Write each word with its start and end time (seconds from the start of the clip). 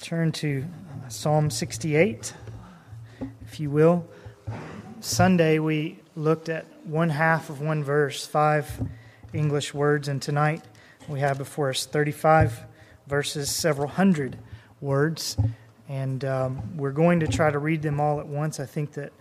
turn 0.00 0.32
to 0.32 0.64
Psalm 1.08 1.50
68, 1.50 2.34
if 3.46 3.60
you 3.60 3.70
will. 3.70 4.06
Sunday, 5.00 5.58
we 5.58 5.98
looked 6.16 6.48
at 6.48 6.66
one 6.84 7.10
half 7.10 7.50
of 7.50 7.60
one 7.60 7.84
verse, 7.84 8.26
five 8.26 8.86
English 9.32 9.74
words, 9.74 10.08
and 10.08 10.20
tonight 10.20 10.62
we 11.08 11.20
have 11.20 11.38
before 11.38 11.70
us 11.70 11.86
35 11.86 12.64
verses, 13.06 13.50
several 13.50 13.88
hundred 13.88 14.38
words, 14.80 15.36
and 15.88 16.24
um, 16.24 16.76
we're 16.76 16.92
going 16.92 17.20
to 17.20 17.26
try 17.26 17.50
to 17.50 17.58
read 17.58 17.82
them 17.82 18.00
all 18.00 18.20
at 18.20 18.26
once. 18.26 18.60
I 18.60 18.66
think 18.66 18.92
that 18.92 19.12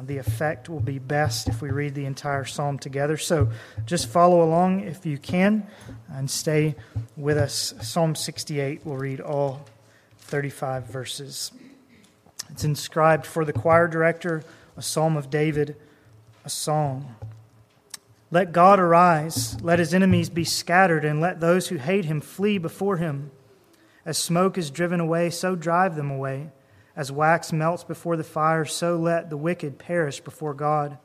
the 0.00 0.18
effect 0.18 0.68
will 0.68 0.80
be 0.80 0.98
best 0.98 1.48
if 1.48 1.60
we 1.60 1.70
read 1.70 1.94
the 1.94 2.06
entire 2.06 2.44
psalm 2.44 2.78
together. 2.78 3.16
So 3.16 3.50
just 3.84 4.08
follow 4.08 4.42
along 4.42 4.80
if 4.80 5.04
you 5.04 5.18
can 5.18 5.66
and 6.10 6.30
stay 6.30 6.76
with 7.16 7.36
us. 7.36 7.74
Psalm 7.82 8.14
68, 8.14 8.80
we'll 8.84 8.96
read 8.96 9.20
all 9.20 9.66
35 10.32 10.86
verses. 10.86 11.52
It's 12.48 12.64
inscribed 12.64 13.26
for 13.26 13.44
the 13.44 13.52
choir 13.52 13.86
director, 13.86 14.42
a 14.78 14.80
psalm 14.80 15.14
of 15.14 15.28
David, 15.28 15.76
a 16.42 16.48
song. 16.48 17.16
Let 18.30 18.50
God 18.50 18.80
arise, 18.80 19.62
let 19.62 19.78
his 19.78 19.92
enemies 19.92 20.30
be 20.30 20.44
scattered, 20.44 21.04
and 21.04 21.20
let 21.20 21.40
those 21.40 21.68
who 21.68 21.76
hate 21.76 22.06
him 22.06 22.22
flee 22.22 22.56
before 22.56 22.96
him. 22.96 23.30
As 24.06 24.16
smoke 24.16 24.56
is 24.56 24.70
driven 24.70 25.00
away, 25.00 25.28
so 25.28 25.54
drive 25.54 25.96
them 25.96 26.10
away. 26.10 26.50
As 26.96 27.12
wax 27.12 27.52
melts 27.52 27.84
before 27.84 28.16
the 28.16 28.24
fire, 28.24 28.64
so 28.64 28.96
let 28.96 29.28
the 29.28 29.36
wicked 29.36 29.78
perish 29.78 30.20
before 30.20 30.54
God. 30.54 30.96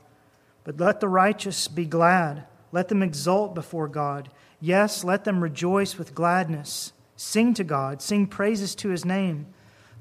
But 0.64 0.80
let 0.80 1.02
the 1.02 1.09
righteous 1.09 1.67
be 1.67 1.84
glad, 1.84 2.45
let 2.72 2.88
them 2.88 3.03
exult 3.03 3.53
before 3.53 3.89
God. 3.89 4.30
Yes, 4.62 5.03
let 5.03 5.25
them 5.25 5.44
rejoice 5.44 5.98
with 5.98 6.16
gladness. 6.16 6.94
Sing 7.17 7.55
to 7.55 7.63
God, 7.63 8.02
sing 8.02 8.27
praises 8.27 8.76
to 8.76 8.89
his 8.89 9.03
name. 9.03 9.48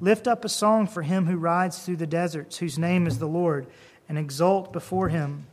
Lift 0.01 0.29
up 0.29 0.45
a 0.45 0.51
song 0.51 0.87
for 0.87 1.01
him 1.03 1.25
who 1.25 1.39
rides 1.39 1.79
through 1.79 1.97
the 1.97 2.07
deserts, 2.07 2.59
whose 2.59 2.79
name 2.79 3.07
is 3.07 3.19
the 3.19 3.27
Lord, 3.27 3.67
and 4.07 4.19
exult 4.19 4.71
before 4.71 5.09
him. 5.09 5.47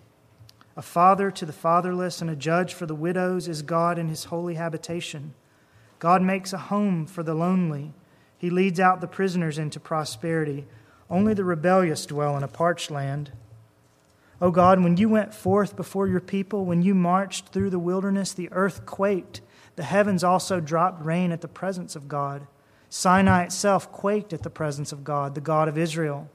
A 0.75 0.81
father 0.81 1.31
to 1.31 1.45
the 1.45 1.53
fatherless 1.53 2.19
and 2.19 2.29
a 2.29 2.35
judge 2.35 2.73
for 2.73 2.85
the 2.85 2.93
widows 2.93 3.47
is 3.47 3.61
God 3.61 3.97
in 3.97 4.09
his 4.09 4.25
holy 4.25 4.55
habitation. 4.55 5.33
God 5.99 6.21
makes 6.21 6.51
a 6.51 6.57
home 6.57 7.05
for 7.05 7.23
the 7.23 7.33
lonely. 7.33 7.93
He 8.37 8.49
leads 8.49 8.79
out 8.79 8.99
the 8.99 9.07
prisoners 9.07 9.57
into 9.57 9.79
prosperity. 9.79 10.65
Only 11.09 11.33
the 11.33 11.45
rebellious 11.45 12.05
dwell 12.05 12.35
in 12.35 12.43
a 12.43 12.47
parched 12.49 12.91
land. 12.91 13.31
O 14.41 14.51
God, 14.51 14.83
when 14.83 14.97
you 14.97 15.07
went 15.07 15.33
forth 15.33 15.77
before 15.77 16.09
your 16.09 16.19
people, 16.19 16.65
when 16.65 16.81
you 16.81 16.93
marched 16.93 17.49
through 17.49 17.69
the 17.69 17.79
wilderness, 17.79 18.33
the 18.33 18.51
earth 18.51 18.85
quaked 18.85 19.39
the 19.75 19.83
heavens 19.83 20.23
also 20.23 20.59
dropped 20.59 21.03
rain 21.03 21.31
at 21.31 21.41
the 21.41 21.47
presence 21.47 21.95
of 21.95 22.07
God. 22.07 22.47
Sinai 22.89 23.43
itself 23.43 23.91
quaked 23.91 24.33
at 24.33 24.43
the 24.43 24.49
presence 24.49 24.91
of 24.91 25.03
God, 25.03 25.33
the 25.33 25.41
God 25.41 25.67
of 25.67 25.77
Israel. 25.77 26.29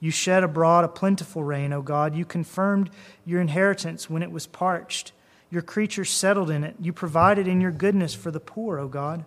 You 0.00 0.10
shed 0.10 0.44
abroad 0.44 0.84
a 0.84 0.88
plentiful 0.88 1.42
rain, 1.42 1.72
O 1.72 1.80
God. 1.80 2.14
You 2.14 2.26
confirmed 2.26 2.90
your 3.24 3.40
inheritance 3.40 4.10
when 4.10 4.22
it 4.22 4.30
was 4.30 4.46
parched. 4.46 5.12
Your 5.50 5.62
creatures 5.62 6.10
settled 6.10 6.50
in 6.50 6.62
it. 6.62 6.76
You 6.78 6.92
provided 6.92 7.48
in 7.48 7.62
your 7.62 7.70
goodness 7.70 8.14
for 8.14 8.30
the 8.30 8.38
poor, 8.38 8.78
O 8.78 8.86
God. 8.86 9.24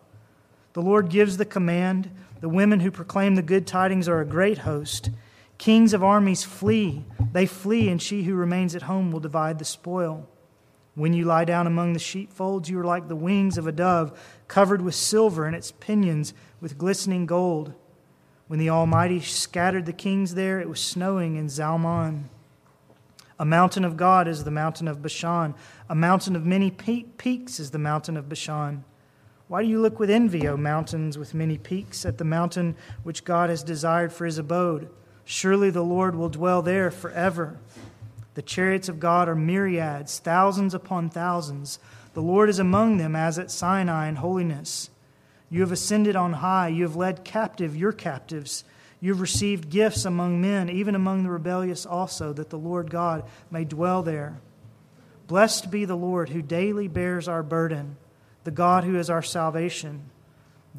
The 0.74 0.84
Lord 0.84 1.10
gives 1.10 1.38
the 1.38 1.46
command. 1.46 2.12
The 2.42 2.50
women 2.50 2.82
who 2.82 2.92
proclaim 2.92 3.34
the 3.34 3.42
good 3.42 3.66
tidings 3.66 4.08
are 4.08 4.22
a 4.22 4.26
great 4.26 4.60
host. 4.60 5.10
Kings 5.58 5.96
of 5.96 6.04
armies 6.04 6.44
flee. 6.44 7.04
They 7.32 7.48
flee, 7.48 7.90
and 7.90 8.00
she 8.00 8.22
who 8.22 8.36
remains 8.36 8.76
at 8.76 8.84
home 8.84 9.12
will 9.12 9.20
divide 9.20 9.58
the 9.58 9.66
spoil. 9.66 10.30
When 10.98 11.14
you 11.14 11.26
lie 11.26 11.46
down 11.46 11.68
among 11.68 11.94
the 11.94 12.00
sheepfolds, 12.00 12.72
you 12.72 12.80
are 12.80 12.84
like 12.84 13.08
the 13.08 13.16
wings 13.16 13.60
of 13.60 13.68
a 13.68 13.72
dove, 13.72 14.20
covered 14.48 14.82
with 14.82 14.96
silver, 14.96 15.46
and 15.46 15.56
its 15.56 15.72
pinions 15.72 16.34
with 16.60 16.80
glistening 16.80 17.28
gold. 17.28 17.76
When 18.48 18.58
the 18.58 18.72
Almighty 18.72 19.20
scattered 19.20 19.86
the 19.86 19.94
kings 19.94 20.34
there, 20.34 20.60
it 20.60 20.68
was 20.68 20.80
snowing 20.80 21.36
in 21.36 21.50
Zalmon. 21.50 22.30
A 23.38 23.46
mountain 23.46 23.86
of 23.86 23.96
God 23.96 24.28
is 24.28 24.44
the 24.44 24.50
mountain 24.50 24.88
of 24.88 25.04
Bashan. 25.04 25.54
A 25.88 25.94
mountain 25.94 26.36
of 26.36 26.48
many 26.48 26.72
peaks 26.72 27.60
is 27.60 27.70
the 27.70 27.78
mountain 27.78 28.18
of 28.18 28.28
Bashan. 28.28 28.84
Why 29.48 29.62
do 29.62 29.70
you 29.70 29.80
look 29.80 30.00
with 30.00 30.10
envy, 30.10 30.48
O 30.48 30.58
mountains 30.58 31.16
with 31.16 31.36
many 31.36 31.60
peaks, 31.60 32.08
at 32.08 32.18
the 32.18 32.26
mountain 32.26 32.76
which 33.04 33.24
God 33.24 33.52
has 33.52 33.62
desired 33.62 34.12
for 34.12 34.26
his 34.26 34.40
abode? 34.40 34.90
Surely 35.26 35.70
the 35.70 35.84
Lord 35.84 36.16
will 36.16 36.30
dwell 36.30 36.64
there 36.64 36.90
forever. 36.90 37.60
The 38.38 38.44
chariots 38.44 38.88
of 38.88 39.00
God 39.00 39.28
are 39.28 39.34
myriads, 39.34 40.20
thousands 40.20 40.76
upon 40.76 41.10
thousands. 41.10 41.80
The 42.14 42.22
Lord 42.22 42.50
is 42.50 42.60
among 42.60 42.98
them 42.98 43.16
as 43.16 43.40
at 43.40 43.50
Sinai 43.50 44.10
in 44.10 44.18
holiness. 44.18 44.92
You 45.50 45.62
have 45.62 45.72
ascended 45.72 46.16
on 46.16 46.34
high. 46.34 46.68
You 46.68 46.84
have 46.84 46.96
led 46.96 47.24
captive 47.24 47.76
your 47.76 47.92
captives. 47.92 48.64
You 49.02 49.12
have 49.12 49.22
received 49.22 49.72
gifts 49.72 50.06
among 50.06 50.40
men, 50.40 50.70
even 50.70 50.94
among 50.94 51.24
the 51.24 51.32
rebellious 51.32 51.84
also, 51.84 52.32
that 52.34 52.52
the 52.52 52.60
Lord 52.60 52.92
God 52.92 53.24
may 53.50 53.66
dwell 53.66 54.04
there. 54.04 54.40
Blessed 55.26 55.72
be 55.72 55.86
the 55.86 55.98
Lord 55.98 56.30
who 56.30 56.44
daily 56.44 56.88
bears 56.88 57.28
our 57.28 57.42
burden, 57.42 57.98
the 58.44 58.52
God 58.52 58.84
who 58.84 59.00
is 59.00 59.10
our 59.10 59.24
salvation. 59.24 60.12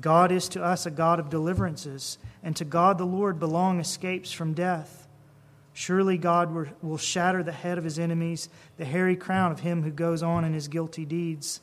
God 0.01 0.31
is 0.31 0.49
to 0.51 0.63
us 0.63 0.87
a 0.87 0.93
God 0.93 1.19
of 1.19 1.29
deliverances, 1.29 2.19
and 2.41 2.55
to 2.55 2.65
God 2.65 2.99
the 2.99 3.05
Lord 3.05 3.41
belong 3.41 3.81
escapes 3.81 4.31
from 4.31 4.55
death. 4.55 5.08
Surely 5.79 6.19
God 6.19 6.75
will 6.83 6.99
shatter 6.99 7.45
the 7.45 7.53
head 7.53 7.79
of 7.79 7.85
his 7.85 8.01
enemies, 8.01 8.49
the 8.79 8.85
hairy 8.85 9.15
crown 9.15 9.53
of 9.53 9.61
him 9.61 9.85
who 9.85 9.93
goes 9.93 10.25
on 10.25 10.45
in 10.45 10.53
his 10.53 10.67
guilty 10.67 11.05
deeds. 11.05 11.61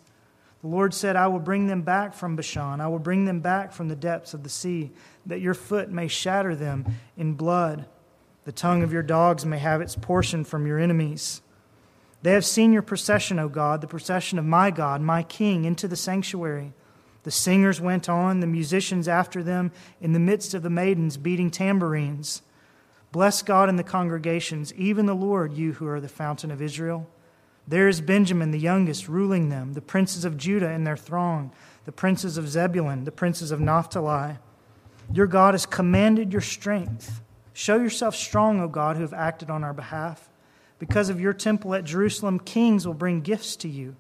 The 0.62 0.70
Lord 0.70 0.94
said, 0.94 1.18
I 1.18 1.28
will 1.28 1.42
bring 1.42 1.68
them 1.68 1.82
back 1.82 2.14
from 2.14 2.38
Bashan. 2.38 2.80
I 2.80 2.88
will 2.88 2.98
bring 2.98 3.26
them 3.26 3.42
back 3.42 3.74
from 3.74 3.90
the 3.90 3.96
depths 3.96 4.34
of 4.34 4.44
the 4.44 4.50
sea, 4.50 4.94
that 5.26 5.42
your 5.42 5.54
foot 5.54 5.92
may 5.92 6.08
shatter 6.08 6.56
them 6.56 6.86
in 7.18 7.34
blood. 7.34 7.88
The 8.46 8.54
tongue 8.54 8.84
of 8.84 8.94
your 8.94 9.04
dogs 9.04 9.46
may 9.46 9.60
have 9.60 9.82
its 9.82 9.98
portion 9.98 10.46
from 10.46 10.66
your 10.66 10.80
enemies. 10.80 11.42
They 12.22 12.32
have 12.32 12.46
seen 12.46 12.72
your 12.72 12.84
procession, 12.84 13.38
O 13.38 13.50
God, 13.50 13.82
the 13.82 13.88
procession 13.88 14.40
of 14.40 14.46
my 14.46 14.72
God, 14.72 15.02
my 15.02 15.24
King, 15.24 15.66
into 15.66 15.90
the 15.90 15.98
sanctuary. 15.98 16.72
The 17.24 17.32
singers 17.32 17.82
went 17.82 18.08
on, 18.08 18.40
the 18.40 18.48
musicians 18.48 19.10
after 19.10 19.44
them, 19.44 19.74
in 20.00 20.14
the 20.14 20.20
midst 20.20 20.54
of 20.54 20.64
the 20.64 20.70
maidens 20.70 21.18
beating 21.18 21.52
tambourines. 21.52 22.44
Bless 23.16 23.42
God 23.42 23.70
in 23.70 23.78
the 23.78 23.84
congregations, 23.84 24.74
even 24.74 25.06
the 25.06 25.16
Lord, 25.16 25.54
you 25.54 25.72
who 25.72 25.88
are 25.88 26.02
the 26.02 26.10
fountain 26.10 26.52
of 26.52 26.62
Israel. 26.62 27.08
There 27.66 27.88
is 27.88 28.02
Benjamin, 28.02 28.52
the 28.52 28.60
youngest, 28.60 29.08
ruling 29.08 29.48
them, 29.48 29.72
the 29.72 29.80
princes 29.80 30.26
of 30.26 30.36
Judah 30.36 30.72
in 30.72 30.84
their 30.84 30.98
throng, 30.98 31.54
the 31.86 31.94
princes 31.94 32.38
of 32.38 32.50
Zebulun, 32.50 33.06
the 33.06 33.14
princes 33.14 33.52
of 33.52 33.62
Naphtali. 33.62 34.36
Your 35.14 35.28
God 35.28 35.54
has 35.54 35.66
commanded 35.66 36.34
your 36.34 36.42
strength. 36.42 37.22
Show 37.54 37.78
yourself 37.78 38.18
strong, 38.18 38.60
O 38.60 38.68
God, 38.68 38.98
who 38.98 39.04
have 39.04 39.14
acted 39.14 39.50
on 39.50 39.64
our 39.64 39.72
behalf. 39.74 40.30
Because 40.78 41.08
of 41.08 41.22
your 41.22 41.32
temple 41.32 41.74
at 41.74 41.86
Jerusalem, 41.86 42.38
kings 42.38 42.86
will 42.86 42.94
bring 42.94 43.22
gifts 43.22 43.56
to 43.56 43.70
you. 43.70 43.96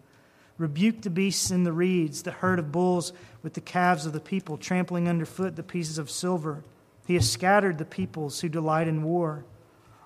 Rebuke 0.57 1.03
the 1.03 1.09
beasts 1.09 1.51
in 1.51 1.63
the 1.63 1.71
reeds, 1.71 2.23
the 2.23 2.31
herd 2.31 2.59
of 2.59 2.73
bulls 2.73 3.13
with 3.43 3.53
the 3.53 3.61
calves 3.61 4.05
of 4.05 4.11
the 4.11 4.19
people, 4.19 4.57
trampling 4.57 5.07
underfoot 5.07 5.55
the 5.55 5.63
pieces 5.63 5.97
of 5.97 6.11
silver. 6.11 6.65
He 7.05 7.13
has 7.13 7.29
scattered 7.29 7.77
the 7.77 7.85
peoples 7.85 8.41
who 8.41 8.49
delight 8.49 8.87
in 8.87 9.03
war. 9.03 9.45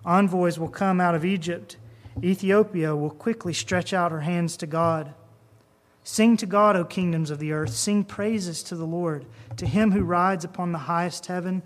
Envoys 0.05 0.59
will 0.59 0.69
come 0.69 0.99
out 0.99 1.15
of 1.15 1.25
Egypt. 1.25 1.77
Ethiopia 2.23 2.95
will 2.95 3.09
quickly 3.09 3.53
stretch 3.53 3.93
out 3.93 4.11
her 4.11 4.21
hands 4.21 4.57
to 4.57 4.67
God. 4.67 5.13
Sing 6.03 6.37
to 6.37 6.45
God, 6.45 6.75
O 6.75 6.83
kingdoms 6.85 7.29
of 7.29 7.39
the 7.39 7.51
earth. 7.51 7.73
Sing 7.73 8.03
praises 8.03 8.63
to 8.63 8.75
the 8.75 8.85
Lord, 8.85 9.25
to 9.57 9.65
him 9.65 9.91
who 9.91 10.03
rides 10.03 10.43
upon 10.43 10.71
the 10.71 10.79
highest 10.79 11.27
heaven, 11.27 11.61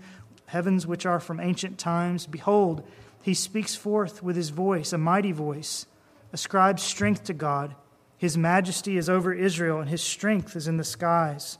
heavens 0.46 0.86
which 0.86 1.06
are 1.06 1.20
from 1.20 1.40
ancient 1.40 1.78
times. 1.78 2.26
Behold, 2.26 2.86
he 3.22 3.34
speaks 3.34 3.74
forth 3.74 4.22
with 4.22 4.36
his 4.36 4.50
voice, 4.50 4.92
a 4.92 4.98
mighty 4.98 5.32
voice. 5.32 5.86
Ascribe 6.32 6.78
strength 6.78 7.24
to 7.24 7.32
God. 7.32 7.74
His 8.18 8.36
majesty 8.36 8.96
is 8.96 9.08
over 9.08 9.32
Israel, 9.32 9.80
and 9.80 9.88
his 9.88 10.02
strength 10.02 10.54
is 10.56 10.68
in 10.68 10.76
the 10.76 10.84
skies. 10.84 11.58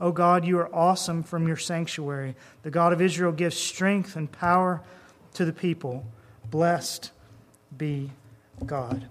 O 0.00 0.06
oh 0.06 0.12
God, 0.12 0.46
you 0.46 0.58
are 0.58 0.74
awesome 0.74 1.22
from 1.22 1.46
your 1.46 1.58
sanctuary. 1.58 2.34
The 2.62 2.70
God 2.70 2.94
of 2.94 3.02
Israel 3.02 3.32
gives 3.32 3.56
strength 3.56 4.16
and 4.16 4.32
power 4.32 4.82
to 5.34 5.44
the 5.44 5.52
people. 5.52 6.06
Blessed 6.50 7.10
be 7.76 8.10
God. 8.64 9.08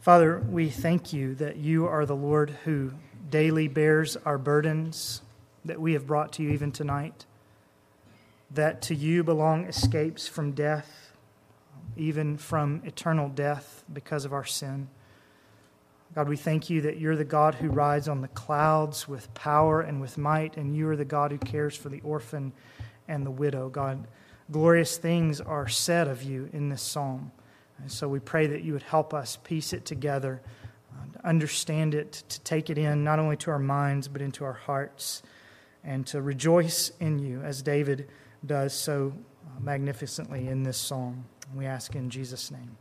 Father, 0.00 0.38
we 0.50 0.68
thank 0.68 1.14
you 1.14 1.34
that 1.36 1.56
you 1.56 1.86
are 1.86 2.04
the 2.04 2.14
Lord 2.14 2.50
who 2.64 2.92
daily 3.30 3.68
bears 3.68 4.18
our 4.18 4.36
burdens 4.36 5.22
that 5.64 5.80
we 5.80 5.94
have 5.94 6.06
brought 6.06 6.32
to 6.34 6.42
you 6.42 6.50
even 6.50 6.70
tonight, 6.70 7.24
that 8.50 8.82
to 8.82 8.94
you 8.94 9.24
belong 9.24 9.64
escapes 9.64 10.28
from 10.28 10.52
death, 10.52 11.12
even 11.96 12.36
from 12.36 12.82
eternal 12.84 13.30
death 13.30 13.82
because 13.90 14.26
of 14.26 14.32
our 14.34 14.44
sin. 14.44 14.88
God, 16.14 16.28
we 16.28 16.36
thank 16.36 16.70
you 16.70 16.80
that 16.82 16.98
you're 16.98 17.16
the 17.16 17.24
God 17.24 17.56
who 17.56 17.68
rides 17.68 18.06
on 18.06 18.20
the 18.20 18.28
clouds 18.28 19.08
with 19.08 19.32
power 19.34 19.80
and 19.80 20.00
with 20.00 20.16
might, 20.16 20.56
and 20.56 20.76
you 20.76 20.88
are 20.88 20.96
the 20.96 21.04
God 21.04 21.32
who 21.32 21.38
cares 21.38 21.76
for 21.76 21.88
the 21.88 22.00
orphan 22.02 22.52
and 23.08 23.26
the 23.26 23.30
widow. 23.32 23.68
God, 23.68 24.06
glorious 24.50 24.96
things 24.96 25.40
are 25.40 25.66
said 25.66 26.06
of 26.06 26.22
you 26.22 26.48
in 26.52 26.68
this 26.68 26.82
psalm. 26.82 27.32
And 27.78 27.90
so 27.90 28.06
we 28.06 28.20
pray 28.20 28.46
that 28.46 28.62
you 28.62 28.72
would 28.74 28.84
help 28.84 29.12
us 29.12 29.38
piece 29.42 29.72
it 29.72 29.84
together, 29.84 30.40
uh, 30.92 31.18
to 31.18 31.26
understand 31.26 31.94
it, 31.94 32.22
to 32.28 32.40
take 32.42 32.70
it 32.70 32.78
in, 32.78 33.02
not 33.02 33.18
only 33.18 33.36
to 33.38 33.50
our 33.50 33.58
minds, 33.58 34.06
but 34.06 34.22
into 34.22 34.44
our 34.44 34.52
hearts. 34.52 35.22
and 35.84 36.06
to 36.06 36.22
rejoice 36.22 36.90
in 36.98 37.18
you 37.18 37.42
as 37.42 37.62
David 37.62 38.08
does 38.44 38.72
so 38.72 39.12
magnificently 39.60 40.48
in 40.48 40.62
this 40.62 40.78
psalm. 40.78 41.24
We 41.54 41.66
ask 41.66 41.94
in 41.94 42.10
Jesus' 42.10 42.50
name. 42.50 42.76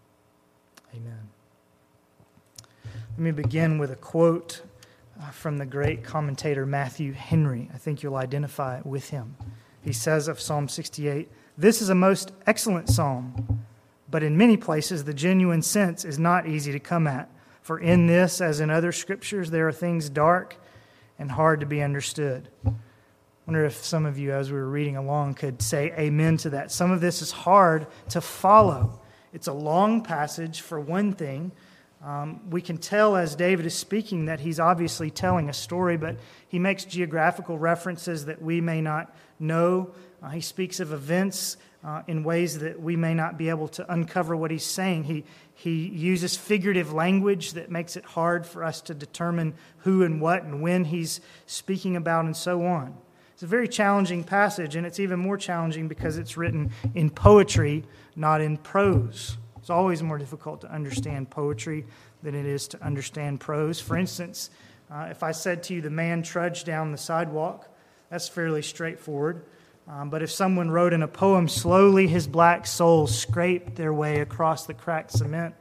Amen. 0.96 1.43
Let 3.12 3.20
me 3.20 3.32
begin 3.32 3.78
with 3.78 3.92
a 3.92 3.96
quote 3.96 4.62
uh, 5.22 5.30
from 5.32 5.58
the 5.58 5.66
great 5.66 6.04
commentator 6.04 6.66
Matthew 6.66 7.14
Henry. 7.14 7.70
I 7.74 7.78
think 7.78 8.02
you'll 8.02 8.16
identify 8.16 8.82
with 8.84 9.10
him. 9.10 9.36
He 9.82 9.94
says 9.94 10.28
of 10.28 10.40
Psalm 10.40 10.68
68 10.68 11.30
This 11.58 11.82
is 11.82 11.90
a 11.90 11.96
most 11.96 12.32
excellent 12.48 12.90
psalm, 12.90 13.66
but 14.10 14.24
in 14.24 14.38
many 14.38 14.58
places 14.58 15.04
the 15.04 15.14
genuine 15.14 15.62
sense 15.62 16.06
is 16.06 16.18
not 16.18 16.48
easy 16.48 16.72
to 16.72 16.80
come 16.80 17.08
at. 17.08 17.30
For 17.62 17.80
in 17.80 18.08
this, 18.08 18.42
as 18.42 18.60
in 18.60 18.70
other 18.70 18.92
scriptures, 18.92 19.50
there 19.50 19.68
are 19.68 19.74
things 19.74 20.10
dark 20.10 20.58
and 21.20 21.32
hard 21.32 21.60
to 21.62 21.66
be 21.66 21.82
understood. 21.82 22.50
I 22.66 22.72
wonder 23.46 23.66
if 23.66 23.84
some 23.84 24.06
of 24.06 24.18
you, 24.18 24.32
as 24.32 24.52
we 24.52 24.58
were 24.58 24.70
reading 24.70 24.98
along, 24.98 25.36
could 25.36 25.62
say 25.62 25.94
amen 25.98 26.38
to 26.38 26.50
that. 26.52 26.72
Some 26.72 26.92
of 26.92 27.02
this 27.02 27.22
is 27.22 27.32
hard 27.32 27.88
to 28.10 28.22
follow. 28.22 29.02
It's 29.34 29.48
a 29.48 29.54
long 29.54 30.02
passage, 30.02 30.62
for 30.62 30.80
one 30.80 31.14
thing. 31.14 31.52
Um, 32.04 32.50
we 32.50 32.62
can 32.62 32.78
tell 32.78 33.16
as 33.16 33.34
David 33.34 33.66
is 33.66 33.74
speaking 33.74 34.26
that 34.26 34.42
he's 34.42 34.60
obviously 34.60 35.10
telling 35.10 35.48
a 35.48 35.54
story, 35.54 35.96
but 35.96 36.18
he 36.50 36.60
makes 36.60 36.84
geographical 36.84 37.58
references 37.58 38.26
that 38.26 38.42
we 38.42 38.60
may 38.60 38.82
not 38.82 39.16
know. 39.40 39.92
Uh, 40.22 40.30
he 40.30 40.42
speaks 40.42 40.82
of 40.82 40.92
events 40.92 41.56
uh, 41.84 42.02
in 42.08 42.24
ways 42.24 42.60
that 42.60 42.82
we 42.82 42.98
may 42.98 43.14
not 43.14 43.38
be 43.38 43.48
able 43.50 43.70
to 43.70 43.92
uncover 43.92 44.36
what 44.36 44.52
he's 44.52 44.66
saying. 44.66 45.06
He, 45.06 45.24
he 45.54 45.88
uses 45.88 46.36
figurative 46.36 46.92
language 46.92 47.54
that 47.54 47.72
makes 47.72 47.96
it 47.96 48.04
hard 48.04 48.46
for 48.46 48.66
us 48.66 48.82
to 48.82 48.94
determine 48.94 49.54
who 49.80 50.04
and 50.04 50.20
what 50.20 50.44
and 50.44 50.62
when 50.62 50.86
he's 50.86 51.22
speaking 51.46 51.96
about, 51.96 52.26
and 52.26 52.36
so 52.36 52.66
on. 52.66 52.98
It's 53.34 53.44
a 53.44 53.48
very 53.48 53.68
challenging 53.68 54.26
passage, 54.26 54.76
and 54.76 54.86
it's 54.86 55.00
even 55.00 55.20
more 55.20 55.38
challenging 55.38 55.88
because 55.88 56.18
it's 56.18 56.36
written 56.36 56.72
in 56.96 57.10
poetry, 57.10 57.86
not 58.16 58.42
in 58.42 58.58
prose. 58.58 59.38
It's 59.64 59.70
always 59.70 60.04
more 60.04 60.18
difficult 60.18 60.60
to 60.62 60.70
understand 60.70 61.30
poetry 61.30 61.86
than 62.22 62.36
it 62.36 62.46
is 62.46 62.68
to 62.68 62.84
understand 62.84 63.40
prose. 63.40 63.80
For 63.80 63.96
instance, 63.96 64.50
uh, 64.92 65.08
if 65.10 65.24
I 65.24 65.32
said 65.32 65.64
to 65.64 65.74
you, 65.74 65.80
the 65.80 65.90
man 65.90 66.22
trudged 66.22 66.66
down 66.66 66.92
the 66.92 66.98
sidewalk, 66.98 67.70
that's 68.10 68.28
fairly 68.28 68.62
straightforward. 68.62 69.46
Um, 69.88 70.10
but 70.10 70.22
if 70.22 70.30
someone 70.30 70.70
wrote 70.70 70.92
in 70.92 71.02
a 71.02 71.08
poem, 71.08 71.48
slowly 71.48 72.08
his 72.08 72.28
black 72.28 72.68
soles 72.68 73.18
scraped 73.18 73.78
their 73.78 73.94
way 73.94 74.20
across 74.20 74.66
the 74.66 74.74
cracked 74.74 75.12
cement, 75.12 75.56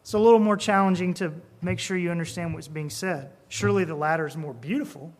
it's 0.00 0.14
a 0.14 0.18
little 0.18 0.40
more 0.40 0.56
challenging 0.56 1.14
to 1.14 1.32
make 1.62 1.78
sure 1.78 1.96
you 1.96 2.10
understand 2.10 2.52
what's 2.52 2.66
being 2.66 2.90
said. 2.90 3.30
Surely 3.48 3.84
the 3.84 3.94
latter 3.94 4.26
is 4.26 4.36
more 4.36 4.54
beautiful. 4.54 5.14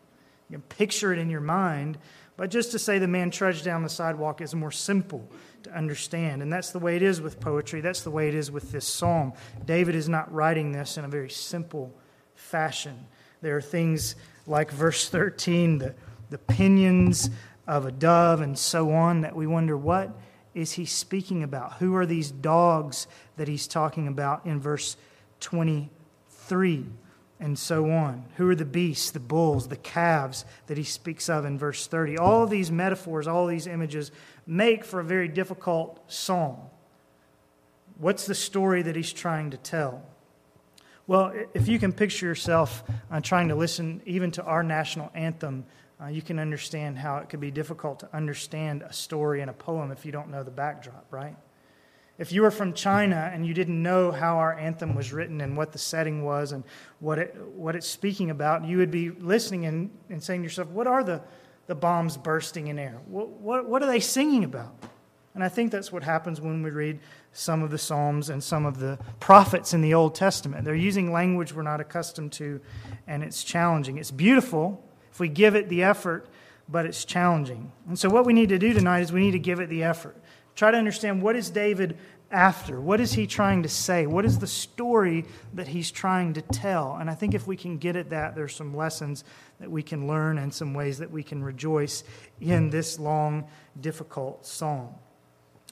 You 0.48 0.54
can 0.54 0.62
picture 0.62 1.12
it 1.12 1.20
in 1.20 1.30
your 1.30 1.40
mind. 1.40 1.96
But 2.36 2.50
just 2.50 2.72
to 2.72 2.78
say 2.80 2.98
the 2.98 3.06
man 3.06 3.30
trudged 3.30 3.64
down 3.64 3.84
the 3.84 3.88
sidewalk 3.88 4.40
is 4.40 4.52
more 4.52 4.72
simple 4.72 5.30
to 5.64 5.76
understand. 5.76 6.42
And 6.42 6.52
that's 6.52 6.70
the 6.70 6.78
way 6.78 6.96
it 6.96 7.02
is 7.02 7.20
with 7.20 7.40
poetry. 7.40 7.80
That's 7.80 8.02
the 8.02 8.10
way 8.10 8.28
it 8.28 8.34
is 8.34 8.50
with 8.50 8.72
this 8.72 8.86
psalm. 8.86 9.32
David 9.64 9.94
is 9.94 10.08
not 10.08 10.32
writing 10.32 10.72
this 10.72 10.96
in 10.96 11.04
a 11.04 11.08
very 11.08 11.30
simple 11.30 11.94
fashion. 12.34 13.06
There 13.42 13.56
are 13.56 13.62
things 13.62 14.16
like 14.46 14.70
verse 14.70 15.08
13, 15.08 15.78
the, 15.78 15.94
the 16.30 16.38
pinions 16.38 17.30
of 17.66 17.86
a 17.86 17.92
dove, 17.92 18.40
and 18.40 18.58
so 18.58 18.90
on, 18.90 19.20
that 19.20 19.36
we 19.36 19.46
wonder 19.46 19.76
what 19.76 20.10
is 20.54 20.72
he 20.72 20.84
speaking 20.84 21.42
about? 21.42 21.74
Who 21.74 21.94
are 21.94 22.06
these 22.06 22.30
dogs 22.30 23.06
that 23.36 23.48
he's 23.48 23.68
talking 23.68 24.08
about 24.08 24.44
in 24.46 24.60
verse 24.60 24.96
23? 25.40 26.86
And 27.40 27.58
so 27.58 27.90
on. 27.90 28.26
Who 28.36 28.48
are 28.50 28.54
the 28.54 28.64
beasts, 28.64 29.10
the 29.10 29.18
bulls, 29.18 29.68
the 29.68 29.76
calves 29.76 30.44
that 30.66 30.76
he 30.76 30.84
speaks 30.84 31.28
of 31.28 31.44
in 31.44 31.58
verse 31.58 31.86
30? 31.86 32.18
All 32.18 32.46
these 32.46 32.70
metaphors, 32.70 33.26
all 33.26 33.46
these 33.46 33.66
images 33.66 34.12
make 34.46 34.84
for 34.84 35.00
a 35.00 35.04
very 35.04 35.26
difficult 35.26 36.00
psalm. 36.06 36.58
What's 37.98 38.26
the 38.26 38.34
story 38.34 38.82
that 38.82 38.94
he's 38.94 39.12
trying 39.12 39.50
to 39.50 39.56
tell? 39.56 40.02
Well, 41.06 41.32
if 41.54 41.66
you 41.66 41.78
can 41.78 41.92
picture 41.92 42.26
yourself 42.26 42.84
uh, 43.10 43.20
trying 43.20 43.48
to 43.48 43.54
listen 43.54 44.00
even 44.06 44.30
to 44.32 44.44
our 44.44 44.62
national 44.62 45.10
anthem, 45.14 45.64
uh, 46.00 46.06
you 46.06 46.22
can 46.22 46.38
understand 46.38 46.98
how 46.98 47.16
it 47.18 47.28
could 47.28 47.40
be 47.40 47.50
difficult 47.50 48.00
to 48.00 48.08
understand 48.14 48.82
a 48.82 48.92
story 48.92 49.40
in 49.40 49.48
a 49.48 49.52
poem 49.52 49.90
if 49.90 50.06
you 50.06 50.12
don't 50.12 50.30
know 50.30 50.42
the 50.42 50.50
backdrop, 50.50 51.06
right? 51.10 51.36
If 52.20 52.32
you 52.32 52.42
were 52.42 52.50
from 52.50 52.74
China 52.74 53.30
and 53.32 53.46
you 53.46 53.54
didn't 53.54 53.82
know 53.82 54.12
how 54.12 54.36
our 54.36 54.52
anthem 54.52 54.94
was 54.94 55.10
written 55.10 55.40
and 55.40 55.56
what 55.56 55.72
the 55.72 55.78
setting 55.78 56.22
was 56.22 56.52
and 56.52 56.64
what, 56.98 57.18
it, 57.18 57.34
what 57.54 57.74
it's 57.74 57.86
speaking 57.86 58.28
about, 58.28 58.62
you 58.62 58.76
would 58.76 58.90
be 58.90 59.08
listening 59.08 59.64
and, 59.64 59.90
and 60.10 60.22
saying 60.22 60.42
to 60.42 60.44
yourself, 60.44 60.68
What 60.68 60.86
are 60.86 61.02
the, 61.02 61.22
the 61.66 61.74
bombs 61.74 62.18
bursting 62.18 62.66
in 62.66 62.78
air? 62.78 63.00
What, 63.06 63.30
what, 63.30 63.66
what 63.66 63.82
are 63.82 63.86
they 63.86 64.00
singing 64.00 64.44
about? 64.44 64.74
And 65.34 65.42
I 65.42 65.48
think 65.48 65.72
that's 65.72 65.90
what 65.90 66.02
happens 66.02 66.42
when 66.42 66.62
we 66.62 66.68
read 66.68 66.98
some 67.32 67.62
of 67.62 67.70
the 67.70 67.78
Psalms 67.78 68.28
and 68.28 68.44
some 68.44 68.66
of 68.66 68.78
the 68.78 68.98
prophets 69.18 69.72
in 69.72 69.80
the 69.80 69.94
Old 69.94 70.14
Testament. 70.14 70.66
They're 70.66 70.74
using 70.74 71.12
language 71.12 71.54
we're 71.54 71.62
not 71.62 71.80
accustomed 71.80 72.32
to, 72.32 72.60
and 73.06 73.22
it's 73.22 73.42
challenging. 73.42 73.96
It's 73.96 74.10
beautiful 74.10 74.84
if 75.10 75.20
we 75.20 75.28
give 75.28 75.54
it 75.54 75.70
the 75.70 75.84
effort, 75.84 76.28
but 76.68 76.84
it's 76.84 77.06
challenging. 77.06 77.72
And 77.88 77.98
so, 77.98 78.10
what 78.10 78.26
we 78.26 78.34
need 78.34 78.50
to 78.50 78.58
do 78.58 78.74
tonight 78.74 79.00
is 79.00 79.10
we 79.10 79.20
need 79.20 79.30
to 79.30 79.38
give 79.38 79.58
it 79.58 79.70
the 79.70 79.84
effort. 79.84 80.16
Try 80.54 80.70
to 80.70 80.78
understand 80.78 81.22
what 81.22 81.36
is 81.36 81.50
David 81.50 81.96
after? 82.30 82.80
What 82.80 83.00
is 83.00 83.12
he 83.12 83.26
trying 83.26 83.62
to 83.64 83.68
say? 83.68 84.06
What 84.06 84.24
is 84.24 84.38
the 84.38 84.46
story 84.46 85.24
that 85.54 85.68
he's 85.68 85.90
trying 85.90 86.34
to 86.34 86.42
tell? 86.42 86.96
And 86.96 87.10
I 87.10 87.14
think 87.14 87.34
if 87.34 87.46
we 87.46 87.56
can 87.56 87.78
get 87.78 87.96
at 87.96 88.10
that, 88.10 88.34
there's 88.34 88.54
some 88.54 88.76
lessons 88.76 89.24
that 89.58 89.70
we 89.70 89.82
can 89.82 90.06
learn 90.06 90.38
and 90.38 90.52
some 90.52 90.74
ways 90.74 90.98
that 90.98 91.10
we 91.10 91.22
can 91.22 91.42
rejoice 91.42 92.04
in 92.40 92.70
this 92.70 92.98
long, 92.98 93.48
difficult 93.80 94.46
psalm. 94.46 94.94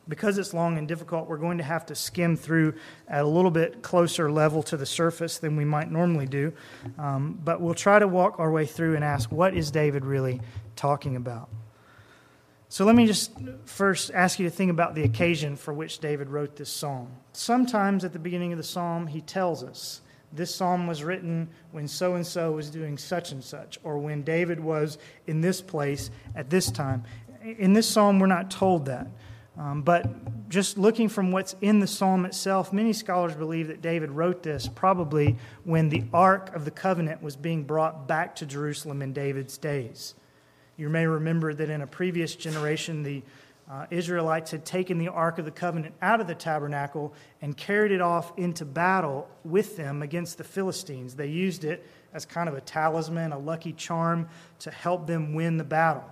Because 0.09 0.39
it's 0.39 0.55
long 0.55 0.79
and 0.79 0.89
difficult, 0.89 1.29
we're 1.29 1.37
going 1.37 1.59
to 1.59 1.65
have 1.65 1.85
to 1.87 1.95
skim 1.95 2.35
through 2.35 2.75
at 3.09 3.25
a 3.25 3.29
little 3.29 3.51
bit 3.51 3.83
closer 3.83 4.31
level 4.31 4.63
to 4.65 4.77
the 4.77 4.87
surface 4.87 5.37
than 5.37 5.55
we 5.55 5.67
might 5.67 5.91
normally 5.91 6.27
do. 6.27 6.55
Um, 6.99 7.39
but 7.45 7.61
we'll 7.61 7.75
try 7.75 7.99
to 7.99 8.09
walk 8.09 8.41
our 8.41 8.51
way 8.51 8.65
through 8.65 8.97
and 8.97 9.05
ask 9.05 9.31
what 9.31 9.55
is 9.55 9.71
David 9.71 10.07
really 10.07 10.41
talking 10.77 11.15
about? 11.15 11.51
So 12.71 12.85
let 12.85 12.95
me 12.95 13.07
just 13.07 13.33
first 13.65 14.11
ask 14.13 14.39
you 14.39 14.45
to 14.45 14.55
think 14.55 14.71
about 14.71 14.95
the 14.95 15.03
occasion 15.03 15.57
for 15.57 15.73
which 15.73 16.01
David 16.01 16.29
wrote 16.29 16.57
this 16.57 16.69
psalm. 16.69 17.09
Sometimes 17.33 18.05
at 18.05 18.13
the 18.13 18.19
beginning 18.19 18.53
of 18.53 18.59
the 18.59 18.65
psalm, 18.65 19.07
he 19.07 19.23
tells 19.23 19.65
us 19.65 20.03
this 20.33 20.55
psalm 20.55 20.87
was 20.87 21.03
written 21.03 21.49
when 21.73 21.89
so 21.89 22.15
and 22.15 22.27
so 22.27 22.53
was 22.53 22.69
doing 22.69 22.99
such 22.99 23.33
and 23.33 23.43
such, 23.43 23.79
or 23.83 23.99
when 23.99 24.23
David 24.23 24.61
was 24.61 24.99
in 25.27 25.41
this 25.41 25.63
place 25.63 26.11
at 26.35 26.51
this 26.51 26.71
time. 26.71 27.05
In 27.43 27.73
this 27.73 27.89
psalm, 27.89 28.19
we're 28.19 28.27
not 28.27 28.51
told 28.51 28.85
that. 28.87 29.07
Um, 29.57 29.81
but 29.83 30.49
just 30.51 30.77
looking 30.77 31.09
from 31.09 31.33
what's 31.33 31.57
in 31.63 31.81
the 31.81 31.87
psalm 31.87 32.27
itself, 32.27 32.73
many 32.73 32.93
scholars 32.93 33.35
believe 33.35 33.69
that 33.69 33.81
David 33.81 34.11
wrote 34.11 34.43
this 34.43 34.69
probably 34.69 35.37
when 35.65 35.89
the 35.89 36.05
Ark 36.13 36.55
of 36.55 36.67
the 36.67 36.71
Covenant 36.71 37.23
was 37.23 37.35
being 37.35 37.65
brought 37.65 38.07
back 38.07 38.37
to 38.37 38.47
Jerusalem 38.47 39.01
in 39.01 39.15
David's 39.15 39.57
days. 39.57 40.15
You 40.79 40.89
may 40.89 41.07
remember 41.07 41.53
that 41.53 41.69
in 41.69 41.83
a 41.83 41.87
previous 41.87 42.37
generation, 42.37 43.03
the 43.03 43.23
uh, 43.69 43.87
Israelites 43.91 44.53
had 44.53 44.65
taken 44.65 44.97
the 44.97 45.09
Ark 45.09 45.39
of 45.39 45.45
the 45.45 45.51
Covenant 45.51 45.95
out 46.01 46.21
of 46.21 46.27
the 46.27 46.35
tabernacle 46.35 47.13
and 47.43 47.55
carried 47.55 47.93
it 47.93 48.01
off 48.01 48.33
into 48.39 48.65
battle 48.65 49.29
with 49.45 49.77
them 49.77 50.03
against 50.03 50.39
the 50.39 50.45
Philistines. 50.45 51.17
They 51.17 51.27
used 51.27 51.65
it 51.65 51.85
as 52.15 52.25
kind 52.25 52.49
of 52.49 52.55
a 52.55 52.61
talisman, 52.61 53.33
a 53.33 53.39
lucky 53.39 53.73
charm 53.73 54.29
to 54.61 54.71
help 54.71 55.07
them 55.07 55.35
win 55.35 55.59
the 55.59 55.65
battle. 55.65 56.05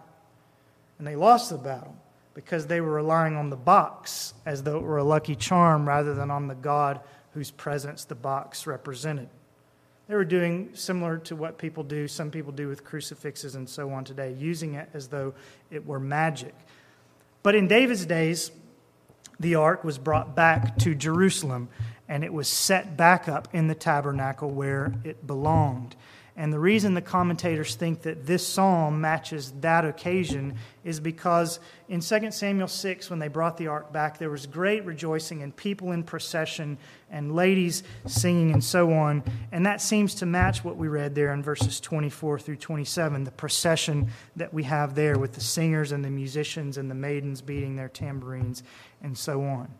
And 0.98 1.06
they 1.06 1.16
lost 1.16 1.50
the 1.50 1.58
battle 1.58 1.96
because 2.34 2.66
they 2.66 2.80
were 2.80 2.92
relying 2.92 3.36
on 3.36 3.48
the 3.48 3.56
box 3.56 4.34
as 4.44 4.64
though 4.64 4.76
it 4.76 4.82
were 4.82 4.98
a 4.98 5.04
lucky 5.04 5.36
charm 5.36 5.88
rather 5.88 6.12
than 6.12 6.30
on 6.30 6.48
the 6.48 6.54
God 6.54 7.00
whose 7.32 7.50
presence 7.50 8.04
the 8.04 8.14
box 8.14 8.66
represented. 8.66 9.28
They 10.08 10.14
were 10.14 10.24
doing 10.24 10.70
similar 10.74 11.18
to 11.18 11.34
what 11.34 11.58
people 11.58 11.82
do, 11.82 12.06
some 12.06 12.30
people 12.30 12.52
do 12.52 12.68
with 12.68 12.84
crucifixes 12.84 13.56
and 13.56 13.68
so 13.68 13.90
on 13.90 14.04
today, 14.04 14.32
using 14.38 14.74
it 14.74 14.88
as 14.94 15.08
though 15.08 15.34
it 15.70 15.84
were 15.84 15.98
magic. 15.98 16.54
But 17.42 17.54
in 17.54 17.66
David's 17.66 18.06
days, 18.06 18.52
the 19.40 19.56
ark 19.56 19.84
was 19.84 19.98
brought 19.98 20.34
back 20.34 20.78
to 20.78 20.94
Jerusalem 20.94 21.68
and 22.08 22.22
it 22.22 22.32
was 22.32 22.48
set 22.48 22.96
back 22.96 23.28
up 23.28 23.48
in 23.52 23.66
the 23.66 23.74
tabernacle 23.74 24.50
where 24.50 24.94
it 25.04 25.26
belonged. 25.26 25.96
And 26.38 26.52
the 26.52 26.58
reason 26.58 26.92
the 26.92 27.00
commentators 27.00 27.76
think 27.76 28.02
that 28.02 28.26
this 28.26 28.46
psalm 28.46 29.00
matches 29.00 29.54
that 29.60 29.86
occasion 29.86 30.56
is 30.84 31.00
because 31.00 31.60
in 31.88 32.00
2 32.00 32.30
Samuel 32.30 32.68
6, 32.68 33.08
when 33.08 33.18
they 33.18 33.28
brought 33.28 33.56
the 33.56 33.68
ark 33.68 33.90
back, 33.90 34.18
there 34.18 34.28
was 34.28 34.44
great 34.44 34.84
rejoicing 34.84 35.42
and 35.42 35.56
people 35.56 35.92
in 35.92 36.02
procession 36.02 36.76
and 37.10 37.34
ladies 37.34 37.84
singing 38.06 38.52
and 38.52 38.62
so 38.62 38.92
on. 38.92 39.24
And 39.50 39.64
that 39.64 39.80
seems 39.80 40.14
to 40.16 40.26
match 40.26 40.62
what 40.62 40.76
we 40.76 40.88
read 40.88 41.14
there 41.14 41.32
in 41.32 41.42
verses 41.42 41.80
24 41.80 42.38
through 42.38 42.56
27, 42.56 43.24
the 43.24 43.30
procession 43.30 44.10
that 44.36 44.52
we 44.52 44.64
have 44.64 44.94
there 44.94 45.18
with 45.18 45.32
the 45.32 45.40
singers 45.40 45.90
and 45.90 46.04
the 46.04 46.10
musicians 46.10 46.76
and 46.76 46.90
the 46.90 46.94
maidens 46.94 47.40
beating 47.40 47.76
their 47.76 47.88
tambourines 47.88 48.62
and 49.02 49.16
so 49.16 49.42
on. 49.42 49.72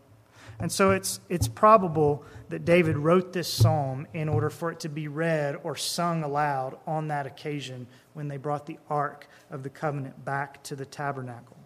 And 0.59 0.73
so 0.73 0.91
it's, 0.91 1.21
it's 1.29 1.49
probable 1.49 2.25
that 2.49 2.65
David 2.65 2.97
wrote 2.97 3.33
this 3.33 3.49
psalm 3.49 4.07
in 4.15 4.29
order 4.29 4.49
for 4.49 4.71
it 4.71 4.81
to 4.81 4.89
be 4.89 5.09
read 5.09 5.57
or 5.63 5.77
sung 5.77 6.23
aloud 6.23 6.79
on 6.87 7.09
that 7.09 7.27
occasion 7.27 7.87
when 8.15 8.29
they 8.29 8.37
brought 8.37 8.67
the 8.67 8.79
Ark 8.89 9.29
of 9.51 9.63
the 9.63 9.71
Covenant 9.71 10.25
back 10.25 10.63
to 10.65 10.77
the 10.77 10.87
tabernacle. 10.87 11.57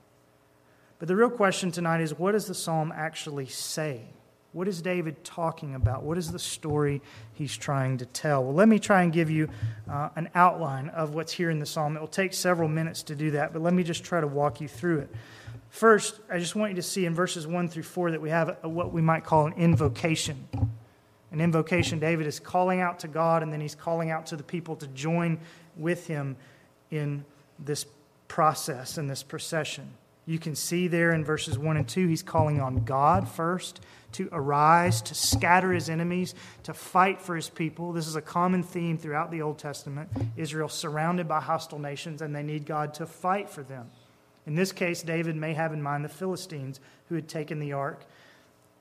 But 0.98 1.08
the 1.08 1.16
real 1.16 1.30
question 1.30 1.70
tonight 1.70 2.00
is 2.00 2.18
what 2.18 2.32
does 2.32 2.46
the 2.46 2.54
psalm 2.54 2.92
actually 2.94 3.46
say? 3.46 4.02
What 4.52 4.66
is 4.66 4.82
David 4.82 5.22
talking 5.22 5.76
about? 5.76 6.02
What 6.02 6.18
is 6.18 6.32
the 6.32 6.38
story 6.38 7.00
he's 7.34 7.56
trying 7.56 7.98
to 7.98 8.06
tell? 8.06 8.42
Well, 8.42 8.54
let 8.54 8.68
me 8.68 8.80
try 8.80 9.02
and 9.02 9.12
give 9.12 9.30
you 9.30 9.48
uh, 9.88 10.08
an 10.16 10.28
outline 10.34 10.88
of 10.88 11.14
what's 11.14 11.32
here 11.32 11.50
in 11.50 11.60
the 11.60 11.66
psalm. 11.66 11.96
It 11.96 12.00
will 12.00 12.08
take 12.08 12.34
several 12.34 12.68
minutes 12.68 13.04
to 13.04 13.14
do 13.14 13.30
that, 13.32 13.52
but 13.52 13.62
let 13.62 13.72
me 13.72 13.84
just 13.84 14.02
try 14.02 14.20
to 14.20 14.26
walk 14.26 14.60
you 14.60 14.66
through 14.66 15.00
it. 15.00 15.10
First, 15.70 16.20
I 16.30 16.38
just 16.38 16.56
want 16.56 16.72
you 16.72 16.76
to 16.76 16.82
see 16.82 17.06
in 17.06 17.14
verses 17.14 17.46
1 17.46 17.68
through 17.68 17.84
4 17.84 18.10
that 18.10 18.20
we 18.20 18.30
have 18.30 18.56
a, 18.62 18.68
what 18.68 18.92
we 18.92 19.00
might 19.00 19.24
call 19.24 19.46
an 19.46 19.54
invocation. 19.54 20.48
An 21.32 21.40
invocation, 21.40 22.00
David 22.00 22.26
is 22.26 22.40
calling 22.40 22.80
out 22.80 22.98
to 23.00 23.08
God, 23.08 23.42
and 23.42 23.52
then 23.52 23.60
he's 23.60 23.76
calling 23.76 24.10
out 24.10 24.26
to 24.26 24.36
the 24.36 24.42
people 24.42 24.74
to 24.76 24.88
join 24.88 25.38
with 25.76 26.08
him 26.08 26.36
in 26.90 27.24
this 27.58 27.86
process, 28.26 28.98
in 28.98 29.06
this 29.06 29.22
procession. 29.22 29.88
You 30.26 30.40
can 30.40 30.56
see 30.56 30.88
there 30.88 31.12
in 31.12 31.24
verses 31.24 31.56
1 31.56 31.76
and 31.76 31.88
2, 31.88 32.08
he's 32.08 32.22
calling 32.22 32.60
on 32.60 32.84
God 32.84 33.28
first 33.28 33.80
to 34.12 34.28
arise, 34.32 35.00
to 35.02 35.14
scatter 35.14 35.72
his 35.72 35.88
enemies, 35.88 36.34
to 36.64 36.74
fight 36.74 37.22
for 37.22 37.36
his 37.36 37.48
people. 37.48 37.92
This 37.92 38.08
is 38.08 38.16
a 38.16 38.22
common 38.22 38.64
theme 38.64 38.98
throughout 38.98 39.30
the 39.30 39.42
Old 39.42 39.58
Testament. 39.58 40.10
Israel 40.36 40.68
surrounded 40.68 41.28
by 41.28 41.40
hostile 41.40 41.78
nations, 41.78 42.22
and 42.22 42.34
they 42.34 42.42
need 42.42 42.66
God 42.66 42.92
to 42.94 43.06
fight 43.06 43.48
for 43.48 43.62
them. 43.62 43.88
In 44.50 44.56
this 44.56 44.72
case, 44.72 45.02
David 45.02 45.36
may 45.36 45.54
have 45.54 45.72
in 45.72 45.80
mind 45.80 46.04
the 46.04 46.08
Philistines 46.08 46.80
who 47.08 47.14
had 47.14 47.28
taken 47.28 47.60
the 47.60 47.72
ark 47.72 48.04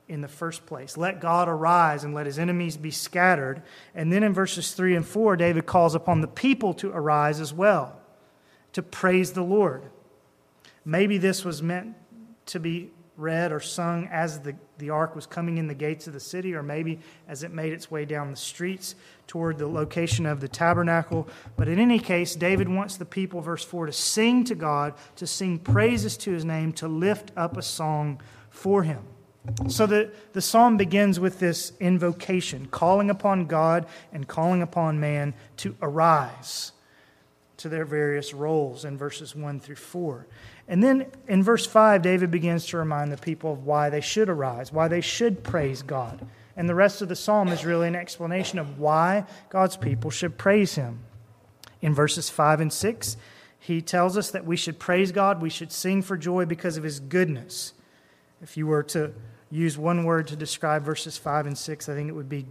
in 0.07 0.21
the 0.21 0.27
first 0.27 0.65
place. 0.65 0.97
Let 0.97 1.21
God 1.21 1.47
arise 1.47 2.03
and 2.03 2.11
let 2.15 2.25
his 2.25 2.39
enemies 2.39 2.75
be 2.75 2.89
scattered. 2.89 3.61
And 3.93 4.11
then 4.11 4.23
in 4.23 4.33
verses 4.33 4.71
3 4.73 4.95
and 4.95 5.05
4, 5.05 5.35
David 5.35 5.67
calls 5.67 5.93
upon 5.93 6.21
the 6.21 6.27
people 6.27 6.73
to 6.73 6.89
arise 6.89 7.39
as 7.39 7.53
well, 7.53 8.01
to 8.73 8.81
praise 8.81 9.33
the 9.33 9.43
Lord. 9.43 9.83
Maybe 10.85 11.19
this 11.19 11.45
was 11.45 11.61
meant 11.61 11.95
to 12.47 12.59
be 12.59 12.89
read 13.15 13.51
or 13.51 13.59
sung 13.59 14.07
as 14.11 14.39
the, 14.39 14.55
the 14.79 14.89
ark 14.89 15.15
was 15.15 15.25
coming 15.25 15.57
in 15.57 15.67
the 15.67 15.73
gates 15.73 16.07
of 16.07 16.13
the 16.13 16.19
city, 16.19 16.53
or 16.53 16.63
maybe 16.63 16.99
as 17.27 17.43
it 17.43 17.51
made 17.51 17.73
its 17.73 17.91
way 17.91 18.05
down 18.05 18.31
the 18.31 18.37
streets 18.37 18.95
toward 19.27 19.57
the 19.57 19.67
location 19.67 20.25
of 20.25 20.39
the 20.39 20.47
tabernacle. 20.47 21.27
But 21.55 21.67
in 21.67 21.79
any 21.79 21.99
case, 21.99 22.35
David 22.35 22.67
wants 22.67 22.97
the 22.97 23.05
people, 23.05 23.41
verse 23.41 23.63
4, 23.63 23.87
to 23.87 23.91
sing 23.91 24.43
to 24.45 24.55
God, 24.55 24.95
to 25.17 25.27
sing 25.27 25.59
praises 25.59 26.17
to 26.17 26.31
his 26.31 26.45
name, 26.45 26.73
to 26.73 26.87
lift 26.87 27.31
up 27.37 27.57
a 27.57 27.61
song 27.61 28.21
for 28.49 28.83
him. 28.83 29.03
So 29.67 29.85
the, 29.85 30.11
the 30.33 30.41
psalm 30.41 30.77
begins 30.77 31.19
with 31.19 31.39
this 31.39 31.73
invocation, 31.79 32.67
calling 32.67 33.09
upon 33.09 33.45
God 33.45 33.85
and 34.11 34.27
calling 34.27 34.61
upon 34.61 34.99
man 34.99 35.33
to 35.57 35.75
arise 35.81 36.73
to 37.57 37.69
their 37.69 37.85
various 37.85 38.33
roles 38.33 38.85
in 38.85 38.97
verses 38.97 39.35
1 39.35 39.59
through 39.59 39.75
4. 39.75 40.27
And 40.69 40.83
then 40.83 41.07
in 41.27 41.41
verse 41.41 41.65
5, 41.65 42.03
David 42.03 42.29
begins 42.29 42.67
to 42.67 42.77
remind 42.77 43.11
the 43.11 43.17
people 43.17 43.51
of 43.51 43.65
why 43.65 43.89
they 43.89 44.01
should 44.01 44.29
arise, 44.29 44.71
why 44.71 44.87
they 44.87 45.01
should 45.01 45.43
praise 45.43 45.81
God. 45.81 46.25
And 46.55 46.69
the 46.69 46.75
rest 46.75 47.01
of 47.01 47.09
the 47.09 47.15
psalm 47.15 47.47
is 47.47 47.65
really 47.65 47.87
an 47.87 47.95
explanation 47.95 48.59
of 48.59 48.77
why 48.77 49.25
God's 49.49 49.75
people 49.75 50.11
should 50.11 50.37
praise 50.37 50.75
him. 50.75 50.99
In 51.81 51.95
verses 51.95 52.29
5 52.29 52.61
and 52.61 52.71
6, 52.71 53.17
he 53.59 53.81
tells 53.81 54.15
us 54.15 54.29
that 54.29 54.45
we 54.45 54.55
should 54.55 54.77
praise 54.77 55.11
God, 55.11 55.41
we 55.41 55.49
should 55.49 55.71
sing 55.71 56.03
for 56.03 56.15
joy 56.15 56.45
because 56.45 56.77
of 56.77 56.83
his 56.83 56.99
goodness. 56.99 57.73
If 58.41 58.55
you 58.55 58.67
were 58.67 58.83
to 58.83 59.13
use 59.49 59.75
one 59.75 60.03
word 60.03 60.27
to 60.27 60.35
describe 60.35 60.83
verses 60.83 61.17
5 61.17 61.47
and 61.47 61.57
6, 61.57 61.89
I 61.89 61.95
think 61.95 62.09
it 62.09 62.13
would 62.13 62.29
be 62.29 62.45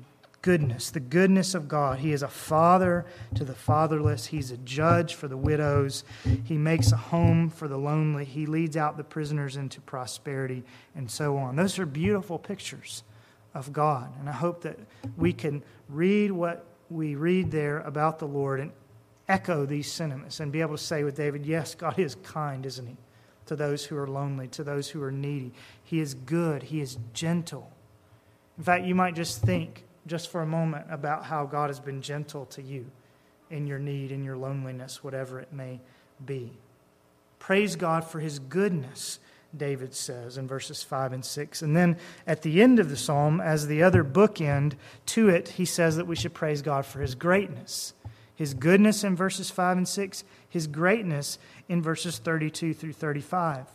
goodness, 0.48 0.88
the 0.88 0.98
goodness 0.98 1.54
of 1.54 1.68
God. 1.68 1.98
He 1.98 2.10
is 2.10 2.22
a 2.22 2.28
father 2.28 3.04
to 3.34 3.44
the 3.44 3.54
fatherless, 3.54 4.24
He's 4.24 4.50
a 4.50 4.56
judge 4.56 5.14
for 5.14 5.28
the 5.28 5.36
widows, 5.36 6.04
He 6.44 6.56
makes 6.56 6.90
a 6.90 6.96
home 6.96 7.50
for 7.50 7.68
the 7.68 7.76
lonely, 7.76 8.24
He 8.24 8.46
leads 8.46 8.74
out 8.74 8.96
the 8.96 9.04
prisoners 9.04 9.56
into 9.56 9.82
prosperity, 9.82 10.64
and 10.94 11.10
so 11.10 11.36
on. 11.36 11.54
Those 11.54 11.78
are 11.78 11.84
beautiful 11.84 12.38
pictures 12.38 13.02
of 13.52 13.74
God. 13.74 14.10
And 14.20 14.26
I 14.26 14.32
hope 14.32 14.62
that 14.62 14.78
we 15.18 15.34
can 15.34 15.62
read 15.86 16.32
what 16.32 16.64
we 16.88 17.14
read 17.14 17.50
there 17.50 17.80
about 17.80 18.18
the 18.18 18.26
Lord 18.26 18.58
and 18.58 18.72
echo 19.28 19.66
these 19.66 19.92
sentiments 19.92 20.40
and 20.40 20.50
be 20.50 20.62
able 20.62 20.78
to 20.78 20.82
say 20.82 21.04
with 21.04 21.14
David, 21.14 21.44
yes, 21.44 21.74
God 21.74 21.98
is 21.98 22.14
kind, 22.14 22.64
isn't 22.64 22.86
He? 22.86 22.96
To 23.48 23.54
those 23.54 23.84
who 23.84 23.98
are 23.98 24.08
lonely, 24.08 24.48
to 24.48 24.64
those 24.64 24.88
who 24.88 25.02
are 25.02 25.12
needy. 25.12 25.52
He 25.84 26.00
is 26.00 26.14
good, 26.14 26.62
He 26.62 26.80
is 26.80 26.96
gentle. 27.12 27.70
In 28.56 28.64
fact, 28.64 28.86
you 28.86 28.94
might 28.94 29.14
just 29.14 29.42
think, 29.42 29.84
just 30.08 30.30
for 30.30 30.42
a 30.42 30.46
moment 30.46 30.86
about 30.90 31.24
how 31.24 31.44
God 31.46 31.70
has 31.70 31.80
been 31.80 32.02
gentle 32.02 32.46
to 32.46 32.62
you 32.62 32.86
in 33.50 33.66
your 33.66 33.78
need, 33.78 34.12
in 34.12 34.24
your 34.24 34.36
loneliness, 34.36 35.02
whatever 35.02 35.40
it 35.40 35.52
may 35.52 35.80
be. 36.24 36.52
Praise 37.38 37.76
God 37.76 38.04
for 38.04 38.20
his 38.20 38.38
goodness, 38.38 39.20
David 39.56 39.94
says 39.94 40.36
in 40.36 40.46
verses 40.46 40.82
5 40.82 41.12
and 41.12 41.24
6. 41.24 41.62
And 41.62 41.76
then 41.76 41.96
at 42.26 42.42
the 42.42 42.60
end 42.60 42.78
of 42.78 42.90
the 42.90 42.96
psalm, 42.96 43.40
as 43.40 43.66
the 43.66 43.82
other 43.82 44.04
bookend 44.04 44.74
to 45.06 45.28
it, 45.28 45.48
he 45.50 45.64
says 45.64 45.96
that 45.96 46.06
we 46.06 46.16
should 46.16 46.34
praise 46.34 46.62
God 46.62 46.84
for 46.84 47.00
his 47.00 47.14
greatness. 47.14 47.94
His 48.34 48.54
goodness 48.54 49.02
in 49.04 49.16
verses 49.16 49.50
5 49.50 49.78
and 49.78 49.88
6, 49.88 50.24
his 50.48 50.66
greatness 50.66 51.38
in 51.68 51.82
verses 51.82 52.18
32 52.18 52.74
through 52.74 52.92
35. 52.92 53.66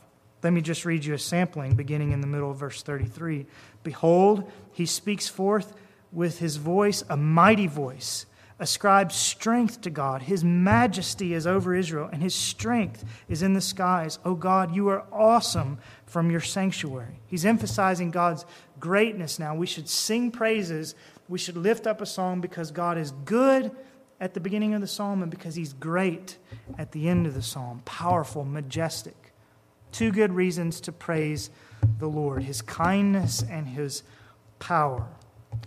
Let 0.42 0.54
me 0.54 0.62
just 0.62 0.86
read 0.86 1.06
you 1.06 1.14
a 1.14 1.20
sampling 1.20 1.76
beginning 1.76 2.12
in 2.12 2.22
the 2.22 2.28
middle 2.28 2.52
of 2.52 2.58
verse 2.58 2.84
33. 2.84 3.46
Behold, 3.84 4.52
he 4.74 4.86
speaks 4.86 5.28
forth 5.28 5.74
with 6.14 6.40
his 6.40 6.58
voice, 6.58 7.04
a 7.10 7.18
mighty 7.18 7.68
voice, 7.68 8.26
ascribes 8.60 9.16
strength 9.16 9.82
to 9.82 9.90
God. 9.90 10.22
His 10.22 10.44
majesty 10.44 11.34
is 11.34 11.48
over 11.48 11.76
Israel, 11.76 12.10
and 12.12 12.22
his 12.22 12.36
strength 12.36 13.04
is 13.28 13.42
in 13.42 13.54
the 13.54 13.62
skies. 13.62 14.20
O 14.24 14.36
God, 14.36 14.74
you 14.76 14.88
are 14.90 15.04
awesome 15.12 15.80
from 16.06 16.30
your 16.30 16.40
sanctuary. 16.40 17.20
He's 17.28 17.46
emphasizing 17.46 18.12
God's 18.12 18.46
greatness 18.80 19.40
now. 19.40 19.56
We 19.56 19.66
should 19.66 19.90
sing 19.90 20.32
praises. 20.32 20.96
We 21.28 21.40
should 21.40 21.58
lift 21.58 21.88
up 21.88 22.00
a 22.00 22.06
song 22.06 22.42
because 22.42 22.72
God 22.72 22.98
is 22.98 23.12
good 23.26 23.72
at 24.20 24.34
the 24.34 24.40
beginning 24.40 24.74
of 24.74 24.82
the 24.82 24.88
psalm 24.88 25.22
and 25.22 25.32
because 25.32 25.56
he's 25.56 25.74
great 25.74 26.38
at 26.78 26.92
the 26.92 27.10
end 27.10 27.28
of 27.28 27.34
the 27.34 27.42
psalm. 27.42 27.82
Powerful, 27.86 28.46
majestic. 28.46 29.34
Two 29.92 30.12
good 30.12 30.32
reasons 30.32 30.80
to 30.82 30.92
praise 30.92 31.50
the 32.00 32.08
Lord 32.08 32.44
his 32.44 32.62
kindness 32.62 33.44
and 33.50 33.68
his 33.68 34.04
power. 34.60 35.08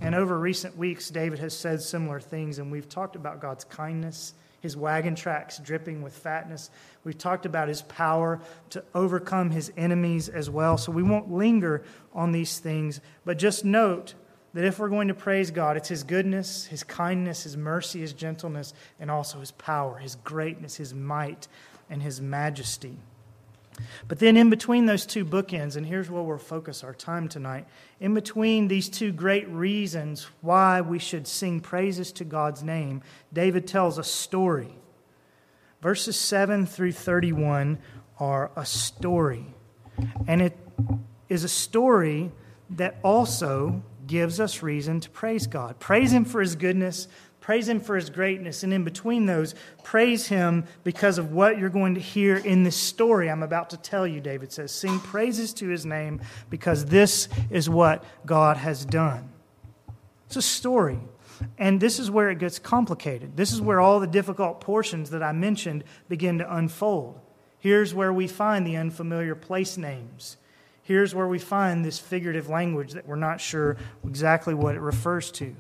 And 0.00 0.14
over 0.14 0.38
recent 0.38 0.76
weeks, 0.76 1.10
David 1.10 1.38
has 1.38 1.56
said 1.56 1.80
similar 1.80 2.20
things, 2.20 2.58
and 2.58 2.70
we've 2.70 2.88
talked 2.88 3.16
about 3.16 3.40
God's 3.40 3.64
kindness, 3.64 4.34
his 4.60 4.76
wagon 4.76 5.14
tracks 5.14 5.58
dripping 5.58 6.02
with 6.02 6.16
fatness. 6.16 6.70
We've 7.04 7.18
talked 7.18 7.46
about 7.46 7.68
his 7.68 7.82
power 7.82 8.40
to 8.70 8.84
overcome 8.94 9.50
his 9.50 9.72
enemies 9.76 10.28
as 10.28 10.50
well. 10.50 10.76
So 10.78 10.92
we 10.92 11.02
won't 11.02 11.30
linger 11.30 11.84
on 12.12 12.32
these 12.32 12.58
things, 12.58 13.00
but 13.24 13.38
just 13.38 13.64
note 13.64 14.14
that 14.54 14.64
if 14.64 14.78
we're 14.78 14.88
going 14.88 15.08
to 15.08 15.14
praise 15.14 15.50
God, 15.50 15.76
it's 15.76 15.88
his 15.88 16.02
goodness, 16.02 16.66
his 16.66 16.82
kindness, 16.82 17.42
his 17.42 17.56
mercy, 17.56 18.00
his 18.00 18.12
gentleness, 18.12 18.72
and 18.98 19.10
also 19.10 19.38
his 19.38 19.50
power, 19.52 19.98
his 19.98 20.16
greatness, 20.16 20.76
his 20.76 20.94
might, 20.94 21.46
and 21.90 22.02
his 22.02 22.20
majesty. 22.20 22.96
But 24.08 24.18
then, 24.18 24.36
in 24.36 24.50
between 24.50 24.86
those 24.86 25.06
two 25.06 25.24
bookends, 25.24 25.76
and 25.76 25.86
here's 25.86 26.10
where 26.10 26.22
we'll 26.22 26.38
focus 26.38 26.82
our 26.82 26.94
time 26.94 27.28
tonight 27.28 27.66
in 28.00 28.14
between 28.14 28.68
these 28.68 28.88
two 28.88 29.12
great 29.12 29.48
reasons 29.48 30.26
why 30.40 30.80
we 30.80 30.98
should 30.98 31.26
sing 31.26 31.60
praises 31.60 32.12
to 32.12 32.24
God's 32.24 32.62
name, 32.62 33.02
David 33.32 33.66
tells 33.66 33.98
a 33.98 34.04
story. 34.04 34.74
Verses 35.82 36.18
7 36.18 36.66
through 36.66 36.92
31 36.92 37.78
are 38.18 38.50
a 38.56 38.66
story. 38.66 39.46
And 40.26 40.42
it 40.42 40.56
is 41.28 41.44
a 41.44 41.48
story 41.48 42.32
that 42.70 42.96
also 43.02 43.82
gives 44.06 44.40
us 44.40 44.62
reason 44.62 45.00
to 45.00 45.10
praise 45.10 45.46
God. 45.46 45.78
Praise 45.78 46.12
Him 46.12 46.24
for 46.24 46.40
His 46.40 46.56
goodness, 46.56 47.08
Praise 47.46 47.68
Him 47.68 47.78
for 47.78 47.94
His 47.94 48.10
greatness. 48.10 48.64
And 48.64 48.74
in 48.74 48.82
between 48.82 49.26
those, 49.26 49.54
praise 49.84 50.26
Him 50.26 50.64
because 50.82 51.16
of 51.16 51.30
what 51.30 51.58
you're 51.58 51.68
going 51.68 51.94
to 51.94 52.00
hear 52.00 52.38
in 52.38 52.64
this 52.64 52.74
story 52.74 53.30
I'm 53.30 53.44
about 53.44 53.70
to 53.70 53.76
tell 53.76 54.04
you, 54.04 54.20
David 54.20 54.50
says. 54.50 54.72
Sing 54.72 54.98
praises 54.98 55.54
to 55.54 55.68
His 55.68 55.86
name 55.86 56.20
because 56.50 56.86
this 56.86 57.28
is 57.48 57.70
what 57.70 58.02
God 58.26 58.56
has 58.56 58.84
done. 58.84 59.28
It's 60.26 60.34
a 60.34 60.42
story. 60.42 60.98
And 61.56 61.80
this 61.80 62.00
is 62.00 62.10
where 62.10 62.30
it 62.30 62.40
gets 62.40 62.58
complicated. 62.58 63.36
This 63.36 63.52
is 63.52 63.60
where 63.60 63.78
all 63.78 64.00
the 64.00 64.08
difficult 64.08 64.60
portions 64.60 65.10
that 65.10 65.22
I 65.22 65.30
mentioned 65.30 65.84
begin 66.08 66.38
to 66.38 66.52
unfold. 66.52 67.20
Here's 67.60 67.94
where 67.94 68.12
we 68.12 68.26
find 68.26 68.66
the 68.66 68.76
unfamiliar 68.76 69.36
place 69.36 69.76
names. 69.76 70.36
Here's 70.82 71.14
where 71.14 71.28
we 71.28 71.38
find 71.38 71.84
this 71.84 72.00
figurative 72.00 72.48
language 72.48 72.94
that 72.94 73.06
we're 73.06 73.14
not 73.14 73.40
sure 73.40 73.76
exactly 74.04 74.52
what 74.52 74.74
it 74.74 74.80
refers 74.80 75.30
to. 75.32 75.54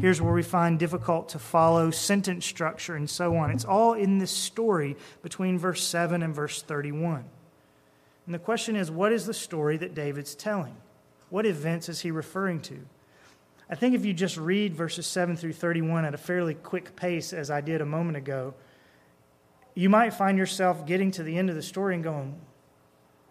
Here's 0.00 0.22
where 0.22 0.32
we 0.32 0.42
find 0.42 0.78
difficult 0.78 1.28
to 1.30 1.38
follow 1.38 1.90
sentence 1.90 2.46
structure 2.46 2.96
and 2.96 3.08
so 3.08 3.36
on. 3.36 3.50
It's 3.50 3.64
all 3.64 3.92
in 3.92 4.18
this 4.18 4.30
story 4.30 4.96
between 5.22 5.58
verse 5.58 5.82
7 5.86 6.22
and 6.22 6.34
verse 6.34 6.62
31. 6.62 7.24
And 8.26 8.34
the 8.34 8.38
question 8.38 8.76
is 8.76 8.90
what 8.90 9.12
is 9.12 9.26
the 9.26 9.34
story 9.34 9.76
that 9.78 9.94
David's 9.94 10.34
telling? 10.34 10.76
What 11.28 11.46
events 11.46 11.88
is 11.88 12.00
he 12.00 12.10
referring 12.10 12.60
to? 12.62 12.78
I 13.68 13.74
think 13.74 13.94
if 13.94 14.04
you 14.04 14.12
just 14.12 14.36
read 14.36 14.74
verses 14.74 15.06
7 15.06 15.36
through 15.36 15.54
31 15.54 16.04
at 16.04 16.14
a 16.14 16.18
fairly 16.18 16.54
quick 16.54 16.94
pace, 16.94 17.32
as 17.32 17.50
I 17.50 17.60
did 17.60 17.80
a 17.80 17.86
moment 17.86 18.16
ago, 18.16 18.54
you 19.74 19.88
might 19.88 20.12
find 20.12 20.36
yourself 20.36 20.86
getting 20.86 21.10
to 21.12 21.22
the 21.22 21.38
end 21.38 21.48
of 21.48 21.56
the 21.56 21.62
story 21.62 21.94
and 21.94 22.04
going, 22.04 22.38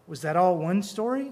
Was 0.08 0.22
that 0.22 0.36
all 0.36 0.58
one 0.58 0.82
story? 0.82 1.32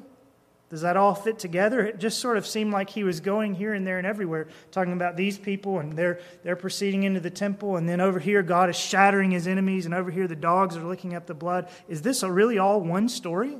Does 0.69 0.81
that 0.81 0.97
all 0.97 1.15
fit 1.15 1.39
together? 1.39 1.83
It 1.83 1.99
just 1.99 2.19
sort 2.19 2.37
of 2.37 2.45
seemed 2.45 2.71
like 2.71 2.91
he 2.91 3.03
was 3.03 3.19
going 3.19 3.55
here 3.55 3.73
and 3.73 3.85
there 3.87 3.97
and 3.97 4.05
everywhere, 4.05 4.47
talking 4.71 4.93
about 4.93 5.17
these 5.17 5.37
people, 5.37 5.79
and 5.79 5.93
they're, 5.93 6.19
they're 6.43 6.55
proceeding 6.55 7.03
into 7.03 7.19
the 7.19 7.31
temple, 7.31 7.77
and 7.77 7.89
then 7.89 7.99
over 7.99 8.19
here, 8.19 8.43
God 8.43 8.69
is 8.69 8.75
shattering 8.75 9.31
his 9.31 9.47
enemies, 9.47 9.85
and 9.85 9.95
over 9.95 10.11
here, 10.11 10.27
the 10.27 10.35
dogs 10.35 10.77
are 10.77 10.83
licking 10.83 11.15
up 11.15 11.25
the 11.25 11.33
blood. 11.33 11.69
Is 11.87 12.03
this 12.03 12.21
really 12.21 12.59
all 12.59 12.81
one 12.81 13.09
story? 13.09 13.57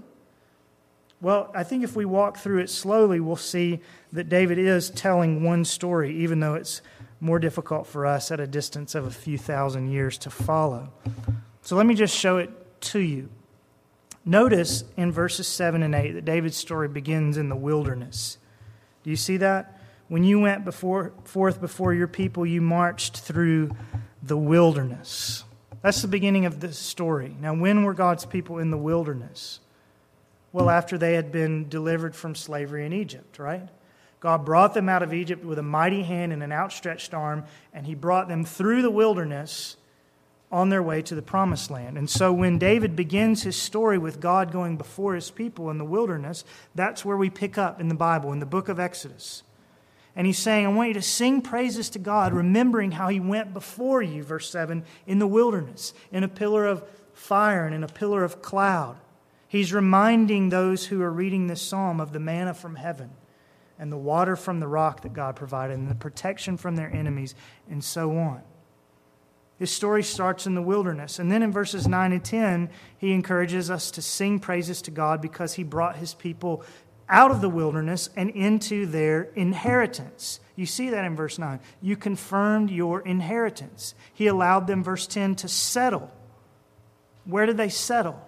Well, 1.19 1.51
I 1.55 1.63
think 1.63 1.83
if 1.83 1.95
we 1.95 2.05
walk 2.05 2.37
through 2.37 2.59
it 2.59 2.69
slowly, 2.69 3.19
we'll 3.19 3.35
see 3.35 3.81
that 4.13 4.29
David 4.29 4.59
is 4.59 4.91
telling 4.91 5.43
one 5.43 5.65
story, 5.65 6.15
even 6.17 6.39
though 6.39 6.53
it's 6.53 6.81
more 7.19 7.39
difficult 7.39 7.87
for 7.87 8.05
us 8.05 8.31
at 8.31 8.39
a 8.39 8.47
distance 8.47 8.95
of 8.95 9.05
a 9.05 9.11
few 9.11 9.37
thousand 9.37 9.89
years 9.89 10.17
to 10.19 10.29
follow. 10.29 10.89
So 11.61 11.75
let 11.75 11.85
me 11.85 11.95
just 11.95 12.15
show 12.15 12.37
it 12.37 12.81
to 12.81 12.99
you. 12.99 13.29
Notice 14.29 14.83
in 14.95 15.11
verses 15.11 15.47
7 15.47 15.81
and 15.81 15.95
8 15.95 16.11
that 16.11 16.23
David's 16.23 16.55
story 16.55 16.87
begins 16.87 17.35
in 17.35 17.49
the 17.49 17.55
wilderness. 17.55 18.37
Do 19.03 19.09
you 19.09 19.15
see 19.15 19.37
that? 19.37 19.81
When 20.07 20.23
you 20.23 20.39
went 20.39 20.65
before, 20.65 21.13
forth 21.23 21.59
before 21.59 21.95
your 21.95 22.07
people, 22.07 22.45
you 22.45 22.61
marched 22.61 23.21
through 23.21 23.71
the 24.21 24.37
wilderness. 24.37 25.45
That's 25.81 26.03
the 26.03 26.07
beginning 26.07 26.45
of 26.45 26.59
the 26.59 26.71
story. 26.71 27.35
Now, 27.41 27.55
when 27.55 27.83
were 27.83 27.95
God's 27.95 28.23
people 28.23 28.59
in 28.59 28.69
the 28.69 28.77
wilderness? 28.77 29.61
Well, 30.53 30.69
after 30.69 30.99
they 30.99 31.15
had 31.15 31.31
been 31.31 31.67
delivered 31.67 32.15
from 32.15 32.35
slavery 32.35 32.85
in 32.85 32.93
Egypt, 32.93 33.39
right? 33.39 33.67
God 34.19 34.45
brought 34.45 34.75
them 34.75 34.89
out 34.89 35.01
of 35.01 35.11
Egypt 35.11 35.43
with 35.43 35.57
a 35.57 35.63
mighty 35.63 36.03
hand 36.03 36.33
and 36.33 36.43
an 36.43 36.51
outstretched 36.51 37.15
arm, 37.15 37.45
and 37.73 37.87
he 37.87 37.95
brought 37.95 38.27
them 38.27 38.45
through 38.45 38.83
the 38.83 38.91
wilderness 38.91 39.75
on 40.51 40.69
their 40.69 40.81
way 40.81 41.01
to 41.03 41.13
the 41.15 41.21
promised 41.21 41.69
land. 41.69 41.97
And 41.97 42.09
so 42.09 42.33
when 42.33 42.57
David 42.57 42.95
begins 42.95 43.43
his 43.43 43.55
story 43.55 43.97
with 43.97 44.19
God 44.19 44.51
going 44.51 44.77
before 44.77 45.13
his 45.13 45.29
people 45.29 45.69
in 45.69 45.77
the 45.77 45.85
wilderness, 45.85 46.43
that's 46.73 47.05
where 47.05 47.17
we 47.17 47.29
pick 47.29 47.57
up 47.57 47.79
in 47.79 47.87
the 47.87 47.95
Bible, 47.95 48.31
in 48.33 48.39
the 48.39 48.45
book 48.45 48.67
of 48.67 48.79
Exodus. 48.79 49.43
And 50.15 50.25
he's 50.25 50.39
saying, 50.39 50.65
I 50.65 50.69
want 50.69 50.89
you 50.89 50.93
to 50.95 51.01
sing 51.01 51.41
praises 51.41 51.89
to 51.91 51.99
God, 51.99 52.33
remembering 52.33 52.91
how 52.91 53.09
he 53.09 53.19
went 53.19 53.53
before 53.53 54.01
you, 54.01 54.23
verse 54.23 54.49
7, 54.49 54.83
in 55.05 55.19
the 55.19 55.27
wilderness, 55.27 55.93
in 56.11 56.23
a 56.23 56.27
pillar 56.27 56.65
of 56.65 56.83
fire 57.13 57.65
and 57.65 57.75
in 57.75 57.83
a 57.83 57.87
pillar 57.87 58.23
of 58.23 58.41
cloud. 58.41 58.97
He's 59.47 59.71
reminding 59.71 60.49
those 60.49 60.85
who 60.87 61.01
are 61.01 61.11
reading 61.11 61.47
this 61.47 61.61
psalm 61.61 61.99
of 61.99 62.11
the 62.11 62.19
manna 62.19 62.53
from 62.53 62.75
heaven 62.75 63.11
and 63.77 63.91
the 63.91 63.97
water 63.97 64.35
from 64.35 64.59
the 64.59 64.67
rock 64.67 65.01
that 65.01 65.13
God 65.13 65.35
provided 65.35 65.77
and 65.77 65.89
the 65.89 65.95
protection 65.95 66.57
from 66.57 66.75
their 66.75 66.91
enemies 66.91 67.35
and 67.69 67.83
so 67.83 68.17
on. 68.17 68.41
His 69.59 69.69
story 69.69 70.03
starts 70.03 70.47
in 70.47 70.55
the 70.55 70.61
wilderness. 70.61 71.19
And 71.19 71.29
then 71.29 71.43
in 71.43 71.51
verses 71.51 71.85
9 71.85 72.13
and 72.13 72.23
10, 72.23 72.69
he 72.97 73.11
encourages 73.11 73.69
us 73.69 73.91
to 73.91 74.01
sing 74.01 74.39
praises 74.39 74.81
to 74.83 74.91
God 74.91 75.21
because 75.21 75.53
he 75.53 75.63
brought 75.63 75.97
his 75.97 76.13
people 76.13 76.63
out 77.09 77.29
of 77.29 77.41
the 77.41 77.49
wilderness 77.49 78.09
and 78.15 78.29
into 78.29 78.85
their 78.85 79.23
inheritance. 79.35 80.39
You 80.55 80.65
see 80.65 80.89
that 80.91 81.03
in 81.03 81.15
verse 81.15 81.37
9. 81.37 81.59
You 81.81 81.97
confirmed 81.97 82.71
your 82.71 83.01
inheritance. 83.01 83.95
He 84.13 84.27
allowed 84.27 84.65
them, 84.65 84.81
verse 84.81 85.05
10, 85.07 85.35
to 85.35 85.49
settle. 85.49 86.09
Where 87.25 87.45
did 87.45 87.57
they 87.57 87.69
settle? 87.69 88.25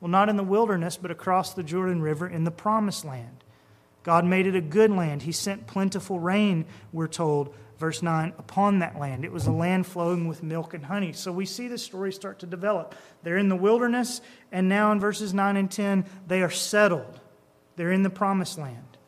Well, 0.00 0.10
not 0.10 0.28
in 0.28 0.36
the 0.36 0.44
wilderness, 0.44 0.96
but 0.96 1.10
across 1.10 1.54
the 1.54 1.64
Jordan 1.64 2.02
River 2.02 2.28
in 2.28 2.44
the 2.44 2.52
promised 2.52 3.04
land. 3.04 3.42
God 4.04 4.24
made 4.24 4.46
it 4.46 4.54
a 4.54 4.60
good 4.60 4.92
land. 4.92 5.22
He 5.22 5.32
sent 5.32 5.66
plentiful 5.66 6.20
rain, 6.20 6.66
we're 6.92 7.08
told, 7.08 7.52
verse 7.78 8.02
9, 8.02 8.34
upon 8.38 8.80
that 8.80 8.98
land. 8.98 9.24
It 9.24 9.32
was 9.32 9.46
a 9.46 9.52
land 9.52 9.86
flowing 9.86 10.26
with 10.28 10.42
milk 10.42 10.74
and 10.74 10.84
honey. 10.84 11.12
So 11.12 11.32
we 11.32 11.46
see 11.46 11.68
the 11.68 11.78
story 11.78 12.12
start 12.12 12.40
to 12.40 12.46
develop. 12.46 12.94
They're 13.22 13.38
in 13.38 13.48
the 13.48 13.56
wilderness, 13.56 14.20
and 14.50 14.68
now 14.68 14.92
in 14.92 15.00
verses 15.00 15.32
9 15.32 15.56
and 15.56 15.70
10, 15.70 16.04
they 16.26 16.42
are 16.42 16.50
settled. 16.50 17.20
They're 17.76 17.92
in 17.92 18.02
the 18.02 18.10
promised 18.10 18.58
land. 18.58 18.98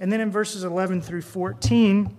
And 0.00 0.12
then 0.12 0.20
in 0.20 0.30
verses 0.30 0.62
11 0.62 1.02
through 1.02 1.22
14, 1.22 2.16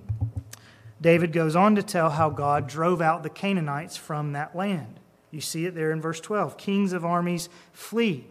David 1.01 1.31
goes 1.31 1.55
on 1.55 1.75
to 1.75 1.83
tell 1.83 2.09
how 2.09 2.29
God 2.29 2.67
drove 2.67 3.01
out 3.01 3.23
the 3.23 3.29
Canaanites 3.29 3.95
from 3.95 4.33
that 4.33 4.55
land. 4.55 4.99
You 5.31 5.39
see 5.39 5.65
it 5.65 5.75
there 5.75 5.91
in 5.91 6.01
verse 6.01 6.19
12. 6.19 6.57
Kings 6.57 6.91
of 6.91 7.05
armies 7.05 7.47
flee. 7.71 8.25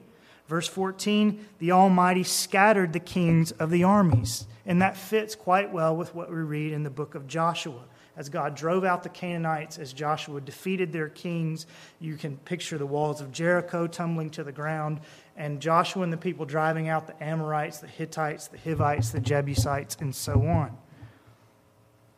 Verse 0.48 0.66
14, 0.66 1.46
the 1.58 1.72
Almighty 1.72 2.24
scattered 2.24 2.94
the 2.94 3.00
kings 3.00 3.52
of 3.52 3.70
the 3.70 3.84
armies. 3.84 4.46
And 4.64 4.82
that 4.82 4.96
fits 4.96 5.34
quite 5.34 5.72
well 5.72 5.94
with 5.94 6.14
what 6.14 6.30
we 6.30 6.36
read 6.36 6.72
in 6.72 6.82
the 6.82 6.90
book 6.90 7.14
of 7.14 7.26
Joshua. 7.26 7.84
As 8.16 8.28
God 8.28 8.56
drove 8.56 8.82
out 8.82 9.02
the 9.02 9.10
Canaanites, 9.10 9.78
as 9.78 9.92
Joshua 9.92 10.40
defeated 10.40 10.92
their 10.92 11.08
kings, 11.08 11.66
you 12.00 12.16
can 12.16 12.36
picture 12.38 12.76
the 12.76 12.86
walls 12.86 13.20
of 13.20 13.30
Jericho 13.30 13.86
tumbling 13.86 14.30
to 14.30 14.42
the 14.42 14.50
ground, 14.50 15.00
and 15.36 15.60
Joshua 15.60 16.02
and 16.02 16.12
the 16.12 16.16
people 16.16 16.44
driving 16.44 16.88
out 16.88 17.06
the 17.06 17.22
Amorites, 17.22 17.78
the 17.78 17.86
Hittites, 17.86 18.48
the 18.48 18.58
Hivites, 18.58 19.10
the 19.10 19.20
Jebusites, 19.20 19.96
and 20.00 20.12
so 20.14 20.46
on. 20.46 20.76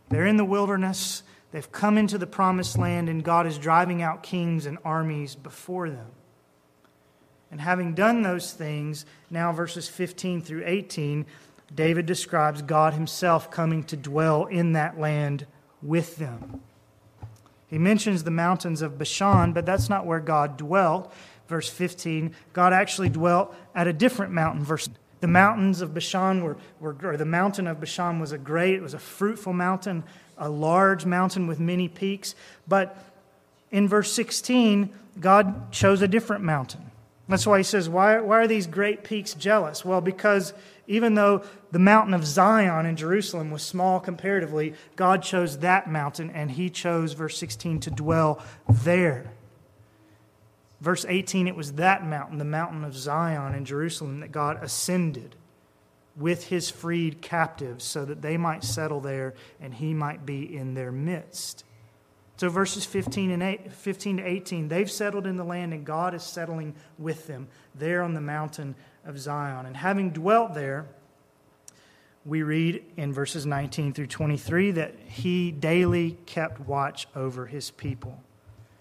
They're 0.09 0.27
in 0.27 0.39
the 0.39 0.45
wilderness. 0.45 1.23
They've 1.53 1.71
come 1.71 1.99
into 1.99 2.17
the 2.17 2.27
promised 2.27 2.79
land, 2.79 3.09
and 3.09 3.23
God 3.23 3.47
is 3.47 3.59
driving 3.59 4.03
out 4.03 4.23
kings 4.23 4.67
and 4.67 4.79
armies 4.85 5.35
before 5.35 5.91
them. 5.91 6.07
And 7.51 7.61
having 7.61 7.95
done 7.95 8.23
those 8.23 8.53
things, 8.53 9.05
now 9.31 9.53
verses 9.53 9.89
15 9.89 10.43
through 10.43 10.63
18, 10.67 11.27
David 11.75 12.07
describes 12.07 12.63
God 12.63 12.95
himself 12.95 13.51
coming 13.51 13.85
to 13.85 13.97
dwell 13.97 14.47
in 14.47 14.73
that 14.73 14.99
land 14.99 15.47
with 15.83 16.17
them. 16.17 16.61
He 17.69 17.79
mentions 17.79 18.25
the 18.25 18.31
mountains 18.31 18.83
of 18.83 18.99
Bashan, 18.99 19.53
but 19.53 19.67
that's 19.67 19.89
not 19.89 20.07
where 20.07 20.21
God 20.21 20.57
dwelt. 20.57 21.13
Verse 21.49 21.69
15, 21.69 22.35
God 22.53 22.73
actually 22.73 23.09
dwelt 23.09 23.55
at 23.75 23.87
a 23.87 23.93
different 23.93 24.33
mountain. 24.33 24.65
Verse 24.65 24.89
the 25.21 25.29
mountains 25.29 25.83
of 25.83 25.93
Bashan 25.93 26.43
were, 26.43 26.57
were 26.81 26.97
or 27.03 27.17
the 27.17 27.27
mountain 27.27 27.67
of 27.67 27.79
Bashan 27.79 28.21
was 28.21 28.33
a 28.33 28.39
great, 28.39 28.75
it 28.75 28.83
was 28.83 28.95
a 28.95 28.99
fruitful 28.99 29.53
mountain, 29.53 30.03
a 30.39 30.49
large 30.49 31.05
mountain 31.05 31.47
with 31.47 31.61
many 31.61 31.89
peaks. 31.89 32.35
But 32.67 32.97
in 33.71 33.87
verse 33.87 34.13
16, 34.13 34.91
God 35.21 35.71
chose 35.73 36.01
a 36.01 36.09
different 36.09 36.43
mountain. 36.43 36.90
That's 37.31 37.47
why 37.47 37.59
he 37.59 37.65
says, 37.65 37.89
why, 37.89 38.21
why 38.21 38.39
are 38.39 38.49
these 38.49 38.67
great 38.67 39.05
peaks 39.05 39.35
jealous? 39.35 39.85
Well, 39.85 40.01
because 40.01 40.53
even 40.89 41.15
though 41.15 41.45
the 41.71 41.79
mountain 41.79 42.13
of 42.13 42.27
Zion 42.27 42.87
in 42.87 42.97
Jerusalem 42.97 43.53
was 43.53 43.63
small 43.63 44.01
comparatively, 44.01 44.75
God 44.97 45.23
chose 45.23 45.59
that 45.59 45.89
mountain 45.89 46.31
and 46.31 46.51
he 46.51 46.69
chose, 46.69 47.13
verse 47.13 47.39
16, 47.39 47.81
to 47.81 47.91
dwell 47.93 48.43
there. 48.69 49.31
Verse 50.81 51.07
18, 51.09 51.47
it 51.47 51.55
was 51.55 51.75
that 51.75 52.05
mountain, 52.05 52.39
the 52.39 52.45
mountain 52.45 52.83
of 52.83 52.97
Zion 52.97 53.55
in 53.55 53.65
Jerusalem, 53.65 54.19
that 54.21 54.33
God 54.33 54.61
ascended 54.61 55.37
with 56.17 56.49
his 56.49 56.69
freed 56.69 57.23
captives 57.23 57.85
so 57.85 58.05
that 58.05 58.23
they 58.23 58.37
might 58.37 58.65
settle 58.65 59.01
there 59.01 59.35
and 59.61 59.75
he 59.75 59.95
might 59.95 60.27
be 60.27 60.57
in 60.57 60.75
their 60.75 60.91
midst. 60.91 61.65
So 62.41 62.49
verses 62.49 62.87
15 62.87 63.33
and 63.33 63.43
8, 63.43 63.71
15 63.71 64.17
to 64.17 64.23
18, 64.23 64.69
they've 64.69 64.91
settled 64.91 65.27
in 65.27 65.37
the 65.37 65.45
land 65.45 65.75
and 65.75 65.85
God 65.85 66.15
is 66.15 66.23
settling 66.23 66.75
with 66.97 67.27
them 67.27 67.49
there 67.75 68.01
on 68.01 68.15
the 68.15 68.23
mountain 68.23 68.77
of 69.05 69.19
Zion. 69.19 69.67
And 69.67 69.77
having 69.77 70.09
dwelt 70.09 70.55
there, 70.55 70.87
we 72.25 72.43
read 72.43 72.83
in 72.97 73.13
verses 73.13 73.45
19 73.45 73.93
through 73.93 74.07
23 74.07 74.71
that 74.71 74.95
he 75.07 75.51
daily 75.51 76.17
kept 76.25 76.61
watch 76.61 77.07
over 77.15 77.45
his 77.45 77.71
people. 77.73 78.19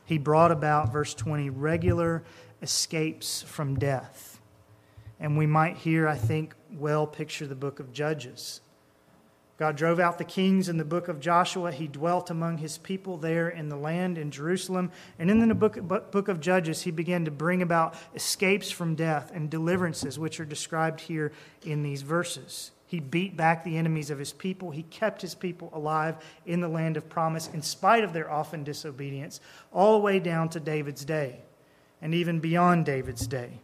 He 0.05 0.17
brought 0.17 0.53
about, 0.53 0.93
verse 0.93 1.13
20, 1.13 1.49
regular 1.49 2.23
escapes 2.61 3.41
from 3.41 3.77
death. 3.77 4.39
And 5.19 5.37
we 5.37 5.47
might 5.47 5.75
here, 5.75 6.07
I 6.07 6.15
think, 6.15 6.55
well 6.71 7.05
picture 7.05 7.45
the 7.45 7.55
book 7.55 7.81
of 7.81 7.91
Judges. 7.91 8.61
God 9.59 9.75
drove 9.75 9.99
out 9.99 10.17
the 10.17 10.23
kings 10.23 10.69
in 10.69 10.77
the 10.77 10.85
book 10.85 11.09
of 11.09 11.19
Joshua. 11.19 11.73
He 11.73 11.85
dwelt 11.85 12.29
among 12.29 12.59
his 12.59 12.77
people 12.77 13.17
there 13.17 13.49
in 13.49 13.67
the 13.67 13.75
land 13.75 14.17
in 14.17 14.31
Jerusalem. 14.31 14.89
And 15.19 15.29
in 15.29 15.45
the 15.45 15.53
book, 15.53 15.77
book 15.81 16.29
of 16.29 16.39
Judges, 16.39 16.83
he 16.83 16.91
began 16.91 17.25
to 17.25 17.31
bring 17.31 17.61
about 17.61 17.93
escapes 18.15 18.71
from 18.71 18.95
death 18.95 19.31
and 19.33 19.49
deliverances, 19.49 20.17
which 20.17 20.39
are 20.39 20.45
described 20.45 21.01
here 21.01 21.33
in 21.63 21.83
these 21.83 22.03
verses. 22.03 22.71
He 22.87 23.01
beat 23.01 23.35
back 23.35 23.65
the 23.65 23.75
enemies 23.77 24.09
of 24.09 24.17
his 24.17 24.31
people. 24.31 24.71
He 24.71 24.83
kept 24.83 25.21
his 25.21 25.35
people 25.35 25.69
alive 25.73 26.15
in 26.45 26.61
the 26.61 26.69
land 26.69 26.95
of 26.95 27.09
promise 27.09 27.49
in 27.53 27.61
spite 27.61 28.05
of 28.05 28.13
their 28.13 28.31
often 28.31 28.63
disobedience, 28.63 29.41
all 29.73 29.97
the 29.97 30.03
way 30.05 30.19
down 30.19 30.47
to 30.49 30.61
David's 30.61 31.03
day 31.03 31.41
and 32.01 32.15
even 32.15 32.39
beyond 32.39 32.85
David's 32.85 33.27
day. 33.27 33.59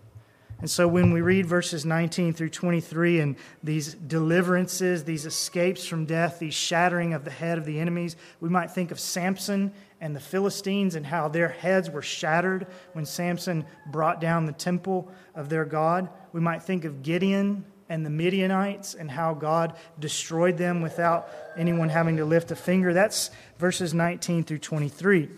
And 0.59 0.69
so 0.69 0.87
when 0.87 1.11
we 1.11 1.21
read 1.21 1.45
verses 1.45 1.85
19 1.85 2.33
through 2.33 2.49
23 2.49 3.19
and 3.19 3.35
these 3.61 3.93
deliverances, 3.93 5.03
these 5.03 5.25
escapes 5.25 5.85
from 5.85 6.05
death, 6.05 6.39
these 6.39 6.53
shattering 6.53 7.13
of 7.13 7.25
the 7.25 7.31
head 7.31 7.57
of 7.57 7.65
the 7.65 7.79
enemies, 7.79 8.15
we 8.39 8.47
might 8.47 8.71
think 8.71 8.91
of 8.91 8.99
Samson 8.99 9.73
and 9.99 10.15
the 10.15 10.19
Philistines 10.21 10.95
and 10.95 11.05
how 11.05 11.27
their 11.27 11.49
heads 11.49 11.89
were 11.89 12.01
shattered 12.01 12.67
when 12.93 13.05
Samson 13.05 13.65
brought 13.87 14.21
down 14.21 14.45
the 14.45 14.53
temple 14.53 15.11
of 15.33 15.49
their 15.49 15.65
God. 15.65 16.09
We 16.31 16.39
might 16.39 16.63
think 16.63 16.85
of 16.85 17.03
Gideon 17.03 17.65
and 17.89 18.05
the 18.05 18.09
Midianites 18.09 18.93
and 18.93 19.11
how 19.11 19.33
God 19.33 19.75
destroyed 19.99 20.57
them 20.57 20.81
without 20.81 21.29
anyone 21.57 21.89
having 21.89 22.17
to 22.17 22.25
lift 22.25 22.49
a 22.51 22.55
finger. 22.55 22.93
That's 22.93 23.29
verses 23.59 23.93
19 23.93 24.45
through 24.45 24.59
23. 24.59 25.29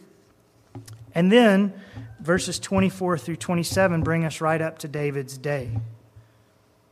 And 1.17 1.31
then 1.31 1.73
verses 2.19 2.59
24 2.59 3.17
through 3.17 3.37
27 3.37 4.03
bring 4.03 4.23
us 4.23 4.39
right 4.39 4.61
up 4.61 4.77
to 4.79 4.87
David's 4.87 5.35
day. 5.35 5.71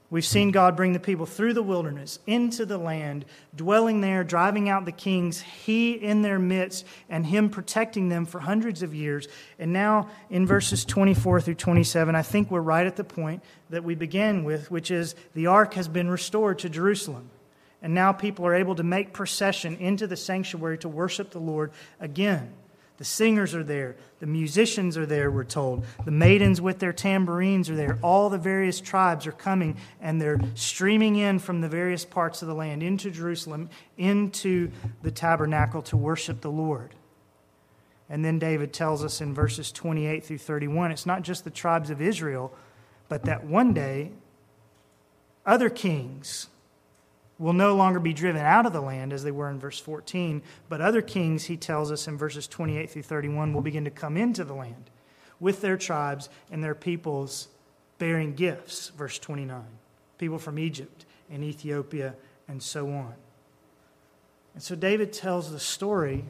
We've 0.09 0.25
seen 0.25 0.49
God 0.49 0.75
bring 0.75 0.93
the 0.93 0.99
people 0.99 1.27
through 1.27 1.53
the 1.53 1.61
wilderness 1.61 2.17
into 2.25 2.65
the 2.65 2.79
land, 2.79 3.25
dwelling 3.55 4.01
there, 4.01 4.23
driving 4.23 4.67
out 4.67 4.85
the 4.85 4.91
kings, 4.91 5.41
He 5.41 5.91
in 5.91 6.23
their 6.23 6.39
midst, 6.39 6.87
and 7.07 7.23
Him 7.23 7.51
protecting 7.51 8.09
them 8.09 8.25
for 8.25 8.39
hundreds 8.39 8.81
of 8.81 8.95
years. 8.95 9.27
And 9.59 9.71
now, 9.71 10.09
in 10.31 10.47
verses 10.47 10.85
24 10.85 11.41
through 11.41 11.55
27, 11.55 12.15
I 12.15 12.23
think 12.23 12.49
we're 12.49 12.61
right 12.61 12.87
at 12.87 12.95
the 12.95 13.03
point 13.03 13.43
that 13.69 13.83
we 13.83 13.93
began 13.93 14.43
with, 14.43 14.71
which 14.71 14.89
is 14.89 15.13
the 15.35 15.45
ark 15.45 15.75
has 15.75 15.87
been 15.87 16.09
restored 16.09 16.57
to 16.59 16.69
Jerusalem. 16.69 17.29
And 17.79 17.93
now 17.93 18.11
people 18.11 18.47
are 18.47 18.55
able 18.55 18.73
to 18.73 18.83
make 18.83 19.13
procession 19.13 19.75
into 19.75 20.07
the 20.07 20.17
sanctuary 20.17 20.79
to 20.79 20.89
worship 20.89 21.29
the 21.29 21.37
Lord 21.37 21.71
again. 21.99 22.51
The 22.97 23.05
singers 23.05 23.53
are 23.53 23.63
there. 23.63 23.97
The 24.19 24.25
musicians 24.25 24.97
are 24.97 25.05
there, 25.05 25.29
we're 25.29 25.43
told. 25.43 25.85
The 26.05 26.11
maidens 26.11 26.61
with 26.61 26.79
their 26.79 26.93
tambourines 26.93 27.69
are 27.69 27.75
there. 27.75 27.99
All 28.01 28.29
the 28.29 28.37
various 28.37 28.79
tribes 28.79 29.27
are 29.27 29.33
coming 29.33 29.77
and 29.99 30.21
they're 30.21 30.39
streaming 30.53 31.17
in 31.17 31.39
from 31.39 31.61
the 31.61 31.67
various 31.67 32.05
parts 32.05 32.41
of 32.41 32.47
the 32.47 32.55
land 32.55 32.81
into 32.81 33.11
Jerusalem, 33.11 33.69
into 33.97 34.71
the 35.01 35.11
tabernacle 35.11 35.81
to 35.83 35.97
worship 35.97 36.41
the 36.41 36.51
Lord. 36.51 36.95
And 38.09 38.23
then 38.23 38.39
David 38.39 38.71
tells 38.71 39.03
us 39.03 39.19
in 39.19 39.33
verses 39.33 39.71
28 39.71 40.23
through 40.23 40.37
31 40.37 40.91
it's 40.91 41.05
not 41.05 41.21
just 41.21 41.43
the 41.43 41.49
tribes 41.49 41.89
of 41.89 42.01
Israel, 42.01 42.53
but 43.09 43.23
that 43.23 43.43
one 43.43 43.73
day 43.73 44.11
other 45.45 45.69
kings 45.69 46.47
will 47.37 47.53
no 47.53 47.75
longer 47.75 47.99
be 47.99 48.13
driven 48.13 48.41
out 48.41 48.65
of 48.65 48.73
the 48.73 48.81
land 48.81 49.11
as 49.11 49.23
they 49.23 49.31
were 49.31 49.49
in 49.49 49.59
verse 49.59 49.79
14, 49.79 50.41
but 50.69 50.81
other 50.81 51.01
kings, 51.01 51.45
he 51.45 51.57
tells 51.57 51.91
us 51.91 52.07
in 52.07 52.17
verses 52.17 52.47
28 52.47 52.89
through 52.89 53.03
31, 53.03 53.53
will 53.53 53.61
begin 53.61 53.83
to 53.83 53.91
come 53.91 54.15
into 54.15 54.43
the 54.43 54.53
land 54.53 54.89
with 55.39 55.61
their 55.61 55.77
tribes 55.77 56.29
and 56.51 56.63
their 56.63 56.75
peoples 56.75 57.49
bearing 57.97 58.33
gifts, 58.33 58.89
verse 58.89 59.19
29. 59.19 59.63
People 60.17 60.39
from 60.39 60.57
Egypt 60.57 61.05
and 61.29 61.43
Ethiopia 61.43 62.15
and 62.47 62.61
so 62.61 62.89
on. 62.89 63.13
And 64.53 64.63
so 64.63 64.75
David 64.75 65.11
tells 65.11 65.51
the 65.51 65.59
story 65.59 66.23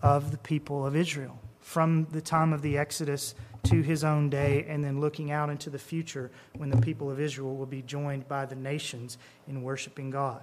of 0.00 0.30
the 0.30 0.38
people 0.38 0.86
of 0.86 0.94
Israel 0.94 1.38
from 1.60 2.06
the 2.12 2.20
time 2.20 2.52
of 2.52 2.62
the 2.62 2.78
Exodus 2.78 3.34
to 3.64 3.82
his 3.82 4.04
own 4.04 4.30
day, 4.30 4.64
and 4.68 4.82
then 4.82 5.00
looking 5.00 5.30
out 5.30 5.50
into 5.50 5.70
the 5.70 5.78
future 5.78 6.30
when 6.56 6.70
the 6.70 6.80
people 6.80 7.10
of 7.10 7.20
Israel 7.20 7.56
will 7.56 7.66
be 7.66 7.82
joined 7.82 8.28
by 8.28 8.46
the 8.46 8.54
nations 8.54 9.18
in 9.46 9.62
worshiping 9.62 10.10
God. 10.10 10.42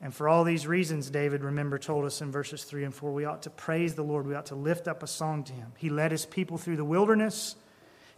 And 0.00 0.14
for 0.14 0.28
all 0.28 0.44
these 0.44 0.66
reasons, 0.66 1.08
David, 1.08 1.42
remember, 1.42 1.78
told 1.78 2.04
us 2.04 2.20
in 2.20 2.30
verses 2.30 2.64
3 2.64 2.84
and 2.84 2.94
4, 2.94 3.12
we 3.12 3.24
ought 3.24 3.42
to 3.42 3.50
praise 3.50 3.94
the 3.94 4.02
Lord. 4.02 4.26
We 4.26 4.34
ought 4.34 4.46
to 4.46 4.54
lift 4.54 4.86
up 4.86 5.02
a 5.02 5.06
song 5.06 5.44
to 5.44 5.52
him. 5.52 5.72
He 5.78 5.88
led 5.88 6.12
his 6.12 6.26
people 6.26 6.58
through 6.58 6.76
the 6.76 6.84
wilderness. 6.84 7.56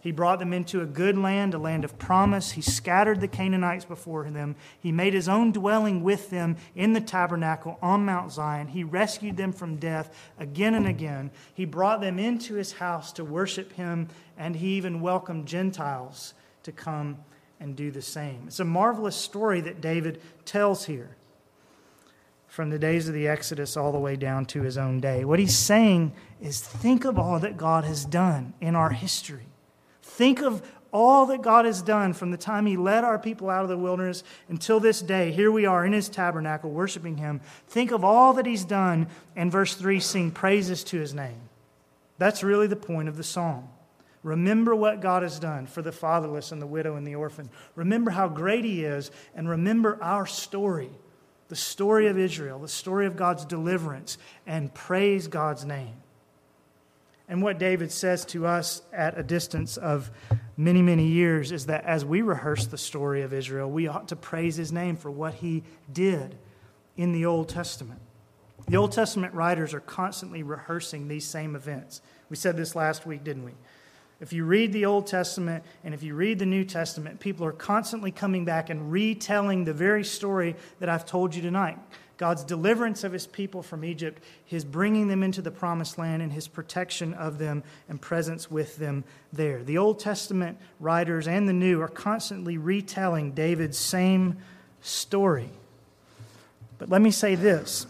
He 0.06 0.12
brought 0.12 0.38
them 0.38 0.52
into 0.52 0.82
a 0.82 0.86
good 0.86 1.18
land, 1.18 1.52
a 1.52 1.58
land 1.58 1.84
of 1.84 1.98
promise. 1.98 2.52
He 2.52 2.62
scattered 2.62 3.20
the 3.20 3.26
Canaanites 3.26 3.84
before 3.84 4.22
them. 4.30 4.54
He 4.78 4.92
made 4.92 5.14
his 5.14 5.28
own 5.28 5.50
dwelling 5.50 6.04
with 6.04 6.30
them 6.30 6.58
in 6.76 6.92
the 6.92 7.00
tabernacle 7.00 7.76
on 7.82 8.04
Mount 8.04 8.30
Zion. 8.30 8.68
He 8.68 8.84
rescued 8.84 9.36
them 9.36 9.50
from 9.52 9.78
death 9.78 10.16
again 10.38 10.76
and 10.76 10.86
again. 10.86 11.32
He 11.52 11.64
brought 11.64 12.00
them 12.00 12.20
into 12.20 12.54
his 12.54 12.74
house 12.74 13.12
to 13.14 13.24
worship 13.24 13.72
him, 13.72 14.06
and 14.38 14.54
he 14.54 14.76
even 14.76 15.00
welcomed 15.00 15.46
Gentiles 15.46 16.34
to 16.62 16.70
come 16.70 17.18
and 17.58 17.74
do 17.74 17.90
the 17.90 18.00
same. 18.00 18.44
It's 18.46 18.60
a 18.60 18.64
marvelous 18.64 19.16
story 19.16 19.60
that 19.62 19.80
David 19.80 20.22
tells 20.44 20.84
here 20.84 21.16
from 22.46 22.70
the 22.70 22.78
days 22.78 23.08
of 23.08 23.14
the 23.14 23.26
Exodus 23.26 23.76
all 23.76 23.90
the 23.90 23.98
way 23.98 24.14
down 24.14 24.46
to 24.46 24.62
his 24.62 24.78
own 24.78 25.00
day. 25.00 25.24
What 25.24 25.40
he's 25.40 25.58
saying 25.58 26.12
is 26.40 26.60
think 26.60 27.04
of 27.04 27.18
all 27.18 27.40
that 27.40 27.56
God 27.56 27.82
has 27.82 28.04
done 28.04 28.54
in 28.60 28.76
our 28.76 28.90
history. 28.90 29.46
Think 30.16 30.40
of 30.40 30.62
all 30.94 31.26
that 31.26 31.42
God 31.42 31.66
has 31.66 31.82
done 31.82 32.14
from 32.14 32.30
the 32.30 32.38
time 32.38 32.64
He 32.64 32.78
led 32.78 33.04
our 33.04 33.18
people 33.18 33.50
out 33.50 33.64
of 33.64 33.68
the 33.68 33.76
wilderness 33.76 34.24
until 34.48 34.80
this 34.80 35.02
day. 35.02 35.30
Here 35.30 35.52
we 35.52 35.66
are 35.66 35.84
in 35.84 35.92
His 35.92 36.08
tabernacle 36.08 36.70
worshiping 36.70 37.18
Him. 37.18 37.42
Think 37.68 37.90
of 37.90 38.02
all 38.02 38.32
that 38.32 38.46
He's 38.46 38.64
done, 38.64 39.08
and 39.36 39.52
verse 39.52 39.74
3 39.74 40.00
sing 40.00 40.30
praises 40.30 40.84
to 40.84 40.98
His 40.98 41.12
name. 41.12 41.38
That's 42.16 42.42
really 42.42 42.66
the 42.66 42.76
point 42.76 43.10
of 43.10 43.18
the 43.18 43.22
psalm. 43.22 43.68
Remember 44.22 44.74
what 44.74 45.02
God 45.02 45.22
has 45.22 45.38
done 45.38 45.66
for 45.66 45.82
the 45.82 45.92
fatherless 45.92 46.50
and 46.50 46.62
the 46.62 46.66
widow 46.66 46.96
and 46.96 47.06
the 47.06 47.16
orphan. 47.16 47.50
Remember 47.74 48.10
how 48.10 48.26
great 48.26 48.64
He 48.64 48.86
is, 48.86 49.10
and 49.34 49.50
remember 49.50 49.98
our 50.00 50.24
story, 50.24 50.88
the 51.48 51.56
story 51.56 52.06
of 52.06 52.18
Israel, 52.18 52.58
the 52.58 52.68
story 52.68 53.04
of 53.04 53.16
God's 53.16 53.44
deliverance, 53.44 54.16
and 54.46 54.72
praise 54.72 55.28
God's 55.28 55.66
name. 55.66 55.96
And 57.28 57.42
what 57.42 57.58
David 57.58 57.90
says 57.90 58.24
to 58.26 58.46
us 58.46 58.82
at 58.92 59.18
a 59.18 59.22
distance 59.22 59.76
of 59.76 60.10
many, 60.56 60.80
many 60.80 61.08
years 61.08 61.50
is 61.50 61.66
that 61.66 61.84
as 61.84 62.04
we 62.04 62.22
rehearse 62.22 62.66
the 62.66 62.78
story 62.78 63.22
of 63.22 63.32
Israel, 63.32 63.70
we 63.70 63.88
ought 63.88 64.08
to 64.08 64.16
praise 64.16 64.56
his 64.56 64.72
name 64.72 64.96
for 64.96 65.10
what 65.10 65.34
he 65.34 65.64
did 65.92 66.36
in 66.96 67.12
the 67.12 67.26
Old 67.26 67.48
Testament. 67.48 68.00
The 68.68 68.76
Old 68.76 68.92
Testament 68.92 69.34
writers 69.34 69.74
are 69.74 69.80
constantly 69.80 70.42
rehearsing 70.42 71.08
these 71.08 71.26
same 71.26 71.56
events. 71.56 72.00
We 72.30 72.36
said 72.36 72.56
this 72.56 72.74
last 72.74 73.06
week, 73.06 73.22
didn't 73.22 73.44
we? 73.44 73.52
If 74.18 74.32
you 74.32 74.44
read 74.44 74.72
the 74.72 74.86
Old 74.86 75.06
Testament 75.06 75.62
and 75.84 75.92
if 75.92 76.02
you 76.02 76.14
read 76.14 76.38
the 76.38 76.46
New 76.46 76.64
Testament, 76.64 77.20
people 77.20 77.44
are 77.44 77.52
constantly 77.52 78.10
coming 78.10 78.44
back 78.44 78.70
and 78.70 78.90
retelling 78.90 79.64
the 79.64 79.74
very 79.74 80.04
story 80.04 80.56
that 80.78 80.88
I've 80.88 81.04
told 81.04 81.34
you 81.34 81.42
tonight. 81.42 81.78
God's 82.16 82.44
deliverance 82.44 83.04
of 83.04 83.12
his 83.12 83.26
people 83.26 83.62
from 83.62 83.84
Egypt, 83.84 84.22
his 84.44 84.64
bringing 84.64 85.08
them 85.08 85.22
into 85.22 85.42
the 85.42 85.50
promised 85.50 85.98
land, 85.98 86.22
and 86.22 86.32
his 86.32 86.48
protection 86.48 87.12
of 87.14 87.38
them 87.38 87.62
and 87.88 88.00
presence 88.00 88.50
with 88.50 88.76
them 88.78 89.04
there. 89.32 89.62
The 89.62 89.78
Old 89.78 90.00
Testament 90.00 90.58
writers 90.80 91.28
and 91.28 91.48
the 91.48 91.52
New 91.52 91.80
are 91.82 91.88
constantly 91.88 92.56
retelling 92.56 93.32
David's 93.32 93.78
same 93.78 94.38
story. 94.80 95.50
But 96.78 96.88
let 96.88 97.02
me 97.02 97.10
say 97.10 97.34
this 97.34 97.86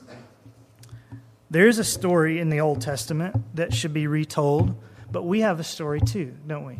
there 1.48 1.68
is 1.68 1.78
a 1.78 1.84
story 1.84 2.40
in 2.40 2.48
the 2.48 2.60
Old 2.60 2.80
Testament 2.80 3.36
that 3.54 3.72
should 3.72 3.94
be 3.94 4.08
retold, 4.08 4.74
but 5.10 5.22
we 5.22 5.40
have 5.40 5.60
a 5.60 5.64
story 5.64 6.00
too, 6.00 6.34
don't 6.46 6.64
we? 6.64 6.78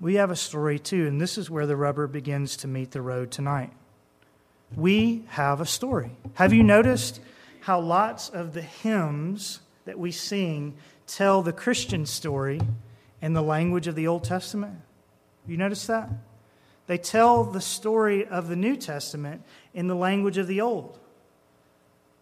We 0.00 0.14
have 0.14 0.30
a 0.30 0.36
story 0.36 0.78
too, 0.78 1.06
and 1.06 1.20
this 1.20 1.36
is 1.36 1.50
where 1.50 1.66
the 1.66 1.76
rubber 1.76 2.06
begins 2.06 2.56
to 2.58 2.68
meet 2.68 2.92
the 2.92 3.02
road 3.02 3.30
tonight 3.30 3.72
we 4.74 5.24
have 5.28 5.60
a 5.60 5.66
story. 5.66 6.10
Have 6.34 6.52
you 6.52 6.62
noticed 6.62 7.20
how 7.60 7.80
lots 7.80 8.28
of 8.28 8.54
the 8.54 8.62
hymns 8.62 9.60
that 9.84 9.98
we 9.98 10.10
sing 10.10 10.74
tell 11.06 11.42
the 11.42 11.52
Christian 11.52 12.06
story 12.06 12.60
in 13.22 13.32
the 13.32 13.42
language 13.42 13.86
of 13.86 13.94
the 13.94 14.08
Old 14.08 14.24
Testament? 14.24 14.78
You 15.46 15.56
notice 15.56 15.86
that? 15.86 16.08
They 16.86 16.98
tell 16.98 17.44
the 17.44 17.60
story 17.60 18.26
of 18.26 18.48
the 18.48 18.56
New 18.56 18.76
Testament 18.76 19.42
in 19.74 19.86
the 19.86 19.94
language 19.94 20.38
of 20.38 20.46
the 20.46 20.60
Old. 20.60 20.98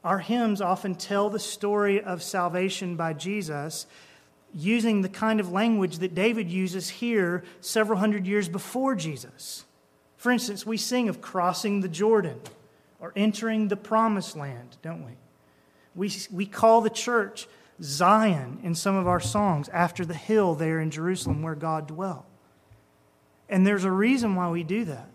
Our 0.03 0.19
hymns 0.19 0.61
often 0.61 0.95
tell 0.95 1.31
the 1.31 1.39
story 1.39 2.03
of 2.03 2.23
salvation 2.23 2.97
by 2.97 3.15
Jesus 3.15 3.87
using 4.55 5.03
the 5.03 5.09
kind 5.09 5.41
of 5.41 5.51
language 5.51 5.99
that 5.99 6.15
David 6.15 6.51
uses 6.51 6.89
here 6.89 7.43
several 7.61 7.99
hundred 7.99 8.27
years 8.27 8.49
before 8.49 8.95
Jesus. 8.95 9.65
For 10.25 10.31
instance, 10.31 10.65
we 10.65 10.79
sing 10.79 11.11
of 11.11 11.21
crossing 11.21 11.83
the 11.83 11.89
Jordan 11.89 12.41
or 12.99 13.13
entering 13.15 13.69
the 13.69 13.77
promised 13.77 14.39
land, 14.39 14.79
don't 14.81 15.05
we? 15.05 15.13
We, 15.95 16.11
we 16.33 16.47
call 16.47 16.81
the 16.81 16.89
church 16.89 17.47
Zion 17.83 18.61
in 18.63 18.75
some 18.75 18.97
of 18.97 19.07
our 19.07 19.21
songs 19.21 19.69
after 19.69 20.03
the 20.03 20.15
hill 20.15 20.55
there 20.55 20.81
in 20.81 20.91
Jerusalem 20.91 21.43
where 21.43 21.55
God 21.55 21.89
dwelt. 21.89 22.25
And 23.51 23.67
there's 23.67 23.85
a 23.85 23.91
reason 23.91 24.35
why 24.35 24.49
we 24.49 24.63
do 24.63 24.87
that. 24.87 25.11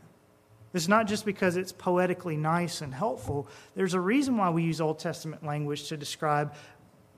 It's 0.76 0.88
not 0.88 1.08
just 1.08 1.26
because 1.26 1.58
it's 1.58 1.72
poetically 1.72 2.38
nice 2.38 2.82
and 2.82 2.94
helpful. 2.94 3.48
There's 3.74 3.96
a 3.96 4.00
reason 4.00 4.38
why 4.38 4.52
we 4.52 4.62
use 4.62 4.80
Old 4.80 5.00
Testament 5.00 5.44
language 5.44 5.88
to 5.88 5.98
describe 5.98 6.54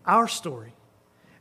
our 0.06 0.30
story. 0.30 0.71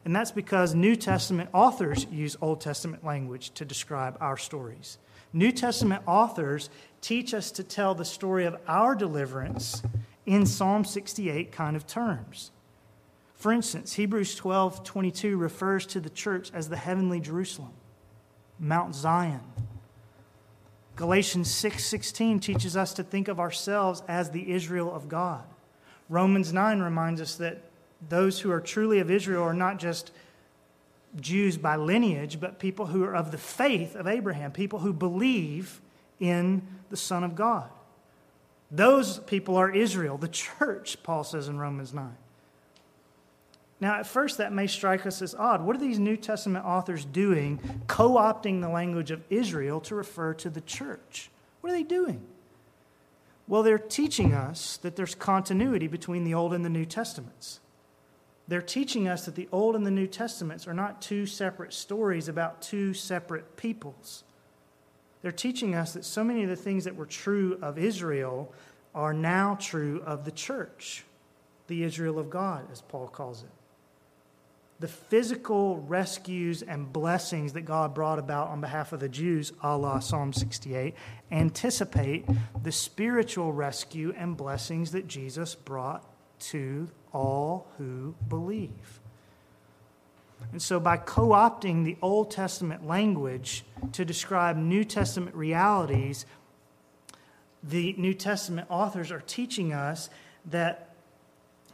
And 0.05 0.17
that's 0.17 0.33
because 0.33 0.75
New 0.75 0.97
Testament 0.97 1.51
authors 1.53 2.09
use 2.11 2.37
Old 2.41 2.61
Testament 2.61 3.05
language 3.05 3.51
to 3.51 3.65
describe 3.65 4.17
our 4.21 4.37
stories. 4.37 4.99
New 5.33 5.53
Testament 5.53 6.03
authors 6.07 6.71
teach 7.01 7.33
us 7.33 7.51
to 7.53 7.63
tell 7.63 7.95
the 7.95 8.05
story 8.05 8.45
of 8.45 8.57
our 8.67 8.95
deliverance 8.95 9.83
in 10.27 10.47
Psalm 10.47 10.85
68 10.85 11.53
kind 11.53 11.77
of 11.77 11.87
terms. 11.87 12.51
For 13.35 13.53
instance, 13.53 13.95
Hebrews 13.95 14.35
12 14.35 14.85
22 14.85 15.37
refers 15.37 15.87
to 15.87 16.01
the 16.01 16.11
church 16.11 16.51
as 16.53 16.69
the 16.69 16.77
heavenly 16.77 17.21
Jerusalem, 17.21 17.73
Mount 18.59 18.95
Zion. 18.95 19.41
Galatians 20.97 21.51
6 21.51 21.83
16 21.83 22.41
teaches 22.41 22.77
us 22.77 22.93
to 22.95 23.03
think 23.03 23.29
of 23.29 23.41
ourselves 23.41 24.03
as 24.07 24.31
the 24.31 24.53
Israel 24.53 24.95
of 24.95 25.09
God. 25.09 25.45
Romans 26.11 26.53
9 26.53 26.81
reminds 26.81 27.21
us 27.21 27.37
that 27.37 27.63
those 28.09 28.41
who 28.41 28.51
are 28.51 28.61
truly 28.61 28.99
of 28.99 29.11
Israel 29.11 29.43
are 29.43 29.55
not 29.55 29.79
just 29.79 30.13
Jews 31.19 31.57
by 31.57 31.77
lineage, 31.77 32.39
but 32.41 32.59
people 32.59 32.87
who 32.87 33.03
are 33.05 33.15
of 33.15 33.31
the 33.33 33.39
faith 33.39 33.97
of 33.97 34.07
Abraham, 34.07 34.53
people 34.53 34.79
who 34.79 34.93
believe 34.93 35.81
in 36.21 36.63
the 36.91 36.97
Son 36.97 37.25
of 37.25 37.35
God. 37.35 37.71
Those 38.71 39.19
people 39.21 39.57
are 39.57 39.71
Israel, 39.71 40.17
the 40.17 40.29
church, 40.29 41.03
Paul 41.03 41.25
says 41.25 41.49
in 41.49 41.59
Romans 41.59 41.93
9. 41.93 42.17
Now, 43.81 43.95
at 43.99 44.07
first, 44.07 44.39
that 44.39 44.53
may 44.53 44.67
strike 44.67 45.07
us 45.07 45.23
as 45.23 45.35
odd. 45.35 45.63
What 45.63 45.75
are 45.75 45.81
these 45.81 45.99
New 45.99 46.17
Testament 46.17 46.67
authors 46.67 47.05
doing, 47.05 47.59
co 47.87 48.11
opting 48.11 48.61
the 48.61 48.69
language 48.69 49.11
of 49.11 49.23
Israel 49.31 49.81
to 49.83 49.95
refer 49.95 50.35
to 50.35 50.51
the 50.51 50.61
church? 50.61 51.31
What 51.61 51.71
are 51.71 51.77
they 51.77 51.83
doing? 51.83 52.21
Well, 53.49 53.63
they're 53.63 53.79
teaching 53.79 54.35
us 54.35 54.77
that 54.79 54.97
there's 54.97 55.15
continuity 55.15 55.89
between 55.89 56.25
the 56.25 56.35
Old 56.35 56.53
and 56.53 56.65
the 56.65 56.71
New 56.71 56.85
Testaments. 56.85 57.59
They're 58.51 58.61
teaching 58.61 59.07
us 59.07 59.27
that 59.27 59.37
the 59.37 59.49
Old 59.53 59.77
and 59.77 59.87
the 59.87 59.93
New 59.93 60.09
Testaments 60.09 60.67
are 60.67 60.75
not 60.75 61.01
two 61.01 61.25
separate 61.25 61.73
stories 61.73 62.27
about 62.27 62.61
two 62.61 62.93
separate 62.93 63.57
peoples. 63.57 64.25
They're 65.23 65.31
teaching 65.31 65.77
us 65.77 65.93
that 65.93 66.05
so 66.05 66.25
many 66.25 66.43
of 66.43 66.49
the 66.49 66.57
things 66.57 66.83
that 66.85 66.97
were 66.97 67.07
true 67.07 67.59
of 67.63 67.79
Israel 67.79 68.53
are 68.93 69.15
now 69.15 69.57
true 69.61 70.03
of 70.05 70.25
the 70.25 70.33
church, 70.33 71.05
the 71.69 71.85
Israel 71.85 72.19
of 72.19 72.29
God, 72.29 72.67
as 72.73 72.81
Paul 72.81 73.07
calls 73.07 73.45
it 73.45 73.51
the 74.81 74.89
physical 74.89 75.77
rescues 75.77 76.63
and 76.63 76.91
blessings 76.91 77.53
that 77.53 77.63
God 77.63 77.95
brought 77.95 78.19
about 78.19 78.49
on 78.49 78.63
behalf 78.63 78.95
of 78.95 79.01
the 79.01 79.11
Jews, 79.11 79.53
a 79.63 79.99
Psalm 80.01 80.33
68, 80.33 80.95
anticipate 81.31 82.25
the 82.63 82.73
spiritual 82.73 83.53
rescue 83.53 84.15
and 84.17 84.39
blessings 84.39 84.93
that 84.93 85.07
Jesus 85.07 85.55
brought 85.55 86.03
to 86.41 86.89
all 87.13 87.67
who 87.79 88.15
believe. 88.29 89.01
And 90.53 90.61
so, 90.61 90.81
by 90.81 90.97
co 90.97 91.29
opting 91.29 91.85
the 91.85 91.97
Old 92.03 92.31
Testament 92.31 92.87
language 92.87 93.65
to 93.93 94.05
describe 94.05 94.57
New 94.57 94.85
Testament 94.85 95.37
realities, 95.37 96.27
the 97.63 97.95
New 97.99 98.15
Testament 98.15 98.67
authors 98.71 99.11
are 99.11 99.21
teaching 99.21 99.73
us 99.73 100.11
that 100.47 100.95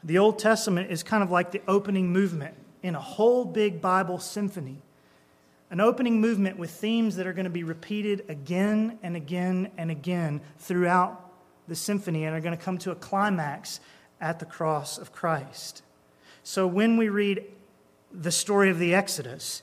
the 0.03 0.19
Old 0.19 0.39
Testament 0.39 0.91
is 0.91 1.03
kind 1.03 1.23
of 1.23 1.31
like 1.31 1.53
the 1.53 1.63
opening 1.67 2.13
movement 2.13 2.55
in 2.83 2.95
a 2.95 3.01
whole 3.01 3.45
big 3.45 3.81
Bible 3.81 4.19
symphony. 4.19 4.79
An 5.71 5.81
opening 5.81 6.21
movement 6.21 6.59
with 6.59 6.71
themes 6.71 7.17
that 7.17 7.27
are 7.27 7.33
going 7.33 7.45
to 7.45 7.51
be 7.51 7.65
repeated 7.65 8.25
again 8.29 8.99
and 9.03 9.17
again 9.17 9.73
and 9.77 9.91
again 9.91 10.41
throughout 10.59 11.23
the 11.67 11.75
symphony 11.75 12.25
and 12.25 12.37
are 12.37 12.41
going 12.41 12.57
to 12.57 12.63
come 12.63 12.79
to 12.79 12.93
a 12.93 12.95
climax 12.95 13.81
at 14.21 14.39
the 14.39 14.47
cross 14.47 14.99
of 14.99 15.13
Christ. 15.13 15.83
So 16.43 16.67
when 16.67 16.97
we 16.97 17.09
read 17.09 17.45
the 18.13 18.33
story 18.33 18.71
of 18.71 18.79
the 18.79 18.95
Exodus 18.95 19.63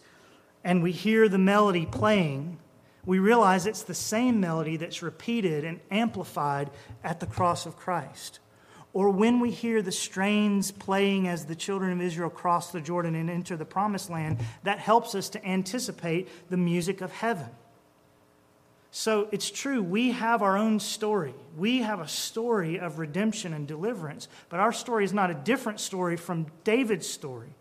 and 0.63 0.83
we 0.83 0.91
hear 0.91 1.27
the 1.27 1.37
melody 1.37 1.85
playing, 1.85 2.59
we 3.05 3.19
realize 3.19 3.65
it's 3.65 3.83
the 3.83 3.93
same 3.93 4.39
melody 4.39 4.77
that's 4.77 5.01
repeated 5.01 5.63
and 5.63 5.79
amplified 5.91 6.69
at 7.03 7.19
the 7.19 7.25
cross 7.25 7.65
of 7.65 7.75
Christ 7.75 8.39
or 8.93 9.09
when 9.09 9.39
we 9.39 9.49
hear 9.49 9.81
the 9.81 9.91
strains 9.91 10.71
playing 10.71 11.27
as 11.27 11.45
the 11.45 11.55
children 11.55 11.91
of 11.91 12.01
Israel 12.01 12.29
cross 12.29 12.71
the 12.71 12.79
Jordan 12.79 13.15
and 13.15 13.29
enter 13.29 13.57
the 13.57 13.65
promised 13.65 14.09
land, 14.09 14.39
that 14.61 14.79
helps 14.79 15.15
us 15.15 15.29
to 15.29 15.45
anticipate 15.45 16.49
the 16.49 16.57
music 16.57 17.01
of 17.01 17.11
heaven. 17.11 17.49
So 18.95 19.27
it's 19.31 19.49
true, 19.49 19.81
we 19.81 20.11
have 20.11 20.43
our 20.43 20.55
own 20.55 20.79
story. 20.79 21.33
We 21.57 21.79
have 21.79 21.99
a 21.99 22.07
story 22.07 22.79
of 22.79 22.99
redemption 22.99 23.51
and 23.51 23.67
deliverance, 23.67 24.27
but 24.49 24.59
our 24.59 24.71
story 24.71 25.03
is 25.03 25.11
not 25.11 25.31
a 25.31 25.33
different 25.33 25.79
story 25.79 26.15
from 26.15 26.45
David's 26.63 27.09
story. 27.09 27.55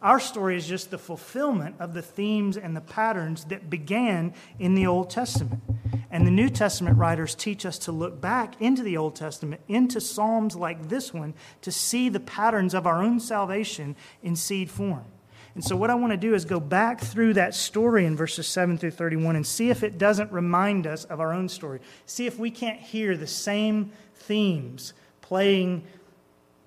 Our 0.00 0.20
story 0.20 0.56
is 0.56 0.68
just 0.68 0.92
the 0.92 0.96
fulfillment 0.96 1.74
of 1.80 1.92
the 1.92 2.02
themes 2.02 2.56
and 2.56 2.76
the 2.76 2.80
patterns 2.80 3.46
that 3.46 3.68
began 3.68 4.32
in 4.60 4.76
the 4.76 4.86
Old 4.86 5.10
Testament. 5.10 5.60
And 6.08 6.24
the 6.24 6.30
New 6.30 6.48
Testament 6.48 6.98
writers 6.98 7.34
teach 7.34 7.66
us 7.66 7.76
to 7.78 7.92
look 7.92 8.20
back 8.20 8.54
into 8.62 8.84
the 8.84 8.96
Old 8.96 9.16
Testament, 9.16 9.62
into 9.66 10.00
Psalms 10.00 10.54
like 10.54 10.88
this 10.88 11.12
one, 11.12 11.34
to 11.62 11.72
see 11.72 12.08
the 12.08 12.20
patterns 12.20 12.74
of 12.74 12.86
our 12.86 13.02
own 13.02 13.18
salvation 13.18 13.96
in 14.22 14.36
seed 14.36 14.70
form. 14.70 15.06
And 15.54 15.64
so, 15.64 15.74
what 15.74 15.90
I 15.90 15.94
want 15.94 16.12
to 16.12 16.16
do 16.16 16.34
is 16.34 16.44
go 16.44 16.60
back 16.60 17.00
through 17.00 17.34
that 17.34 17.54
story 17.54 18.04
in 18.04 18.16
verses 18.16 18.46
7 18.46 18.78
through 18.78 18.92
31 18.92 19.36
and 19.36 19.46
see 19.46 19.70
if 19.70 19.82
it 19.82 19.98
doesn't 19.98 20.30
remind 20.30 20.86
us 20.86 21.04
of 21.04 21.20
our 21.20 21.32
own 21.32 21.48
story. 21.48 21.80
See 22.06 22.26
if 22.26 22.38
we 22.38 22.50
can't 22.50 22.80
hear 22.80 23.16
the 23.16 23.26
same 23.26 23.92
themes 24.14 24.92
playing 25.22 25.82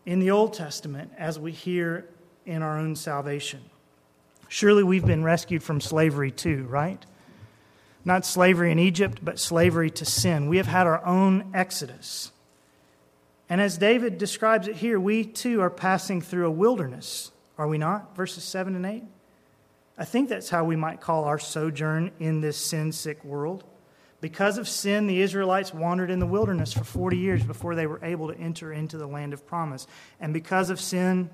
in 0.05 0.19
the 0.19 0.31
Old 0.31 0.53
Testament 0.53 1.11
as 1.17 1.39
we 1.39 1.51
hear 1.51 2.05
in 2.45 2.61
our 2.61 2.77
own 2.77 2.95
salvation. 2.95 3.61
Surely 4.49 4.83
we've 4.83 5.05
been 5.05 5.23
rescued 5.23 5.63
from 5.63 5.81
slavery 5.81 6.29
too, 6.29 6.65
right? 6.69 7.03
Not 8.05 8.25
slavery 8.25 8.71
in 8.71 8.79
Egypt, 8.79 9.19
but 9.23 9.39
slavery 9.39 9.89
to 9.91 10.05
sin. 10.05 10.47
We 10.47 10.57
have 10.57 10.67
had 10.67 10.87
our 10.87 11.03
own 11.05 11.51
exodus. 11.53 12.31
And 13.49 13.61
as 13.61 13.77
David 13.77 14.17
describes 14.17 14.67
it 14.67 14.75
here, 14.75 14.99
we 14.99 15.23
too 15.23 15.61
are 15.61 15.69
passing 15.69 16.21
through 16.21 16.47
a 16.47 16.51
wilderness, 16.51 17.31
are 17.57 17.67
we 17.67 17.77
not? 17.77 18.15
Verses 18.15 18.43
7 18.43 18.75
and 18.75 18.85
8. 18.85 19.03
I 19.97 20.05
think 20.05 20.29
that's 20.29 20.49
how 20.49 20.63
we 20.63 20.75
might 20.75 21.01
call 21.01 21.25
our 21.25 21.37
sojourn 21.39 22.11
in 22.19 22.41
this 22.41 22.57
sin 22.57 22.91
sick 22.91 23.23
world. 23.23 23.63
Because 24.21 24.57
of 24.57 24.69
sin, 24.69 25.05
the 25.05 25.21
Israelites 25.21 25.73
wandered 25.73 26.09
in 26.09 26.19
the 26.19 26.25
wilderness 26.25 26.71
for 26.73 26.83
40 26.83 27.17
years 27.17 27.43
before 27.43 27.75
they 27.75 27.85
were 27.85 27.99
able 28.03 28.29
to 28.29 28.39
enter 28.39 28.71
into 28.71 28.97
the 28.97 29.05
land 29.05 29.33
of 29.33 29.45
promise. 29.45 29.85
And 30.19 30.33
because 30.33 30.69
of 30.69 30.79
sin, 30.79 31.29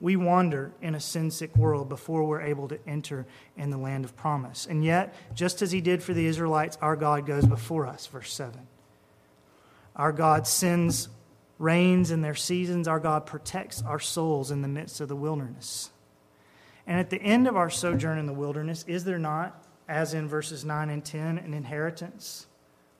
we 0.00 0.16
wander 0.16 0.72
in 0.80 0.94
a 0.94 1.00
sin 1.00 1.30
sick 1.30 1.54
world 1.54 1.88
before 1.88 2.24
we're 2.24 2.40
able 2.40 2.66
to 2.68 2.78
enter 2.88 3.26
in 3.56 3.68
the 3.68 3.76
land 3.76 4.06
of 4.06 4.16
promise. 4.16 4.66
And 4.66 4.82
yet, 4.82 5.14
just 5.34 5.60
as 5.60 5.70
he 5.70 5.82
did 5.82 6.02
for 6.02 6.14
the 6.14 6.24
Israelites, 6.24 6.78
our 6.80 6.96
God 6.96 7.26
goes 7.26 7.44
before 7.44 7.86
us. 7.86 8.06
Verse 8.06 8.32
7. 8.32 8.66
Our 9.94 10.12
God 10.12 10.46
sends 10.46 11.10
rains 11.60 12.10
in 12.10 12.22
their 12.22 12.34
seasons. 12.34 12.88
Our 12.88 12.98
God 12.98 13.26
protects 13.26 13.82
our 13.82 14.00
souls 14.00 14.50
in 14.50 14.62
the 14.62 14.68
midst 14.68 15.00
of 15.00 15.08
the 15.08 15.14
wilderness. 15.14 15.90
And 16.86 16.98
at 16.98 17.10
the 17.10 17.22
end 17.22 17.46
of 17.46 17.56
our 17.56 17.70
sojourn 17.70 18.18
in 18.18 18.26
the 18.26 18.32
wilderness, 18.32 18.84
is 18.88 19.04
there 19.04 19.18
not, 19.18 19.62
as 19.88 20.14
in 20.14 20.26
verses 20.26 20.64
9 20.64 20.90
and 20.90 21.04
10, 21.04 21.38
an 21.38 21.54
inheritance 21.54 22.46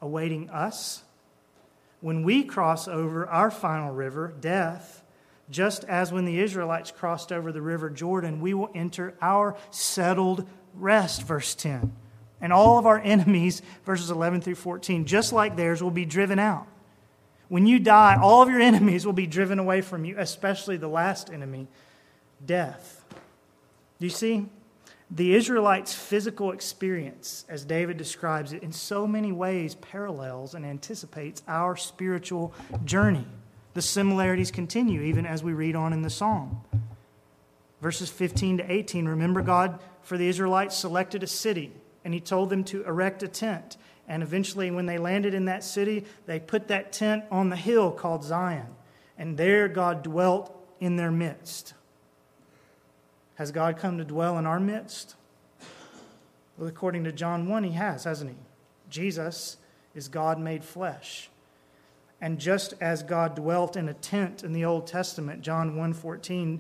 awaiting 0.01 0.51
us? 0.51 1.03
When 2.01 2.23
we 2.23 2.45
cross 2.45 2.87
over 2.87 3.27
our 3.27 3.51
final 3.51 3.93
river, 3.93 4.33
death, 4.41 5.03
just 5.51 5.83
as 5.85 6.13
when 6.13 6.27
the 6.27 6.39
Israelites 6.39 6.91
crossed 6.91 7.33
over 7.33 7.51
the 7.53 7.63
river 7.63 7.91
Jordan, 7.91 8.41
we 8.41 8.55
will 8.55 8.71
enter 8.75 9.15
our 9.21 9.57
settled 9.71 10.47
rest, 10.75 11.23
verse 11.23 11.55
10. 11.55 11.93
And 12.43 12.53
all 12.53 12.79
of 12.79 12.87
our 12.87 12.99
enemies, 13.05 13.63
verses 13.85 14.11
11 14.11 14.43
through 14.43 14.55
14, 14.55 15.07
just 15.07 15.33
like 15.33 15.57
theirs, 15.57 15.83
will 15.83 15.91
be 15.91 16.05
driven 16.05 16.39
out. 16.39 16.67
When 17.51 17.67
you 17.67 17.81
die, 17.81 18.17
all 18.17 18.43
of 18.43 18.49
your 18.49 18.61
enemies 18.71 19.05
will 19.05 19.13
be 19.13 19.27
driven 19.27 19.59
away 19.59 19.83
from 19.83 20.05
you, 20.07 20.15
especially 20.17 20.77
the 20.77 20.89
last 20.89 21.31
enemy, 21.31 21.67
death. 22.47 23.05
Do 23.99 24.07
you 24.07 24.11
see? 24.11 24.47
The 25.11 25.35
Israelites' 25.35 25.93
physical 25.93 26.53
experience, 26.53 27.45
as 27.49 27.65
David 27.65 27.97
describes 27.97 28.53
it, 28.53 28.63
in 28.63 28.71
so 28.71 29.05
many 29.05 29.33
ways 29.33 29.75
parallels 29.75 30.55
and 30.55 30.65
anticipates 30.65 31.43
our 31.49 31.77
spiritual 31.77 32.55
journey. 32.85 33.27
The 33.75 33.83
similarities 33.83 34.53
continue 34.53 35.03
even 35.03 35.27
as 35.27 35.43
we 35.43 35.53
read 35.53 35.75
on 35.75 35.93
in 35.93 36.03
the 36.03 36.11
psalm. 36.11 36.61
Verses 37.83 38.09
15 38.09 38.59
to 38.59 38.73
18 38.73 39.09
Remember, 39.09 39.43
God, 39.43 39.81
for 40.03 40.17
the 40.17 40.29
Israelites, 40.29 40.77
selected 40.77 41.25
a 41.25 41.27
city, 41.27 41.73
and 42.05 42.15
He 42.15 42.21
told 42.21 42.49
them 42.49 42.63
to 42.65 42.85
erect 42.85 43.25
a 43.25 43.29
tent. 43.29 43.77
And 44.11 44.25
eventually, 44.25 44.73
when 44.73 44.87
they 44.87 44.99
landed 44.99 45.35
in 45.35 45.45
that 45.45 45.63
city, 45.63 46.05
they 46.27 46.41
put 46.41 46.67
that 46.67 46.93
tent 46.93 47.23
on 47.31 47.49
the 47.49 47.57
hill 47.57 47.93
called 47.93 48.25
Zion. 48.25 48.67
And 49.17 49.37
there 49.37 49.69
God 49.69 50.03
dwelt 50.03 50.53
in 50.81 50.97
their 50.97 51.13
midst. 51.13 51.75
Has 53.37 53.53
God 53.53 53.79
come 53.79 53.99
to 53.99 54.05
dwell 54.05 54.37
in 54.37 54.47
our 54.47 54.59
midst? 54.59 55.15
Well, 56.59 56.69
according 56.69 57.05
to 57.05 57.13
John 57.13 57.49
1, 57.49 57.63
He 57.63 57.71
has, 57.71 58.03
hasn't 58.03 58.31
He? 58.31 58.37
Jesus 58.89 59.59
is 59.95 60.09
God 60.09 60.41
made 60.41 60.65
flesh. 60.65 61.31
And 62.21 62.41
just 62.41 62.75
as 62.81 63.05
God 63.05 63.37
dwelt 63.37 63.77
in 63.77 63.89
a 63.89 63.95
tent 63.95 64.43
in 64.43 64.53
the 64.53 64.65
Old 64.65 64.89
Testament, 64.89 65.41
John 65.43 65.77
1:14 65.77 66.59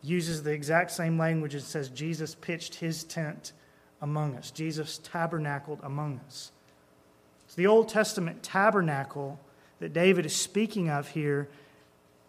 uses 0.00 0.42
the 0.42 0.52
exact 0.52 0.92
same 0.92 1.18
language 1.18 1.52
and 1.52 1.62
says 1.62 1.90
Jesus 1.90 2.34
pitched 2.34 2.76
his 2.76 3.04
tent 3.04 3.52
among 4.00 4.34
us. 4.34 4.50
Jesus 4.50 4.96
tabernacled 4.98 5.80
among 5.82 6.20
us. 6.26 6.52
The 7.56 7.66
Old 7.66 7.88
Testament 7.88 8.42
tabernacle 8.42 9.40
that 9.80 9.92
David 9.92 10.24
is 10.24 10.34
speaking 10.34 10.88
of 10.88 11.08
here, 11.08 11.48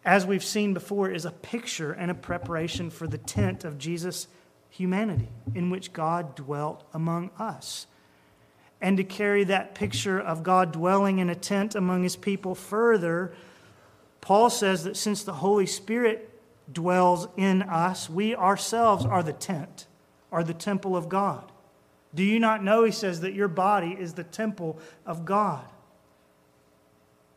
as 0.04 0.26
we've 0.26 0.44
seen 0.44 0.74
before, 0.74 1.10
is 1.10 1.24
a 1.24 1.30
picture 1.30 1.92
and 1.92 2.10
a 2.10 2.14
preparation 2.14 2.90
for 2.90 3.06
the 3.06 3.18
tent 3.18 3.64
of 3.64 3.78
Jesus' 3.78 4.26
humanity, 4.68 5.28
in 5.54 5.70
which 5.70 5.92
God 5.92 6.34
dwelt 6.34 6.84
among 6.92 7.30
us 7.38 7.86
and 8.80 8.96
to 8.96 9.04
carry 9.04 9.44
that 9.44 9.74
picture 9.74 10.20
of 10.20 10.42
God 10.42 10.72
dwelling 10.72 11.18
in 11.18 11.28
a 11.28 11.34
tent 11.34 11.74
among 11.74 12.02
his 12.02 12.16
people 12.16 12.54
further, 12.54 13.32
Paul 14.20 14.50
says 14.50 14.84
that 14.84 14.96
since 14.96 15.24
the 15.24 15.34
Holy 15.34 15.66
Spirit 15.66 16.30
dwells 16.72 17.28
in 17.36 17.62
us, 17.62 18.08
we 18.08 18.34
ourselves 18.36 19.04
are 19.04 19.22
the 19.22 19.32
tent, 19.32 19.86
are 20.30 20.44
the 20.44 20.54
temple 20.54 20.96
of 20.96 21.08
God. 21.08 21.50
Do 22.14 22.24
you 22.24 22.38
not 22.40 22.64
know, 22.64 22.84
he 22.84 22.92
says, 22.92 23.20
that 23.20 23.34
your 23.34 23.48
body 23.48 23.96
is 23.98 24.14
the 24.14 24.24
temple 24.24 24.78
of 25.06 25.24
God? 25.24 25.64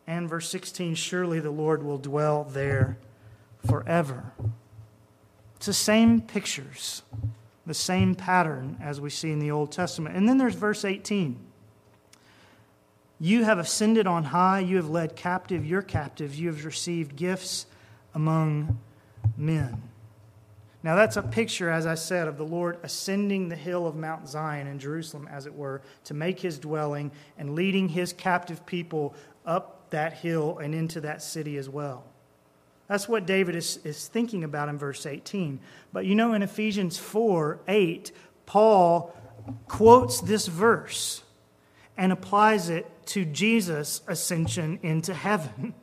And 0.08 0.30
verse 0.30 0.50
16, 0.50 0.96
surely 0.96 1.40
the 1.40 1.52
Lord 1.52 1.84
will 1.84 1.98
dwell 1.98 2.44
there 2.46 2.98
forever. 3.68 4.32
It's 5.58 5.68
the 5.68 5.74
same 5.74 6.22
pictures, 6.22 7.04
the 7.66 7.74
same 7.74 8.16
pattern 8.16 8.78
as 8.82 9.00
we 9.00 9.10
see 9.10 9.32
in 9.32 9.40
the 9.40 9.52
Old 9.52 9.72
Testament. 9.72 10.16
And 10.16 10.28
then 10.28 10.38
there's 10.38 10.56
verse 10.56 10.84
18. 10.84 11.38
You 13.20 13.44
have 13.44 13.60
ascended 13.60 14.08
on 14.08 14.24
high, 14.24 14.62
you 14.62 14.78
have 14.78 14.90
led 14.90 15.16
captive 15.16 15.64
your 15.64 15.84
captives, 15.84 16.40
you 16.40 16.48
have 16.48 16.66
received 16.66 17.16
gifts 17.16 17.68
among 18.16 18.80
men. 19.38 19.84
Now, 20.84 20.96
that's 20.96 21.18
a 21.18 21.22
picture, 21.22 21.70
as 21.70 21.86
I 21.86 21.96
said, 21.96 22.28
of 22.28 22.38
the 22.38 22.46
Lord 22.46 22.80
ascending 22.82 23.50
the 23.50 23.56
hill 23.56 23.86
of 23.86 23.96
Mount 23.96 24.28
Zion 24.28 24.66
in 24.66 24.80
Jerusalem, 24.80 25.28
as 25.32 25.46
it 25.46 25.54
were, 25.54 25.82
to 26.06 26.16
make 26.16 26.40
his 26.40 26.58
dwelling 26.58 27.12
and 27.38 27.54
leading 27.54 27.90
his 27.90 28.14
captive 28.14 28.66
people 28.66 29.14
up 29.46 29.90
that 29.92 30.14
hill 30.14 30.58
and 30.58 30.74
into 30.74 31.02
that 31.02 31.22
city 31.22 31.58
as 31.58 31.70
well. 31.70 32.04
That's 32.88 33.08
what 33.08 33.26
David 33.26 33.56
is, 33.56 33.80
is 33.84 34.08
thinking 34.08 34.44
about 34.44 34.70
in 34.70 34.78
verse 34.78 35.06
18. 35.06 35.60
But 35.94 36.06
you 36.06 36.16
know, 36.16 36.34
in 36.34 36.42
Ephesians 36.42 36.98
4 36.98 37.60
8, 37.68 38.12
Paul 38.46 39.16
quotes 39.68 40.20
this 40.20 40.48
verse 40.48 41.24
and 41.96 42.12
applies 42.12 42.70
it 42.70 42.88
to 43.08 43.24
Jesus' 43.24 44.02
ascension 44.08 44.80
into 44.82 45.14
heaven. 45.14 45.74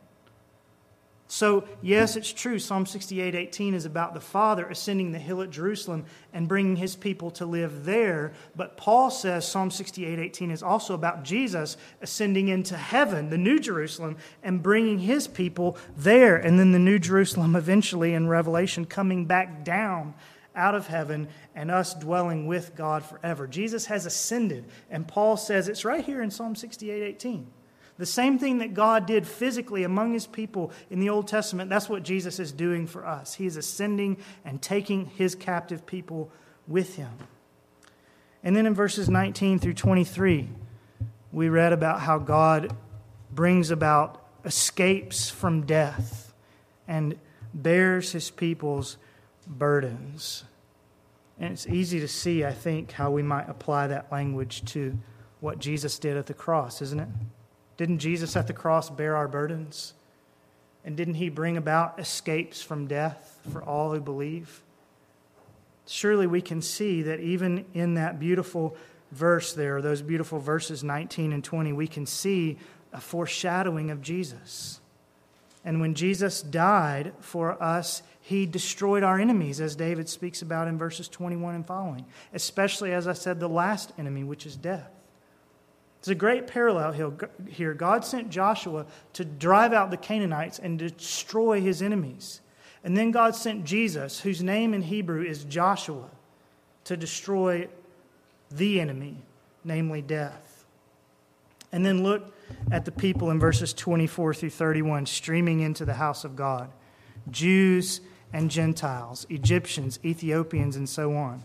So, 1.31 1.69
yes, 1.83 2.17
it's 2.17 2.33
true. 2.33 2.59
Psalm 2.59 2.87
68 2.87 3.35
18 3.35 3.75
is 3.75 3.85
about 3.85 4.15
the 4.15 4.21
Father 4.21 4.67
ascending 4.67 5.13
the 5.13 5.19
hill 5.19 5.43
at 5.43 5.51
Jerusalem 5.51 6.07
and 6.33 6.49
bringing 6.49 6.75
his 6.75 6.97
people 6.97 7.31
to 7.33 7.45
live 7.45 7.85
there. 7.85 8.33
But 8.57 8.79
Paul 8.79 9.11
says 9.11 9.47
Psalm 9.47 9.71
68 9.71 10.19
18 10.19 10.51
is 10.51 10.63
also 10.63 10.95
about 10.95 11.25
Jesus 11.25 11.77
ascending 12.01 12.49
into 12.49 12.79
heaven, 12.79 13.29
the 13.29 13.37
New 13.37 13.59
Jerusalem, 13.59 14.17
and 14.43 14.63
bringing 14.63 15.01
his 15.01 15.29
people 15.29 15.77
there. 15.99 16.37
And 16.37 16.59
then 16.59 16.73
the 16.73 16.79
New 16.79 16.99
Jerusalem 16.99 17.55
eventually 17.57 18.15
in 18.15 18.27
Revelation 18.27 18.87
coming 18.87 19.27
back 19.27 19.65
down 19.65 20.15
out 20.57 20.75
of 20.75 20.87
heaven 20.87 21.29
and 21.55 21.71
us 21.71 21.93
dwelling 21.93 22.47
with 22.47 22.75
God 22.75 23.05
forever. 23.05 23.47
Jesus 23.47 23.85
has 23.87 24.07
ascended. 24.07 24.65
And 24.91 25.07
Paul 25.07 25.37
says 25.37 25.69
it's 25.69 25.85
right 25.85 26.05
here 26.05 26.23
in 26.23 26.31
Psalm 26.31 26.55
68 26.55 27.03
18. 27.03 27.58
The 27.99 28.07
same 28.07 28.39
thing 28.39 28.59
that 28.59 28.75
God 28.75 29.07
did 29.07 29.27
physically 29.27 29.83
among 29.83 30.13
his 30.13 30.27
people 30.27 30.71
in 30.89 31.01
the 31.01 31.11
Old 31.11 31.27
Testament, 31.27 31.69
that's 31.69 31.89
what 31.89 32.05
Jesus 32.05 32.39
is 32.39 32.53
doing 32.53 32.87
for 32.87 33.05
us. 33.05 33.35
He 33.35 33.47
is 33.47 33.57
ascending 33.57 34.19
and 34.45 34.63
taking 34.63 35.07
his 35.07 35.35
captive 35.35 35.85
people 35.85 36.31
with 36.69 36.95
him. 36.95 37.11
And 38.45 38.55
then 38.55 38.67
in 38.67 38.75
verses 38.75 39.09
19 39.09 39.59
through 39.59 39.75
23, 39.75 40.49
we 41.33 41.49
read 41.49 41.73
about 41.73 42.01
how 42.01 42.19
God 42.19 42.75
brings 43.33 43.71
about 43.71 44.25
escapes 44.45 45.29
from 45.29 45.67
death 45.67 46.33
and 46.87 47.19
bears 47.53 48.13
his 48.13 48.31
people's 48.31 48.97
burdens. 49.47 50.45
And 51.39 51.53
it's 51.53 51.67
easy 51.67 51.99
to 52.01 52.09
see, 52.09 52.45
I 52.45 52.53
think, 52.53 52.93
how 52.93 53.11
we 53.11 53.23
might 53.23 53.49
apply 53.49 53.89
that 53.89 54.11
language 54.13 54.65
to 54.73 54.97
what 55.41 55.59
Jesus 55.59 55.99
did 55.99 56.17
at 56.17 56.27
the 56.27 56.35
cross, 56.35 56.81
isn't 56.81 57.01
it? 57.01 57.09
Didn't 57.79 58.01
Jesus 58.01 58.37
at 58.37 58.47
the 58.47 58.53
cross 58.53 58.91
bear 58.91 59.17
our 59.17 59.29
burdens? 59.29 59.95
And 60.85 60.97
didn't 60.97 61.15
he 61.15 61.31
bring 61.31 61.57
about 61.57 61.99
escapes 61.99 62.61
from 62.61 62.87
death 62.87 63.41
for 63.51 63.63
all 63.63 63.93
who 63.93 64.01
believe? 64.01 64.63
Surely 65.87 66.27
we 66.27 66.43
can 66.43 66.61
see 66.61 67.03
that 67.03 67.21
even 67.21 67.65
in 67.73 67.95
that 67.95 68.21
beautiful 68.21 68.77
verse 69.13 69.55
there, 69.55 69.81
those 69.81 70.03
beautiful 70.03 70.39
verses 70.39 70.85
19 70.85 71.33
and 71.33 71.43
20, 71.43 71.73
we 71.73 71.87
can 71.87 72.05
see 72.05 72.59
a 72.93 73.01
foreshadowing 73.01 73.91
of 73.91 74.03
Jesus. 74.03 74.81
And 75.65 75.81
when 75.81 75.95
Jesus 75.95 76.43
died 76.43 77.13
for 77.21 77.63
us, 77.63 78.03
he 78.21 78.45
destroyed 78.45 79.03
our 79.03 79.19
enemies, 79.19 79.61
as 79.61 79.77
David 79.77 80.09
speaks 80.09 80.43
about 80.43 80.69
in 80.69 80.79
verses 80.79 81.09
21 81.09 81.55
and 81.55 81.67
following, 81.67 82.05
especially, 82.35 82.93
as 82.93 83.07
I 83.07 83.15
said, 83.15 83.41
the 83.41 83.49
last 83.49 83.93
enemy, 83.99 84.25
which 84.25 84.47
is 84.47 84.57
death. 84.57 84.91
There's 86.01 86.13
a 86.13 86.19
great 86.19 86.47
parallel 86.47 87.19
here. 87.49 87.75
God 87.75 88.05
sent 88.05 88.31
Joshua 88.31 88.87
to 89.15 89.25
drive 89.25 89.73
out 89.73 89.91
the 89.91 89.97
Canaanites 89.97 90.59
and 90.59 90.79
destroy 90.79 91.61
his 91.61 91.83
enemies. 91.83 92.41
And 92.85 92.97
then 92.97 93.11
God 93.11 93.35
sent 93.35 93.65
Jesus, 93.65 94.21
whose 94.21 94.43
name 94.43 94.75
in 94.75 94.83
Hebrew 94.83 95.23
is 95.23 95.45
Joshua, 95.45 96.09
to 96.85 96.97
destroy 96.97 97.69
the 98.51 98.81
enemy, 98.81 99.17
namely 99.65 100.01
death. 100.01 100.65
And 101.73 101.85
then 101.85 102.03
look 102.03 102.33
at 102.71 102.85
the 102.85 102.93
people 102.93 103.31
in 103.31 103.41
verses 103.41 103.75
24 103.75 104.35
through 104.35 104.51
31 104.51 105.07
streaming 105.07 105.61
into 105.61 105.85
the 105.85 105.95
house 105.95 106.25
of 106.25 106.37
God 106.37 106.71
Jews 107.31 108.01
and 108.33 108.51
Gentiles, 108.51 109.27
Egyptians, 109.29 109.99
Ethiopians, 110.05 110.77
and 110.77 110.89
so 110.89 111.15
on. 111.15 111.43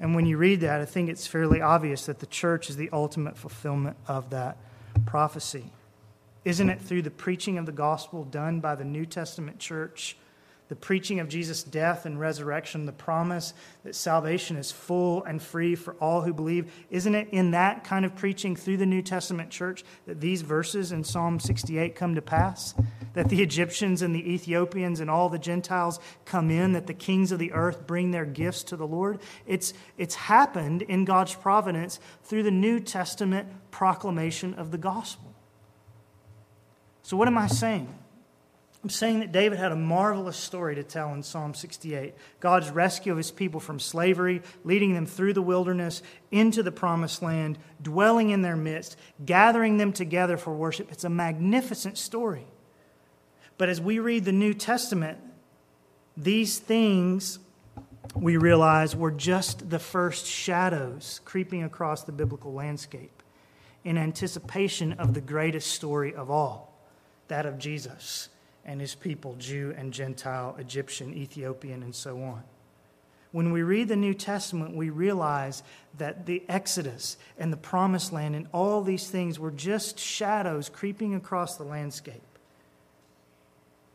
And 0.00 0.14
when 0.14 0.26
you 0.26 0.36
read 0.36 0.60
that, 0.60 0.80
I 0.80 0.84
think 0.84 1.08
it's 1.08 1.26
fairly 1.26 1.60
obvious 1.60 2.06
that 2.06 2.18
the 2.18 2.26
church 2.26 2.68
is 2.68 2.76
the 2.76 2.90
ultimate 2.92 3.36
fulfillment 3.36 3.96
of 4.06 4.30
that 4.30 4.56
prophecy. 5.06 5.72
Isn't 6.44 6.68
it 6.68 6.80
through 6.80 7.02
the 7.02 7.10
preaching 7.10 7.56
of 7.58 7.66
the 7.66 7.72
gospel 7.72 8.24
done 8.24 8.60
by 8.60 8.74
the 8.74 8.84
New 8.84 9.06
Testament 9.06 9.58
church 9.58 10.16
the 10.68 10.76
preaching 10.76 11.20
of 11.20 11.28
Jesus' 11.28 11.62
death 11.62 12.06
and 12.06 12.18
resurrection, 12.18 12.86
the 12.86 12.92
promise 12.92 13.52
that 13.84 13.94
salvation 13.94 14.56
is 14.56 14.72
full 14.72 15.22
and 15.24 15.42
free 15.42 15.74
for 15.74 15.94
all 15.94 16.22
who 16.22 16.32
believe. 16.32 16.72
Isn't 16.90 17.14
it 17.14 17.28
in 17.32 17.50
that 17.50 17.84
kind 17.84 18.04
of 18.04 18.16
preaching 18.16 18.56
through 18.56 18.78
the 18.78 18.86
New 18.86 19.02
Testament 19.02 19.50
church 19.50 19.84
that 20.06 20.20
these 20.20 20.40
verses 20.40 20.90
in 20.90 21.04
Psalm 21.04 21.38
68 21.38 21.94
come 21.94 22.14
to 22.14 22.22
pass? 22.22 22.74
That 23.12 23.28
the 23.28 23.42
Egyptians 23.42 24.00
and 24.00 24.14
the 24.14 24.32
Ethiopians 24.32 25.00
and 25.00 25.10
all 25.10 25.28
the 25.28 25.38
Gentiles 25.38 26.00
come 26.24 26.50
in, 26.50 26.72
that 26.72 26.86
the 26.86 26.94
kings 26.94 27.30
of 27.30 27.38
the 27.38 27.52
earth 27.52 27.86
bring 27.86 28.10
their 28.10 28.24
gifts 28.24 28.62
to 28.64 28.76
the 28.76 28.86
Lord? 28.86 29.20
It's, 29.46 29.74
it's 29.98 30.14
happened 30.14 30.80
in 30.82 31.04
God's 31.04 31.34
providence 31.34 32.00
through 32.22 32.42
the 32.42 32.50
New 32.50 32.80
Testament 32.80 33.48
proclamation 33.70 34.54
of 34.54 34.70
the 34.70 34.78
gospel. 34.78 35.34
So, 37.02 37.18
what 37.18 37.28
am 37.28 37.36
I 37.36 37.48
saying? 37.48 37.94
I'm 38.84 38.90
saying 38.90 39.20
that 39.20 39.32
David 39.32 39.58
had 39.58 39.72
a 39.72 39.76
marvelous 39.76 40.36
story 40.36 40.74
to 40.74 40.82
tell 40.82 41.14
in 41.14 41.22
Psalm 41.22 41.54
68 41.54 42.14
God's 42.38 42.68
rescue 42.68 43.12
of 43.12 43.16
his 43.16 43.30
people 43.30 43.58
from 43.58 43.80
slavery, 43.80 44.42
leading 44.62 44.92
them 44.92 45.06
through 45.06 45.32
the 45.32 45.40
wilderness 45.40 46.02
into 46.30 46.62
the 46.62 46.70
promised 46.70 47.22
land, 47.22 47.58
dwelling 47.80 48.28
in 48.28 48.42
their 48.42 48.56
midst, 48.56 48.98
gathering 49.24 49.78
them 49.78 49.94
together 49.94 50.36
for 50.36 50.52
worship. 50.52 50.92
It's 50.92 51.04
a 51.04 51.08
magnificent 51.08 51.96
story. 51.96 52.44
But 53.56 53.70
as 53.70 53.80
we 53.80 54.00
read 54.00 54.26
the 54.26 54.32
New 54.32 54.52
Testament, 54.52 55.16
these 56.14 56.58
things 56.58 57.38
we 58.14 58.36
realize 58.36 58.94
were 58.94 59.10
just 59.10 59.70
the 59.70 59.78
first 59.78 60.26
shadows 60.26 61.22
creeping 61.24 61.62
across 61.62 62.02
the 62.02 62.12
biblical 62.12 62.52
landscape 62.52 63.22
in 63.82 63.96
anticipation 63.96 64.92
of 64.92 65.14
the 65.14 65.22
greatest 65.22 65.70
story 65.70 66.14
of 66.14 66.30
all 66.30 66.78
that 67.28 67.46
of 67.46 67.58
Jesus 67.58 68.28
and 68.64 68.80
his 68.80 68.94
people, 68.94 69.34
Jew 69.38 69.74
and 69.76 69.92
Gentile, 69.92 70.56
Egyptian, 70.58 71.14
Ethiopian, 71.14 71.82
and 71.82 71.94
so 71.94 72.22
on. 72.22 72.42
When 73.32 73.50
we 73.50 73.62
read 73.62 73.88
the 73.88 73.96
New 73.96 74.14
Testament, 74.14 74.76
we 74.76 74.90
realize 74.90 75.64
that 75.98 76.24
the 76.24 76.44
Exodus 76.48 77.16
and 77.36 77.52
the 77.52 77.56
Promised 77.56 78.12
Land 78.12 78.36
and 78.36 78.46
all 78.52 78.80
these 78.80 79.10
things 79.10 79.40
were 79.40 79.50
just 79.50 79.98
shadows 79.98 80.68
creeping 80.68 81.16
across 81.16 81.56
the 81.56 81.64
landscape, 81.64 82.22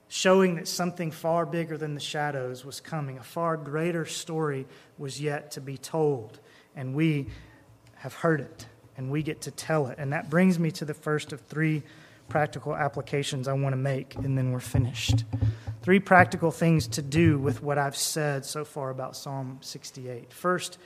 showing 0.09 0.55
that 0.55 0.67
something 0.67 1.09
far 1.09 1.45
bigger 1.45 1.77
than 1.77 1.93
the 1.93 2.01
shadows 2.01 2.65
was 2.65 2.81
coming. 2.81 3.17
A 3.17 3.23
far 3.23 3.55
greater 3.55 4.05
story 4.05 4.67
was 4.97 5.21
yet 5.21 5.51
to 5.51 5.61
be 5.61 5.77
told, 5.77 6.39
and 6.75 6.93
we 6.93 7.27
have 7.95 8.15
heard 8.15 8.41
it, 8.41 8.65
and 8.97 9.09
we 9.09 9.23
get 9.23 9.39
to 9.41 9.51
tell 9.51 9.87
it. 9.87 9.97
And 9.99 10.11
that 10.11 10.29
brings 10.29 10.59
me 10.59 10.69
to 10.71 10.83
the 10.83 10.93
first 10.93 11.31
of 11.31 11.39
three 11.41 11.83
practical 12.29 12.75
applications 12.75 13.47
I 13.47 13.53
want 13.53 13.73
to 13.73 13.77
make, 13.77 14.15
and 14.15 14.37
then 14.37 14.51
we're 14.51 14.59
finished. 14.59 15.25
Three 15.81 15.99
practical 15.99 16.51
things 16.51 16.87
to 16.89 17.01
do 17.01 17.39
with 17.39 17.63
what 17.63 17.77
I've 17.77 17.95
said 17.95 18.45
so 18.45 18.63
far 18.63 18.89
about 18.89 19.15
Psalm 19.15 19.57
68. 19.61 20.31
First 20.31 20.77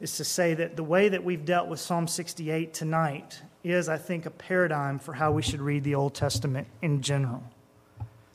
is 0.00 0.16
to 0.16 0.24
say 0.24 0.54
that 0.54 0.76
the 0.76 0.84
way 0.84 1.08
that 1.08 1.24
we've 1.24 1.44
dealt 1.44 1.68
with 1.68 1.80
Psalm 1.80 2.06
68 2.06 2.72
tonight 2.72 3.42
is, 3.64 3.88
I 3.88 3.98
think, 3.98 4.26
a 4.26 4.30
paradigm 4.30 4.98
for 4.98 5.12
how 5.12 5.32
we 5.32 5.42
should 5.42 5.60
read 5.60 5.84
the 5.84 5.94
Old 5.94 6.14
Testament 6.14 6.68
in 6.82 7.02
general. 7.02 7.42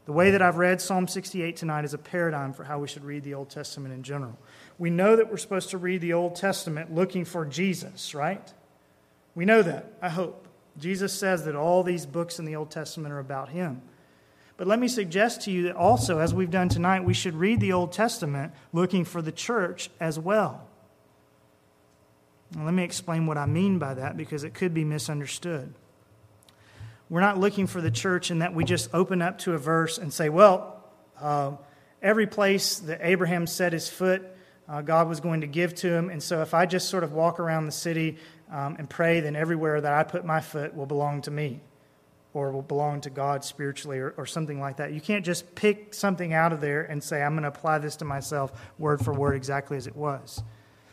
The 0.06 0.12
way 0.12 0.32
that 0.32 0.42
I've 0.42 0.58
read 0.58 0.82
Psalm 0.82 1.08
68 1.08 1.56
tonight 1.56 1.86
is 1.86 1.94
a 1.94 1.98
paradigm 1.98 2.52
for 2.52 2.66
how 2.66 2.80
we 2.80 2.88
should 2.88 3.06
read 3.06 3.24
the 3.24 3.34
Old 3.34 3.50
Testament 3.50 3.94
in 3.94 4.04
general. 4.04 4.38
We 4.78 4.90
know 4.90 5.16
that 5.16 5.32
we're 5.32 5.38
supposed 5.38 5.70
to 5.70 5.78
read 5.78 6.02
the 6.02 6.14
Old 6.14 6.36
Testament 6.36 6.94
looking 6.94 7.24
for 7.24 7.46
Jesus, 7.46 8.14
right? 8.14 8.52
We 9.34 9.46
know 9.46 9.62
that, 9.62 9.94
I 10.02 10.10
hope. 10.10 10.43
Jesus 10.78 11.14
says 11.14 11.46
that 11.46 11.56
all 11.56 11.84
these 11.84 12.06
books 12.06 12.40
in 12.40 12.46
the 12.46 12.56
Old 12.56 12.72
Testament 12.72 13.14
are 13.14 13.20
about 13.20 13.50
him. 13.50 13.82
But 14.58 14.68
let 14.68 14.80
me 14.80 14.88
suggest 14.88 15.42
to 15.42 15.52
you 15.52 15.64
that 15.64 15.76
also, 15.76 16.20
as 16.20 16.34
we've 16.34 16.52
done 16.52 16.70
tonight, 16.70 17.04
we 17.04 17.14
should 17.14 17.36
read 17.36 17.60
the 17.60 17.74
Old 17.74 17.92
Testament 17.92 18.54
looking 18.72 19.04
for 19.04 19.22
the 19.22 19.32
church 19.32 19.90
as 20.00 20.20
well. 20.20 20.68
Now, 22.56 22.66
let 22.66 22.74
me 22.74 22.84
explain 22.84 23.26
what 23.26 23.38
I 23.38 23.46
mean 23.46 23.80
by 23.80 23.96
that 23.96 24.16
because 24.16 24.44
it 24.44 24.54
could 24.54 24.74
be 24.74 24.84
misunderstood. 24.84 25.74
We're 27.10 27.22
not 27.22 27.40
looking 27.40 27.68
for 27.68 27.82
the 27.82 27.92
church 27.92 28.32
in 28.32 28.40
that 28.40 28.54
we 28.54 28.64
just 28.64 28.94
open 28.94 29.22
up 29.22 29.40
to 29.40 29.54
a 29.54 29.58
verse 29.58 29.98
and 29.98 30.14
say, 30.14 30.30
well, 30.30 30.84
uh, 31.20 31.54
every 32.02 32.28
place 32.28 32.80
that 32.80 33.00
Abraham 33.02 33.48
set 33.48 33.74
his 33.74 33.90
foot, 33.90 34.24
uh, 34.70 34.82
God 34.82 35.08
was 35.10 35.20
going 35.20 35.42
to 35.42 35.48
give 35.48 35.76
to 35.76 35.92
him. 35.92 36.10
And 36.10 36.22
so 36.22 36.42
if 36.42 36.54
I 36.54 36.66
just 36.66 36.90
sort 36.90 37.04
of 37.04 37.12
walk 37.14 37.40
around 37.40 37.66
the 37.66 37.72
city 37.72 38.18
um, 38.54 38.76
and 38.78 38.88
pray, 38.88 39.20
then 39.20 39.36
everywhere 39.36 39.82
that 39.82 39.94
I 39.94 40.04
put 40.04 40.24
my 40.24 40.40
foot 40.40 40.76
will 40.76 40.86
belong 40.86 41.24
to 41.24 41.32
me 41.32 41.60
or 42.34 42.52
will 42.52 42.62
belong 42.62 43.02
to 43.02 43.10
God 43.10 43.44
spiritually 43.44 43.98
or, 43.98 44.14
or 44.16 44.28
something 44.28 44.60
like 44.60 44.78
that. 44.78 44.94
You 44.94 45.02
can't 45.02 45.26
just 45.26 45.56
pick 45.56 45.94
something 45.94 46.34
out 46.34 46.54
of 46.54 46.62
there 46.62 46.84
and 46.84 47.04
say, 47.04 47.22
I'm 47.22 47.34
going 47.34 47.44
to 47.44 47.50
apply 47.50 47.80
this 47.80 47.96
to 47.98 48.06
myself 48.06 48.54
word 48.78 49.04
for 49.04 49.12
word 49.12 49.36
exactly 49.36 49.76
as 49.76 49.88
it 49.88 49.96
was. 49.96 50.42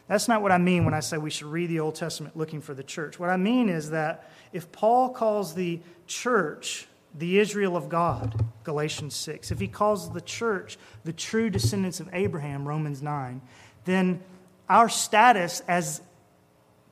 That's 0.09 0.27
not 0.27 0.43
what 0.43 0.53
I 0.53 0.59
mean 0.59 0.85
when 0.87 0.95
I 0.95 1.01
say 1.01 1.19
we 1.19 1.31
should 1.31 1.47
read 1.47 1.69
the 1.71 1.81
Old 1.81 1.95
Testament 1.95 2.37
looking 2.37 2.63
for 2.63 2.75
the 2.75 2.83
church. 2.83 3.21
What 3.21 3.31
I 3.31 3.37
mean 3.37 3.69
is 3.69 3.91
that 3.91 4.29
if 4.53 4.73
Paul 4.73 5.11
calls 5.11 5.55
the 5.55 5.81
church 6.07 6.89
the 7.15 7.39
Israel 7.39 7.77
of 7.77 7.89
God, 7.89 8.43
Galatians 8.65 9.15
6, 9.17 9.51
if 9.51 9.61
he 9.61 9.69
calls 9.69 10.13
the 10.13 10.21
church 10.21 10.79
the 11.05 11.13
true 11.13 11.51
descendants 11.51 12.01
of 12.01 12.09
Abraham, 12.13 12.67
Romans 12.67 13.03
9, 13.03 13.41
then 13.85 14.23
our 14.69 14.89
status 14.89 15.61
as 15.69 16.01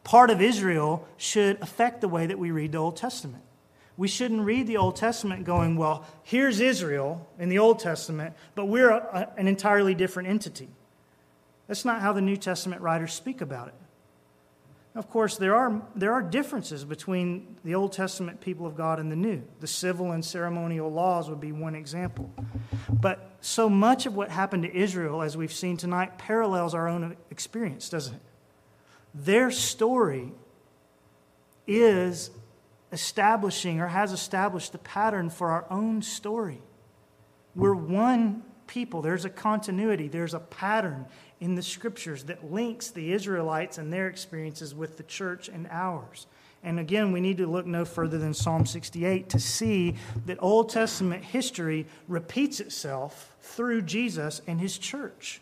part 0.09 0.31
of 0.31 0.41
Israel 0.41 1.07
should 1.17 1.61
affect 1.61 2.01
the 2.01 2.09
way 2.09 2.27
that 2.27 2.39
we 2.39 2.51
read 2.51 2.73
the 2.73 2.79
Old 2.79 2.97
Testament 2.97 3.45
we 3.99 4.07
shouldn't 4.07 4.43
read 4.43 4.69
the 4.69 4.77
Old 4.77 4.95
Testament 4.95 5.45
going, 5.45 5.77
well, 5.77 6.07
here's 6.23 6.61
Israel 6.61 7.29
in 7.41 7.49
the 7.49 7.59
Old 7.59 7.81
Testament, 7.81 8.33
but 8.55 8.67
we're 8.67 8.91
a, 8.91 9.29
an 9.37 9.49
entirely 9.49 9.93
different 9.93 10.29
entity. 10.29 10.69
That's 11.67 11.85
not 11.85 12.01
how 12.01 12.13
the 12.13 12.21
New 12.21 12.37
Testament 12.37 12.81
writers 12.81 13.13
speak 13.13 13.41
about 13.41 13.69
it. 13.69 13.75
Of 14.95 15.11
course, 15.11 15.37
there 15.37 15.57
are, 15.57 15.83
there 15.97 16.13
are 16.13 16.23
differences 16.23 16.85
between 16.85 17.57
the 17.65 17.75
Old 17.75 17.93
Testament 17.93 18.41
people 18.41 18.67
of 18.67 18.77
God 18.77 19.01
and 19.01 19.11
the 19.11 19.17
New. 19.17 19.43
The 19.59 19.67
civil 19.67 20.13
and 20.13 20.25
ceremonial 20.25 20.91
laws 20.91 21.29
would 21.29 21.41
be 21.41 21.51
one 21.51 21.75
example. 21.75 22.33
But 22.89 23.33
so 23.41 23.69
much 23.69 24.07
of 24.07 24.15
what 24.15 24.31
happened 24.31 24.63
to 24.63 24.75
Israel, 24.75 25.23
as 25.23 25.37
we've 25.37 25.53
seen 25.53 25.77
tonight, 25.77 26.19
parallels 26.19 26.73
our 26.73 26.89
own 26.89 27.17
experience, 27.31 27.89
doesn't 27.89 28.15
it? 28.15 28.23
Their 29.25 29.51
story 29.51 30.33
is 31.67 32.31
establishing 32.93 33.81
or 33.81 33.89
has 33.89 34.13
established 34.13 34.73
the 34.73 34.79
pattern 34.79 35.29
for 35.29 35.51
our 35.51 35.67
own 35.71 36.03
story. 36.03 36.63
We're 37.55 37.75
one 37.75 38.43
people. 38.67 39.03
There's 39.03 39.25
a 39.25 39.31
continuity, 39.31 40.09
there's 40.09 40.35
a 40.35 40.41
pattern 40.41 41.07
in 41.41 41.55
the 41.55 41.63
scriptures 41.63 42.25
that 42.25 42.53
links 42.53 42.91
the 42.91 43.13
Israelites 43.13 43.79
and 43.79 43.93
their 43.93 44.09
experiences 44.09 44.75
with 44.75 44.97
the 44.97 45.03
church 45.03 45.49
and 45.49 45.67
ours. 45.71 46.27
And 46.63 46.79
again, 46.81 47.13
we 47.13 47.21
need 47.21 47.39
to 47.39 47.47
look 47.47 47.67
no 47.67 47.85
further 47.85 48.19
than 48.19 48.35
Psalm 48.35 48.67
68 48.67 49.29
to 49.31 49.39
see 49.39 49.95
that 50.27 50.43
Old 50.43 50.71
Testament 50.71 51.25
history 51.25 51.87
repeats 52.09 52.61
itself 52.61 53.37
through 53.41 53.83
Jesus 53.83 54.43
and 54.47 54.61
his 54.61 54.77
church. 54.77 55.41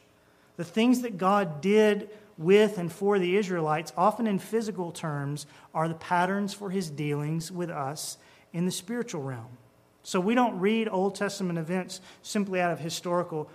The 0.56 0.64
things 0.64 1.02
that 1.02 1.16
God 1.18 1.60
did 1.60 2.10
with 2.38 2.78
and 2.78 2.92
for 2.92 3.18
the 3.18 3.36
Israelites, 3.36 3.92
often 3.96 4.26
in 4.26 4.38
physical 4.38 4.92
terms, 4.92 5.46
are 5.74 5.88
the 5.88 5.94
patterns 5.94 6.52
for 6.52 6.70
his 6.70 6.90
dealings 6.90 7.50
with 7.50 7.70
us 7.70 8.18
in 8.52 8.66
the 8.66 8.70
spiritual 8.70 9.22
realm. 9.22 9.58
So 10.02 10.20
we 10.20 10.34
don't 10.34 10.60
read 10.60 10.88
Old 10.88 11.14
Testament 11.14 11.58
events 11.58 12.00
simply 12.22 12.60
out 12.60 12.72
of 12.72 12.78
historical 12.78 13.50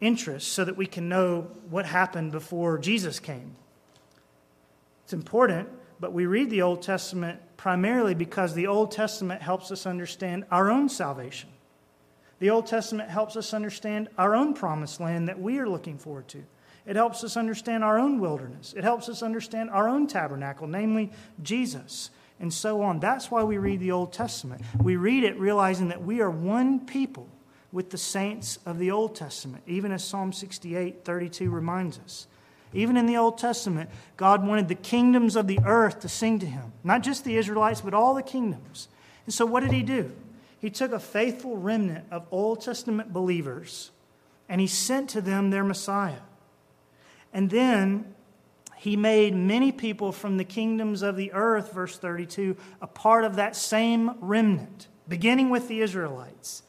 interest 0.00 0.52
so 0.52 0.64
that 0.64 0.76
we 0.76 0.86
can 0.86 1.08
know 1.08 1.48
what 1.70 1.86
happened 1.86 2.32
before 2.32 2.78
Jesus 2.78 3.18
came. 3.18 3.56
It's 5.04 5.12
important, 5.12 5.68
but 5.98 6.12
we 6.12 6.26
read 6.26 6.50
the 6.50 6.62
Old 6.62 6.82
Testament 6.82 7.40
primarily 7.56 8.14
because 8.14 8.54
the 8.54 8.66
Old 8.66 8.92
Testament 8.92 9.42
helps 9.42 9.72
us 9.72 9.86
understand 9.86 10.44
our 10.50 10.70
own 10.70 10.88
salvation. 10.88 11.48
The 12.38 12.50
Old 12.50 12.66
Testament 12.66 13.10
helps 13.10 13.36
us 13.36 13.52
understand 13.52 14.08
our 14.16 14.36
own 14.36 14.54
promised 14.54 15.00
land 15.00 15.28
that 15.28 15.40
we 15.40 15.58
are 15.58 15.68
looking 15.68 15.98
forward 15.98 16.28
to. 16.28 16.44
It 16.88 16.96
helps 16.96 17.22
us 17.22 17.36
understand 17.36 17.84
our 17.84 17.98
own 17.98 18.18
wilderness. 18.18 18.72
It 18.74 18.82
helps 18.82 19.10
us 19.10 19.22
understand 19.22 19.68
our 19.68 19.86
own 19.86 20.06
tabernacle, 20.06 20.66
namely 20.66 21.12
Jesus, 21.42 22.08
and 22.40 22.52
so 22.52 22.80
on. 22.80 22.98
That's 22.98 23.30
why 23.30 23.42
we 23.42 23.58
read 23.58 23.80
the 23.80 23.92
Old 23.92 24.10
Testament. 24.10 24.62
We 24.82 24.96
read 24.96 25.22
it 25.22 25.38
realizing 25.38 25.88
that 25.88 26.02
we 26.02 26.22
are 26.22 26.30
one 26.30 26.86
people 26.86 27.28
with 27.72 27.90
the 27.90 27.98
saints 27.98 28.58
of 28.64 28.78
the 28.78 28.90
Old 28.90 29.14
Testament, 29.14 29.64
even 29.66 29.92
as 29.92 30.02
Psalm 30.02 30.32
68 30.32 31.04
32 31.04 31.50
reminds 31.50 31.98
us. 31.98 32.26
Even 32.72 32.96
in 32.96 33.04
the 33.04 33.18
Old 33.18 33.36
Testament, 33.36 33.90
God 34.16 34.46
wanted 34.46 34.68
the 34.68 34.74
kingdoms 34.74 35.36
of 35.36 35.46
the 35.46 35.60
earth 35.66 36.00
to 36.00 36.08
sing 36.08 36.38
to 36.38 36.46
him, 36.46 36.72
not 36.82 37.02
just 37.02 37.22
the 37.22 37.36
Israelites, 37.36 37.82
but 37.82 37.92
all 37.92 38.14
the 38.14 38.22
kingdoms. 38.22 38.88
And 39.26 39.34
so, 39.34 39.44
what 39.44 39.60
did 39.60 39.72
he 39.72 39.82
do? 39.82 40.10
He 40.58 40.70
took 40.70 40.92
a 40.92 40.98
faithful 40.98 41.58
remnant 41.58 42.06
of 42.10 42.26
Old 42.30 42.62
Testament 42.62 43.12
believers 43.12 43.90
and 44.48 44.60
he 44.60 44.66
sent 44.66 45.10
to 45.10 45.20
them 45.20 45.50
their 45.50 45.64
Messiah. 45.64 46.20
And 47.32 47.50
then 47.50 48.14
he 48.76 48.96
made 48.96 49.34
many 49.34 49.72
people 49.72 50.12
from 50.12 50.36
the 50.36 50.44
kingdoms 50.44 51.02
of 51.02 51.16
the 51.16 51.32
earth, 51.32 51.72
verse 51.72 51.98
32, 51.98 52.56
a 52.80 52.86
part 52.86 53.24
of 53.24 53.36
that 53.36 53.56
same 53.56 54.12
remnant, 54.20 54.86
beginning 55.08 55.50
with 55.50 55.68
the 55.68 55.80
Israelites. 55.80 56.62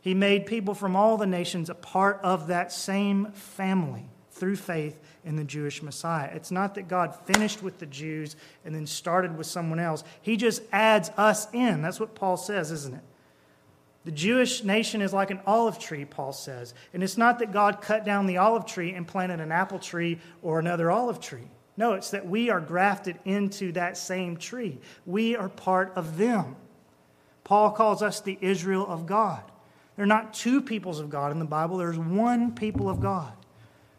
He 0.00 0.14
made 0.14 0.46
people 0.46 0.74
from 0.74 0.94
all 0.94 1.16
the 1.16 1.26
nations 1.26 1.70
a 1.70 1.74
part 1.74 2.20
of 2.22 2.48
that 2.48 2.72
same 2.72 3.32
family 3.32 4.04
through 4.30 4.56
faith 4.56 5.00
in 5.24 5.36
the 5.36 5.44
Jewish 5.44 5.82
Messiah. 5.82 6.30
It's 6.32 6.50
not 6.50 6.74
that 6.76 6.86
God 6.86 7.14
finished 7.26 7.62
with 7.62 7.78
the 7.78 7.86
Jews 7.86 8.36
and 8.64 8.74
then 8.74 8.86
started 8.86 9.36
with 9.36 9.46
someone 9.46 9.80
else. 9.80 10.04
He 10.22 10.36
just 10.36 10.62
adds 10.70 11.10
us 11.16 11.48
in. 11.52 11.82
That's 11.82 11.98
what 11.98 12.14
Paul 12.14 12.36
says, 12.36 12.70
isn't 12.70 12.94
it? 12.94 13.02
The 14.08 14.12
Jewish 14.12 14.64
nation 14.64 15.02
is 15.02 15.12
like 15.12 15.30
an 15.30 15.40
olive 15.46 15.78
tree, 15.78 16.06
Paul 16.06 16.32
says. 16.32 16.72
And 16.94 17.02
it's 17.02 17.18
not 17.18 17.40
that 17.40 17.52
God 17.52 17.82
cut 17.82 18.06
down 18.06 18.24
the 18.24 18.38
olive 18.38 18.64
tree 18.64 18.94
and 18.94 19.06
planted 19.06 19.38
an 19.38 19.52
apple 19.52 19.78
tree 19.78 20.18
or 20.40 20.58
another 20.58 20.90
olive 20.90 21.20
tree. 21.20 21.46
No, 21.76 21.92
it's 21.92 22.12
that 22.12 22.26
we 22.26 22.48
are 22.48 22.58
grafted 22.58 23.18
into 23.26 23.70
that 23.72 23.98
same 23.98 24.38
tree. 24.38 24.78
We 25.04 25.36
are 25.36 25.50
part 25.50 25.92
of 25.94 26.16
them. 26.16 26.56
Paul 27.44 27.70
calls 27.72 28.02
us 28.02 28.22
the 28.22 28.38
Israel 28.40 28.86
of 28.86 29.04
God. 29.04 29.42
There 29.96 30.04
are 30.04 30.06
not 30.06 30.32
two 30.32 30.62
peoples 30.62 31.00
of 31.00 31.10
God 31.10 31.30
in 31.30 31.38
the 31.38 31.44
Bible, 31.44 31.76
there's 31.76 31.98
one 31.98 32.54
people 32.54 32.88
of 32.88 33.00
God. 33.00 33.34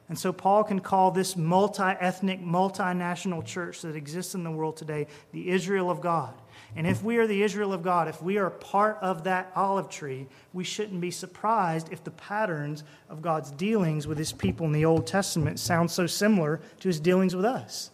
And 0.08 0.18
so 0.18 0.34
Paul 0.34 0.64
can 0.64 0.80
call 0.80 1.12
this 1.12 1.38
multi 1.38 1.84
ethnic, 1.84 2.44
multinational 2.44 3.46
church 3.46 3.84
that 3.84 3.96
exists 3.96 4.34
in 4.34 4.44
the 4.44 4.50
world 4.50 4.76
today 4.76 5.06
the 5.34 5.52
Israel 5.52 5.92
of 5.92 6.02
God. 6.02 6.34
And 6.76 6.86
if 6.86 7.04
we 7.04 7.18
are 7.18 7.28
the 7.28 7.42
Israel 7.42 7.74
of 7.74 7.82
God, 7.82 8.08
if 8.08 8.22
we 8.22 8.38
are 8.38 8.50
part 8.50 8.98
of 9.02 9.24
that 9.24 9.52
olive 9.56 9.90
tree, 9.90 10.28
we 10.54 10.64
shouldn't 10.64 11.02
be 11.02 11.12
surprised 11.12 11.92
if 11.92 12.04
the 12.04 12.12
patterns 12.12 12.84
of 13.10 13.22
God's 13.22 13.52
dealings 13.52 14.06
with 14.06 14.18
his 14.18 14.32
people 14.32 14.66
in 14.66 14.72
the 14.72 14.86
Old 14.86 15.08
Testament 15.08 15.60
sound 15.60 15.90
so 15.90 16.06
similar 16.06 16.62
to 16.80 16.88
his 16.88 17.00
dealings 17.00 17.36
with 17.36 17.46
us. 17.46 17.92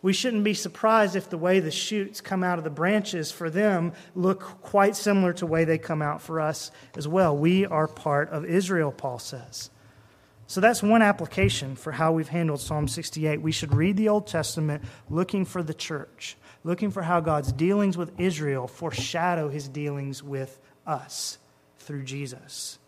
We 0.00 0.12
shouldn't 0.12 0.44
be 0.44 0.54
surprised 0.54 1.16
if 1.16 1.28
the 1.28 1.38
way 1.38 1.58
the 1.58 1.72
shoots 1.72 2.20
come 2.20 2.44
out 2.44 2.58
of 2.58 2.64
the 2.64 2.70
branches 2.70 3.32
for 3.32 3.50
them 3.50 3.92
look 4.14 4.40
quite 4.62 4.94
similar 4.94 5.32
to 5.32 5.40
the 5.40 5.46
way 5.46 5.64
they 5.64 5.78
come 5.78 6.02
out 6.02 6.22
for 6.22 6.40
us 6.40 6.70
as 6.96 7.08
well. 7.08 7.36
We 7.36 7.66
are 7.66 7.88
part 7.88 8.30
of 8.30 8.44
Israel, 8.44 8.92
Paul 8.92 9.18
says. 9.18 9.70
So 10.46 10.62
that's 10.62 10.82
one 10.82 11.02
application 11.02 11.76
for 11.76 11.92
how 11.92 12.12
we've 12.12 12.28
handled 12.28 12.60
Psalm 12.60 12.88
68. 12.88 13.42
We 13.42 13.52
should 13.52 13.74
read 13.74 13.96
the 13.96 14.08
Old 14.08 14.26
Testament 14.26 14.82
looking 15.10 15.44
for 15.44 15.62
the 15.62 15.74
church 15.74 16.38
looking 16.68 16.90
for 16.90 17.00
how 17.00 17.18
God's 17.18 17.50
dealings 17.50 17.96
with 17.96 18.12
Israel 18.20 18.68
foreshadow 18.68 19.48
his 19.48 19.68
dealings 19.68 20.22
with 20.22 20.60
us 20.86 21.38
through 21.78 22.04
Jesus. 22.04 22.78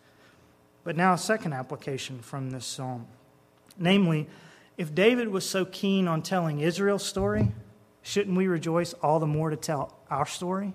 But 0.85 0.99
now, 0.99 1.15
a 1.15 1.19
second 1.19 1.55
application 1.55 2.19
from 2.21 2.51
this 2.51 2.67
psalm. 2.67 3.07
Namely, 3.79 4.29
if 4.77 4.95
David 4.95 5.29
was 5.29 5.49
so 5.49 5.65
keen 5.65 6.09
on 6.09 6.21
telling 6.21 6.61
Israel's 6.61 7.07
story, 7.07 7.53
shouldn't 8.03 8.37
we 8.37 8.49
rejoice 8.49 8.93
all 9.03 9.19
the 9.19 9.27
more 9.27 9.49
to 9.49 9.57
tell 9.57 9.97
our 10.11 10.27
story? 10.27 10.75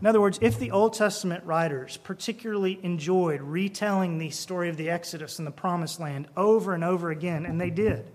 In 0.00 0.06
other 0.06 0.20
words, 0.20 0.38
if 0.40 0.60
the 0.60 0.70
Old 0.70 0.92
Testament 0.92 1.42
writers 1.42 1.96
particularly 1.96 2.78
enjoyed 2.84 3.40
retelling 3.40 4.18
the 4.18 4.30
story 4.30 4.68
of 4.68 4.76
the 4.76 4.90
Exodus 4.90 5.40
and 5.40 5.46
the 5.46 5.50
Promised 5.50 5.98
Land 5.98 6.28
over 6.36 6.72
and 6.72 6.84
over 6.84 7.10
again, 7.10 7.46
and 7.46 7.60
they 7.60 7.70
did, 7.70 8.12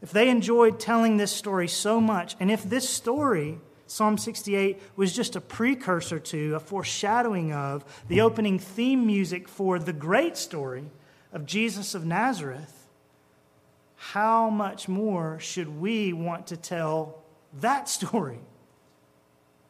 if 0.00 0.10
they 0.12 0.28
enjoyed 0.28 0.78
telling 0.78 1.16
this 1.16 1.32
story 1.32 1.68
so 1.68 2.00
much, 2.00 2.36
and 2.38 2.50
if 2.50 2.62
this 2.62 2.88
story, 2.88 3.58
Psalm 3.86 4.18
68, 4.18 4.80
was 4.96 5.14
just 5.14 5.34
a 5.34 5.40
precursor 5.40 6.18
to, 6.20 6.54
a 6.54 6.60
foreshadowing 6.60 7.52
of 7.52 7.84
the 8.08 8.20
opening 8.20 8.58
theme 8.58 9.06
music 9.06 9.48
for 9.48 9.78
the 9.78 9.92
great 9.92 10.36
story 10.36 10.84
of 11.32 11.46
Jesus 11.46 11.94
of 11.94 12.06
Nazareth, 12.06 12.86
how 13.96 14.48
much 14.48 14.88
more 14.88 15.40
should 15.40 15.80
we 15.80 16.12
want 16.12 16.46
to 16.48 16.56
tell 16.56 17.22
that 17.60 17.88
story? 17.88 18.38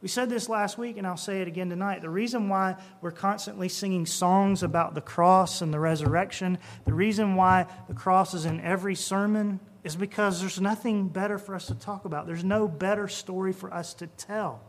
We 0.01 0.09
said 0.09 0.31
this 0.31 0.49
last 0.49 0.79
week, 0.79 0.97
and 0.97 1.07
I'll 1.07 1.17
say 1.17 1.41
it 1.41 1.49
again 1.49 1.71
tonight. 1.71 2.03
The 2.03 2.11
reason 2.11 2.49
why 2.49 2.77
we're 3.01 3.11
constantly 3.11 3.69
singing 3.69 4.07
songs 4.07 4.63
about 4.63 4.95
the 4.95 5.01
cross 5.01 5.61
and 5.61 5.75
the 5.75 5.81
resurrection, 5.81 6.59
the 6.85 6.93
reason 6.93 7.35
why 7.35 7.67
the 7.89 7.95
cross 7.95 8.33
is 8.33 8.45
in 8.45 8.61
every 8.61 8.95
sermon, 8.95 9.59
is 9.89 9.97
because 9.97 10.41
there's 10.41 10.61
nothing 10.61 11.09
better 11.09 11.39
for 11.39 11.55
us 11.55 11.67
to 11.67 11.75
talk 11.75 12.05
about. 12.05 12.27
There's 12.27 12.45
no 12.45 12.69
better 12.69 13.09
story 13.09 13.55
for 13.55 13.73
us 13.73 13.95
to 13.95 14.07
tell. 14.07 14.61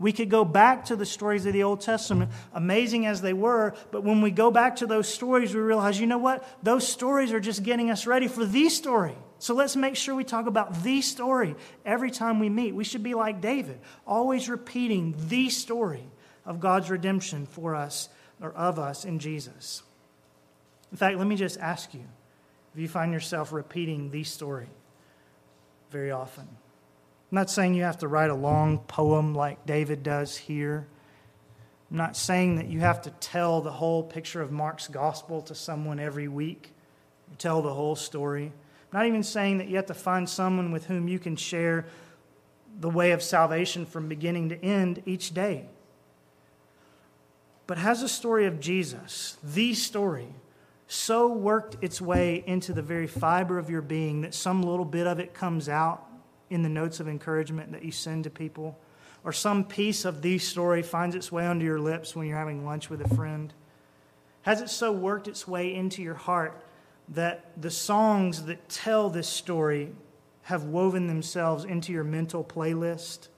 We 0.00 0.12
could 0.12 0.28
go 0.28 0.44
back 0.44 0.86
to 0.86 0.96
the 0.96 1.06
stories 1.06 1.46
of 1.46 1.52
the 1.52 1.62
Old 1.62 1.82
Testament, 1.82 2.32
amazing 2.52 3.06
as 3.06 3.22
they 3.22 3.32
were, 3.32 3.74
but 3.92 4.02
when 4.02 4.22
we 4.22 4.30
go 4.30 4.50
back 4.50 4.76
to 4.76 4.86
those 4.86 5.06
stories, 5.06 5.54
we 5.54 5.60
realize, 5.60 6.00
you 6.00 6.06
know 6.06 6.18
what? 6.18 6.44
Those 6.64 6.88
stories 6.88 7.32
are 7.32 7.38
just 7.38 7.62
getting 7.62 7.90
us 7.90 8.06
ready 8.06 8.26
for 8.26 8.44
the 8.44 8.70
story. 8.70 9.14
So 9.38 9.54
let's 9.54 9.76
make 9.76 9.94
sure 9.94 10.14
we 10.14 10.24
talk 10.24 10.46
about 10.46 10.82
the 10.82 11.00
story 11.00 11.54
every 11.84 12.10
time 12.10 12.40
we 12.40 12.48
meet. 12.48 12.74
We 12.74 12.84
should 12.84 13.02
be 13.02 13.14
like 13.14 13.40
David, 13.40 13.78
always 14.06 14.48
repeating 14.48 15.14
the 15.28 15.48
story 15.48 16.04
of 16.44 16.60
God's 16.60 16.90
redemption 16.90 17.46
for 17.46 17.74
us 17.74 18.08
or 18.40 18.52
of 18.52 18.78
us 18.78 19.04
in 19.04 19.18
Jesus. 19.18 19.82
In 20.90 20.96
fact, 20.96 21.18
let 21.18 21.26
me 21.26 21.36
just 21.36 21.58
ask 21.58 21.94
you 21.94 22.04
if 22.74 22.80
you 22.80 22.88
find 22.88 23.12
yourself 23.12 23.52
repeating 23.52 24.10
the 24.10 24.24
story 24.24 24.68
very 25.90 26.10
often. 26.10 26.44
I'm 26.44 27.36
not 27.36 27.50
saying 27.50 27.74
you 27.74 27.82
have 27.82 27.98
to 27.98 28.08
write 28.08 28.30
a 28.30 28.34
long 28.34 28.78
poem 28.78 29.34
like 29.34 29.66
David 29.66 30.02
does 30.02 30.36
here. 30.36 30.86
I'm 31.90 31.96
not 31.96 32.16
saying 32.16 32.56
that 32.56 32.68
you 32.68 32.80
have 32.80 33.02
to 33.02 33.10
tell 33.10 33.60
the 33.60 33.72
whole 33.72 34.02
picture 34.02 34.40
of 34.40 34.52
Mark's 34.52 34.88
gospel 34.88 35.42
to 35.42 35.54
someone 35.54 35.98
every 35.98 36.28
week, 36.28 36.72
tell 37.38 37.62
the 37.62 37.74
whole 37.74 37.96
story. 37.96 38.52
I'm 38.92 38.98
not 38.98 39.06
even 39.06 39.22
saying 39.22 39.58
that 39.58 39.68
you 39.68 39.76
have 39.76 39.86
to 39.86 39.94
find 39.94 40.28
someone 40.28 40.72
with 40.72 40.86
whom 40.86 41.08
you 41.08 41.18
can 41.18 41.36
share 41.36 41.86
the 42.80 42.90
way 42.90 43.12
of 43.12 43.22
salvation 43.22 43.86
from 43.86 44.08
beginning 44.08 44.48
to 44.50 44.64
end 44.64 45.02
each 45.06 45.34
day. 45.34 45.66
But 47.66 47.78
has 47.78 48.00
the 48.00 48.08
story 48.08 48.46
of 48.46 48.58
Jesus, 48.58 49.36
the 49.44 49.74
story, 49.74 50.28
so 50.92 51.28
worked 51.28 51.76
its 51.82 52.00
way 52.00 52.42
into 52.48 52.72
the 52.72 52.82
very 52.82 53.06
fiber 53.06 53.60
of 53.60 53.70
your 53.70 53.80
being 53.80 54.22
that 54.22 54.34
some 54.34 54.60
little 54.60 54.84
bit 54.84 55.06
of 55.06 55.20
it 55.20 55.32
comes 55.32 55.68
out 55.68 56.04
in 56.50 56.64
the 56.64 56.68
notes 56.68 56.98
of 56.98 57.06
encouragement 57.06 57.70
that 57.70 57.84
you 57.84 57.92
send 57.92 58.24
to 58.24 58.30
people, 58.30 58.76
or 59.22 59.32
some 59.32 59.62
piece 59.62 60.04
of 60.04 60.20
the 60.20 60.36
story 60.36 60.82
finds 60.82 61.14
its 61.14 61.30
way 61.30 61.46
onto 61.46 61.64
your 61.64 61.78
lips 61.78 62.16
when 62.16 62.26
you're 62.26 62.36
having 62.36 62.66
lunch 62.66 62.90
with 62.90 63.00
a 63.02 63.14
friend? 63.14 63.52
Has 64.42 64.60
it 64.60 64.68
so 64.68 64.90
worked 64.90 65.28
its 65.28 65.46
way 65.46 65.72
into 65.72 66.02
your 66.02 66.14
heart 66.14 66.60
that 67.10 67.52
the 67.56 67.70
songs 67.70 68.46
that 68.46 68.68
tell 68.68 69.10
this 69.10 69.28
story 69.28 69.92
have 70.42 70.64
woven 70.64 71.06
themselves 71.06 71.64
into 71.64 71.92
your 71.92 72.02
mental 72.02 72.42
playlist? 72.42 73.28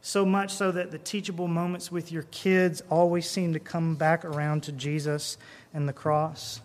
So 0.00 0.24
much 0.24 0.52
so 0.52 0.72
that 0.72 0.90
the 0.90 0.98
teachable 0.98 1.46
moments 1.46 1.92
with 1.92 2.10
your 2.10 2.24
kids 2.24 2.82
always 2.90 3.30
seem 3.30 3.52
to 3.52 3.60
come 3.60 3.94
back 3.94 4.24
around 4.24 4.64
to 4.64 4.72
Jesus 4.72 5.38
and 5.72 5.88
the 5.88 5.92
cross. 5.92 6.60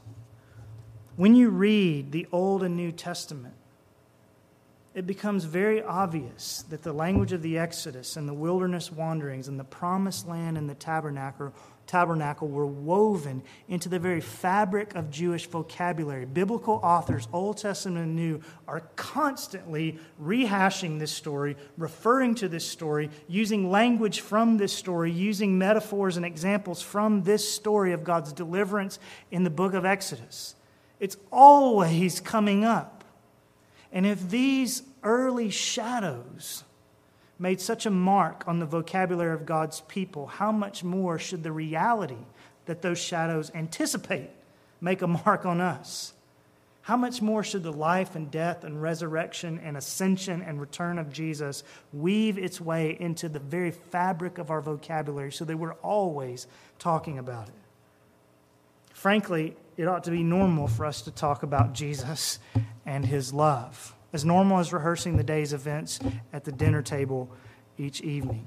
When 1.15 1.35
you 1.35 1.49
read 1.49 2.11
the 2.11 2.27
Old 2.31 2.63
and 2.63 2.75
New 2.75 2.91
Testament, 2.91 3.53
it 4.93 5.07
becomes 5.07 5.45
very 5.45 5.81
obvious 5.81 6.63
that 6.69 6.83
the 6.83 6.93
language 6.93 7.33
of 7.33 7.41
the 7.41 7.57
Exodus 7.57 8.15
and 8.15 8.27
the 8.27 8.33
wilderness 8.33 8.91
wanderings 8.91 9.47
and 9.47 9.59
the 9.59 9.63
promised 9.63 10.27
land 10.27 10.57
and 10.57 10.69
the 10.69 10.75
tabernacle, 10.75 11.53
tabernacle 11.87 12.47
were 12.47 12.65
woven 12.65 13.43
into 13.67 13.89
the 13.89 13.99
very 13.99 14.21
fabric 14.21 14.95
of 14.95 15.11
Jewish 15.11 15.47
vocabulary. 15.47 16.25
Biblical 16.25 16.79
authors, 16.83 17.27
Old 17.31 17.57
Testament 17.57 18.05
and 18.05 18.15
New, 18.15 18.41
are 18.67 18.81
constantly 18.95 19.99
rehashing 20.21 20.99
this 20.99 21.11
story, 21.11 21.55
referring 21.77 22.35
to 22.35 22.47
this 22.47 22.67
story, 22.67 23.09
using 23.27 23.69
language 23.69 24.21
from 24.21 24.57
this 24.57 24.73
story, 24.73 25.11
using 25.11 25.57
metaphors 25.57 26.17
and 26.17 26.25
examples 26.25 26.81
from 26.81 27.23
this 27.23 27.47
story 27.47 27.91
of 27.91 28.03
God's 28.03 28.33
deliverance 28.33 28.99
in 29.31 29.43
the 29.43 29.49
book 29.49 29.73
of 29.73 29.85
Exodus. 29.85 30.55
It's 30.99 31.17
always 31.31 32.19
coming 32.19 32.63
up. 32.63 33.03
And 33.91 34.05
if 34.05 34.29
these 34.29 34.83
early 35.03 35.49
shadows 35.49 36.63
made 37.39 37.59
such 37.59 37.85
a 37.85 37.91
mark 37.91 38.43
on 38.47 38.59
the 38.59 38.65
vocabulary 38.65 39.33
of 39.33 39.45
God's 39.45 39.81
people, 39.81 40.27
how 40.27 40.51
much 40.51 40.83
more 40.83 41.17
should 41.17 41.43
the 41.43 41.51
reality 41.51 42.25
that 42.65 42.81
those 42.81 42.99
shadows 42.99 43.51
anticipate 43.53 44.29
make 44.79 45.01
a 45.01 45.07
mark 45.07 45.45
on 45.45 45.59
us? 45.59 46.13
How 46.83 46.97
much 46.97 47.21
more 47.21 47.43
should 47.43 47.63
the 47.63 47.71
life 47.71 48.15
and 48.15 48.29
death 48.29 48.65
and 48.65 48.81
resurrection 48.81 49.59
and 49.63 49.77
ascension 49.77 50.41
and 50.41 50.59
return 50.59 50.99
of 50.99 51.13
Jesus 51.13 51.63
weave 51.93 52.37
its 52.37 52.59
way 52.59 52.97
into 52.99 53.29
the 53.29 53.39
very 53.39 53.71
fabric 53.71 54.37
of 54.37 54.51
our 54.51 54.59
vocabulary 54.59 55.31
so 55.31 55.45
that 55.45 55.57
we're 55.57 55.75
always 55.75 56.45
talking 56.79 57.17
about 57.17 57.47
it? 57.47 57.53
Frankly, 58.93 59.55
it 59.77 59.87
ought 59.87 60.03
to 60.03 60.11
be 60.11 60.23
normal 60.23 60.67
for 60.67 60.85
us 60.85 61.01
to 61.03 61.11
talk 61.11 61.43
about 61.43 61.73
Jesus 61.73 62.39
and 62.85 63.05
his 63.05 63.33
love, 63.33 63.95
as 64.13 64.23
normal 64.23 64.59
as 64.59 64.71
rehearsing 64.71 65.17
the 65.17 65.23
day's 65.23 65.51
events 65.51 65.99
at 66.31 66.43
the 66.43 66.51
dinner 66.51 66.81
table 66.81 67.29
each 67.77 68.01
evening. 68.01 68.45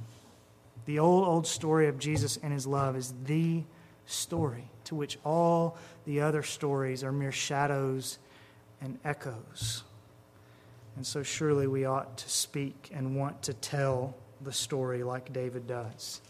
The 0.86 1.00
old, 1.00 1.26
old 1.26 1.46
story 1.46 1.88
of 1.88 1.98
Jesus 1.98 2.38
and 2.40 2.52
his 2.52 2.66
love 2.66 2.96
is 2.96 3.12
the 3.24 3.64
story 4.06 4.70
to 4.84 4.94
which 4.94 5.18
all 5.24 5.76
the 6.04 6.20
other 6.20 6.44
stories 6.44 7.02
are 7.02 7.10
mere 7.10 7.32
shadows 7.32 8.18
and 8.80 8.98
echoes. 9.04 9.82
And 10.94 11.04
so, 11.04 11.22
surely 11.22 11.66
we 11.66 11.84
ought 11.84 12.16
to 12.18 12.30
speak 12.30 12.90
and 12.94 13.16
want 13.16 13.42
to 13.42 13.52
tell 13.52 14.14
the 14.40 14.52
story 14.52 15.02
like 15.02 15.32
David 15.32 15.66
does. 15.66 16.20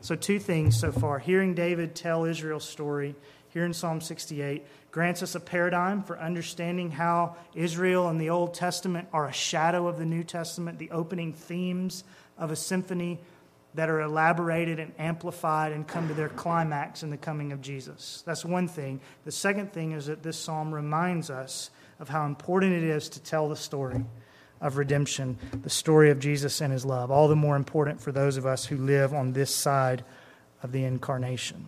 So, 0.00 0.14
two 0.14 0.38
things 0.38 0.78
so 0.78 0.92
far 0.92 1.18
hearing 1.18 1.54
David 1.54 1.94
tell 1.94 2.24
Israel's 2.24 2.66
story 2.66 3.14
here 3.50 3.64
in 3.64 3.72
Psalm 3.72 4.00
68 4.00 4.64
grants 4.90 5.22
us 5.22 5.34
a 5.34 5.40
paradigm 5.40 6.02
for 6.02 6.18
understanding 6.18 6.90
how 6.90 7.36
Israel 7.54 8.08
and 8.08 8.20
the 8.20 8.30
Old 8.30 8.54
Testament 8.54 9.08
are 9.12 9.28
a 9.28 9.32
shadow 9.32 9.86
of 9.86 9.98
the 9.98 10.06
New 10.06 10.24
Testament, 10.24 10.78
the 10.78 10.90
opening 10.90 11.32
themes 11.32 12.04
of 12.38 12.50
a 12.50 12.56
symphony 12.56 13.18
that 13.74 13.88
are 13.88 14.00
elaborated 14.00 14.80
and 14.80 14.92
amplified 14.98 15.72
and 15.72 15.86
come 15.86 16.08
to 16.08 16.14
their 16.14 16.28
climax 16.28 17.02
in 17.02 17.10
the 17.10 17.16
coming 17.16 17.52
of 17.52 17.60
Jesus. 17.60 18.22
That's 18.26 18.44
one 18.44 18.66
thing. 18.66 19.00
The 19.24 19.32
second 19.32 19.72
thing 19.72 19.92
is 19.92 20.06
that 20.06 20.22
this 20.22 20.38
psalm 20.38 20.74
reminds 20.74 21.30
us 21.30 21.70
of 22.00 22.08
how 22.08 22.26
important 22.26 22.72
it 22.72 22.82
is 22.82 23.08
to 23.10 23.20
tell 23.20 23.48
the 23.48 23.56
story 23.56 24.04
of 24.60 24.76
redemption, 24.76 25.38
the 25.62 25.70
story 25.70 26.10
of 26.10 26.18
Jesus 26.18 26.60
and 26.60 26.72
his 26.72 26.84
love, 26.84 27.10
all 27.10 27.28
the 27.28 27.36
more 27.36 27.56
important 27.56 28.00
for 28.00 28.12
those 28.12 28.36
of 28.36 28.46
us 28.46 28.64
who 28.64 28.76
live 28.76 29.14
on 29.14 29.32
this 29.32 29.54
side 29.54 30.04
of 30.62 30.72
the 30.72 30.84
incarnation. 30.84 31.66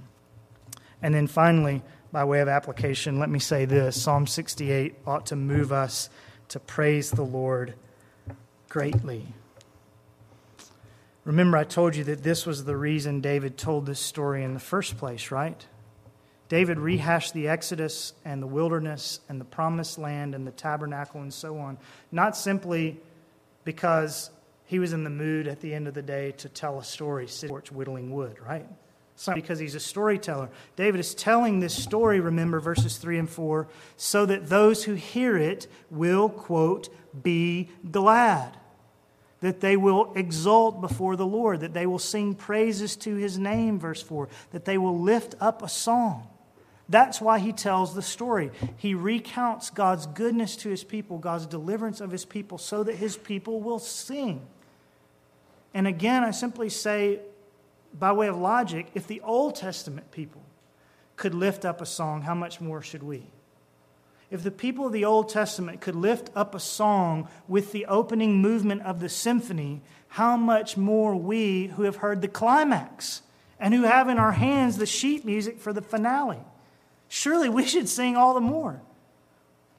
And 1.02 1.14
then 1.14 1.26
finally, 1.26 1.82
by 2.12 2.24
way 2.24 2.40
of 2.40 2.48
application, 2.48 3.18
let 3.18 3.28
me 3.28 3.38
say 3.38 3.64
this 3.64 4.00
Psalm 4.00 4.26
68 4.26 4.94
ought 5.06 5.26
to 5.26 5.36
move 5.36 5.72
us 5.72 6.08
to 6.48 6.60
praise 6.60 7.10
the 7.10 7.24
Lord 7.24 7.74
greatly. 8.68 9.26
Remember, 11.24 11.56
I 11.56 11.64
told 11.64 11.94
you 11.94 12.04
that 12.04 12.22
this 12.22 12.46
was 12.46 12.64
the 12.64 12.76
reason 12.76 13.20
David 13.20 13.56
told 13.56 13.86
this 13.86 14.00
story 14.00 14.42
in 14.42 14.54
the 14.54 14.60
first 14.60 14.98
place, 14.98 15.30
right? 15.30 15.66
David 16.48 16.78
rehashed 16.78 17.32
the 17.32 17.48
Exodus 17.48 18.12
and 18.24 18.42
the 18.42 18.46
wilderness 18.46 19.20
and 19.28 19.40
the 19.40 19.44
promised 19.44 19.98
land 19.98 20.34
and 20.34 20.46
the 20.46 20.50
tabernacle 20.50 21.22
and 21.22 21.32
so 21.32 21.56
on, 21.58 21.78
not 22.10 22.36
simply 22.36 23.00
because 23.64 24.30
he 24.66 24.78
was 24.78 24.92
in 24.92 25.04
the 25.04 25.10
mood 25.10 25.46
at 25.46 25.60
the 25.60 25.72
end 25.72 25.88
of 25.88 25.94
the 25.94 26.02
day 26.02 26.32
to 26.32 26.48
tell 26.48 26.78
a 26.78 26.84
story, 26.84 27.28
sitting 27.28 27.56
whittling 27.56 28.10
wood, 28.10 28.36
right? 28.44 28.66
Because 29.34 29.58
he's 29.58 29.74
a 29.74 29.80
storyteller. 29.80 30.48
David 30.74 30.98
is 30.98 31.14
telling 31.14 31.60
this 31.60 31.74
story, 31.74 32.18
remember 32.18 32.58
verses 32.60 32.96
3 32.96 33.18
and 33.18 33.30
4, 33.30 33.68
so 33.96 34.26
that 34.26 34.48
those 34.48 34.84
who 34.84 34.94
hear 34.94 35.36
it 35.36 35.68
will, 35.90 36.28
quote, 36.28 36.88
be 37.22 37.68
glad. 37.90 38.56
That 39.40 39.60
they 39.60 39.76
will 39.76 40.12
exult 40.14 40.80
before 40.80 41.16
the 41.16 41.26
Lord, 41.26 41.60
that 41.60 41.74
they 41.74 41.86
will 41.86 41.98
sing 41.98 42.34
praises 42.34 42.96
to 42.96 43.14
his 43.16 43.38
name, 43.38 43.78
verse 43.78 44.02
4, 44.02 44.28
that 44.50 44.64
they 44.64 44.78
will 44.78 44.98
lift 44.98 45.34
up 45.40 45.62
a 45.62 45.68
song. 45.68 46.26
That's 46.88 47.20
why 47.20 47.38
he 47.38 47.52
tells 47.52 47.94
the 47.94 48.02
story. 48.02 48.50
He 48.76 48.94
recounts 48.94 49.70
God's 49.70 50.06
goodness 50.06 50.56
to 50.56 50.68
his 50.68 50.84
people, 50.84 51.18
God's 51.18 51.46
deliverance 51.46 52.00
of 52.00 52.10
his 52.10 52.24
people, 52.24 52.58
so 52.58 52.82
that 52.82 52.96
his 52.96 53.16
people 53.16 53.60
will 53.60 53.78
sing. 53.78 54.42
And 55.74 55.86
again, 55.86 56.24
I 56.24 56.32
simply 56.32 56.68
say 56.68 57.20
by 57.98 58.12
way 58.12 58.28
of 58.28 58.36
logic, 58.36 58.88
if 58.94 59.06
the 59.06 59.20
Old 59.22 59.56
Testament 59.56 60.10
people 60.10 60.42
could 61.16 61.34
lift 61.34 61.64
up 61.64 61.80
a 61.80 61.86
song, 61.86 62.22
how 62.22 62.34
much 62.34 62.60
more 62.60 62.82
should 62.82 63.02
we? 63.02 63.26
If 64.30 64.42
the 64.42 64.50
people 64.50 64.86
of 64.86 64.92
the 64.92 65.04
Old 65.04 65.28
Testament 65.28 65.80
could 65.80 65.94
lift 65.94 66.30
up 66.34 66.54
a 66.54 66.60
song 66.60 67.28
with 67.46 67.72
the 67.72 67.84
opening 67.86 68.40
movement 68.40 68.82
of 68.82 68.98
the 68.98 69.10
symphony, 69.10 69.82
how 70.08 70.36
much 70.36 70.76
more 70.76 71.14
we 71.14 71.66
who 71.66 71.82
have 71.82 71.96
heard 71.96 72.22
the 72.22 72.28
climax 72.28 73.22
and 73.60 73.74
who 73.74 73.82
have 73.82 74.08
in 74.08 74.18
our 74.18 74.32
hands 74.32 74.78
the 74.78 74.86
sheet 74.86 75.24
music 75.24 75.60
for 75.60 75.72
the 75.72 75.82
finale? 75.82 76.40
Surely 77.08 77.50
we 77.50 77.66
should 77.66 77.90
sing 77.90 78.16
all 78.16 78.32
the 78.32 78.40
more. 78.40 78.80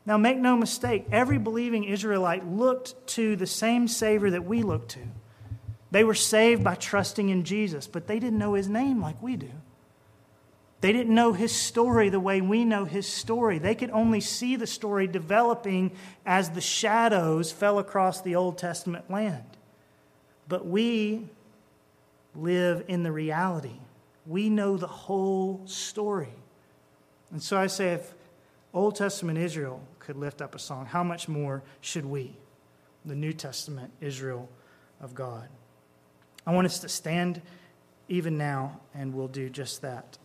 Now, 0.05 0.18
make 0.18 0.38
no 0.38 0.55
mistake, 0.55 1.07
every 1.11 1.39
believing 1.39 1.86
Israelite 1.86 2.45
looked 2.45 3.07
to 3.07 3.36
the 3.36 3.47
same 3.47 3.88
Savior 3.88 4.30
that 4.32 4.45
we 4.45 4.61
look 4.61 4.88
to. 4.89 4.99
They 5.94 6.04
were 6.04 6.16
saved 6.16 6.64
by 6.64 6.74
trusting 6.74 7.30
in 7.30 7.44
Jesus, 7.44 7.86
but 7.86 8.08
they 8.08 8.20
didn't 8.20 8.39
know 8.39 8.56
his 8.56 8.68
name 8.68 9.00
like 9.00 9.22
we 9.22 9.36
do. 9.36 9.52
They 10.82 10.91
didn't 10.91 11.14
know 11.14 11.34
his 11.34 11.52
story 11.52 12.10
the 12.10 12.20
way 12.20 12.41
we 12.41 12.66
know 12.66 12.86
his 12.86 13.06
story. 13.06 13.60
They 13.60 13.76
could 13.76 13.91
only 13.91 14.20
see 14.20 14.56
the 14.56 14.66
story 14.66 15.06
developing 15.06 15.91
as 16.26 16.50
the 16.50 16.62
shadows 16.62 17.52
fell 17.52 17.78
across 17.78 18.22
the 18.22 18.36
Old 18.36 18.58
Testament 18.58 19.12
land. 19.12 19.46
But 20.48 20.66
we 20.66 21.30
live 22.34 22.86
in 22.88 23.04
the 23.04 23.12
reality. 23.12 23.78
We 24.26 24.50
know 24.50 24.78
the 24.78 24.88
whole 24.88 25.62
story. 25.66 26.34
And 27.30 27.41
so 27.41 27.56
I 27.56 27.68
say, 27.68 27.89
if 27.89 28.16
Old 28.74 28.96
Testament 28.96 29.38
Israel 29.38 29.80
could 30.00 30.16
lift 30.16 30.41
up 30.41 30.56
a 30.56 30.60
song, 30.60 30.88
how 30.88 31.04
much 31.04 31.28
more 31.28 31.62
should 31.82 32.06
we, 32.06 32.36
the 33.06 33.16
New 33.16 33.32
Testament 33.32 33.91
Israel 34.02 34.50
of 35.00 35.14
God? 35.14 35.50
I 36.46 36.54
want 36.54 36.66
us 36.66 36.80
to 36.80 36.89
stand 36.89 37.41
even 38.08 38.38
now, 38.38 38.80
and 38.94 39.14
we'll 39.14 39.28
do 39.28 39.50
just 39.50 39.82
that. 39.82 40.18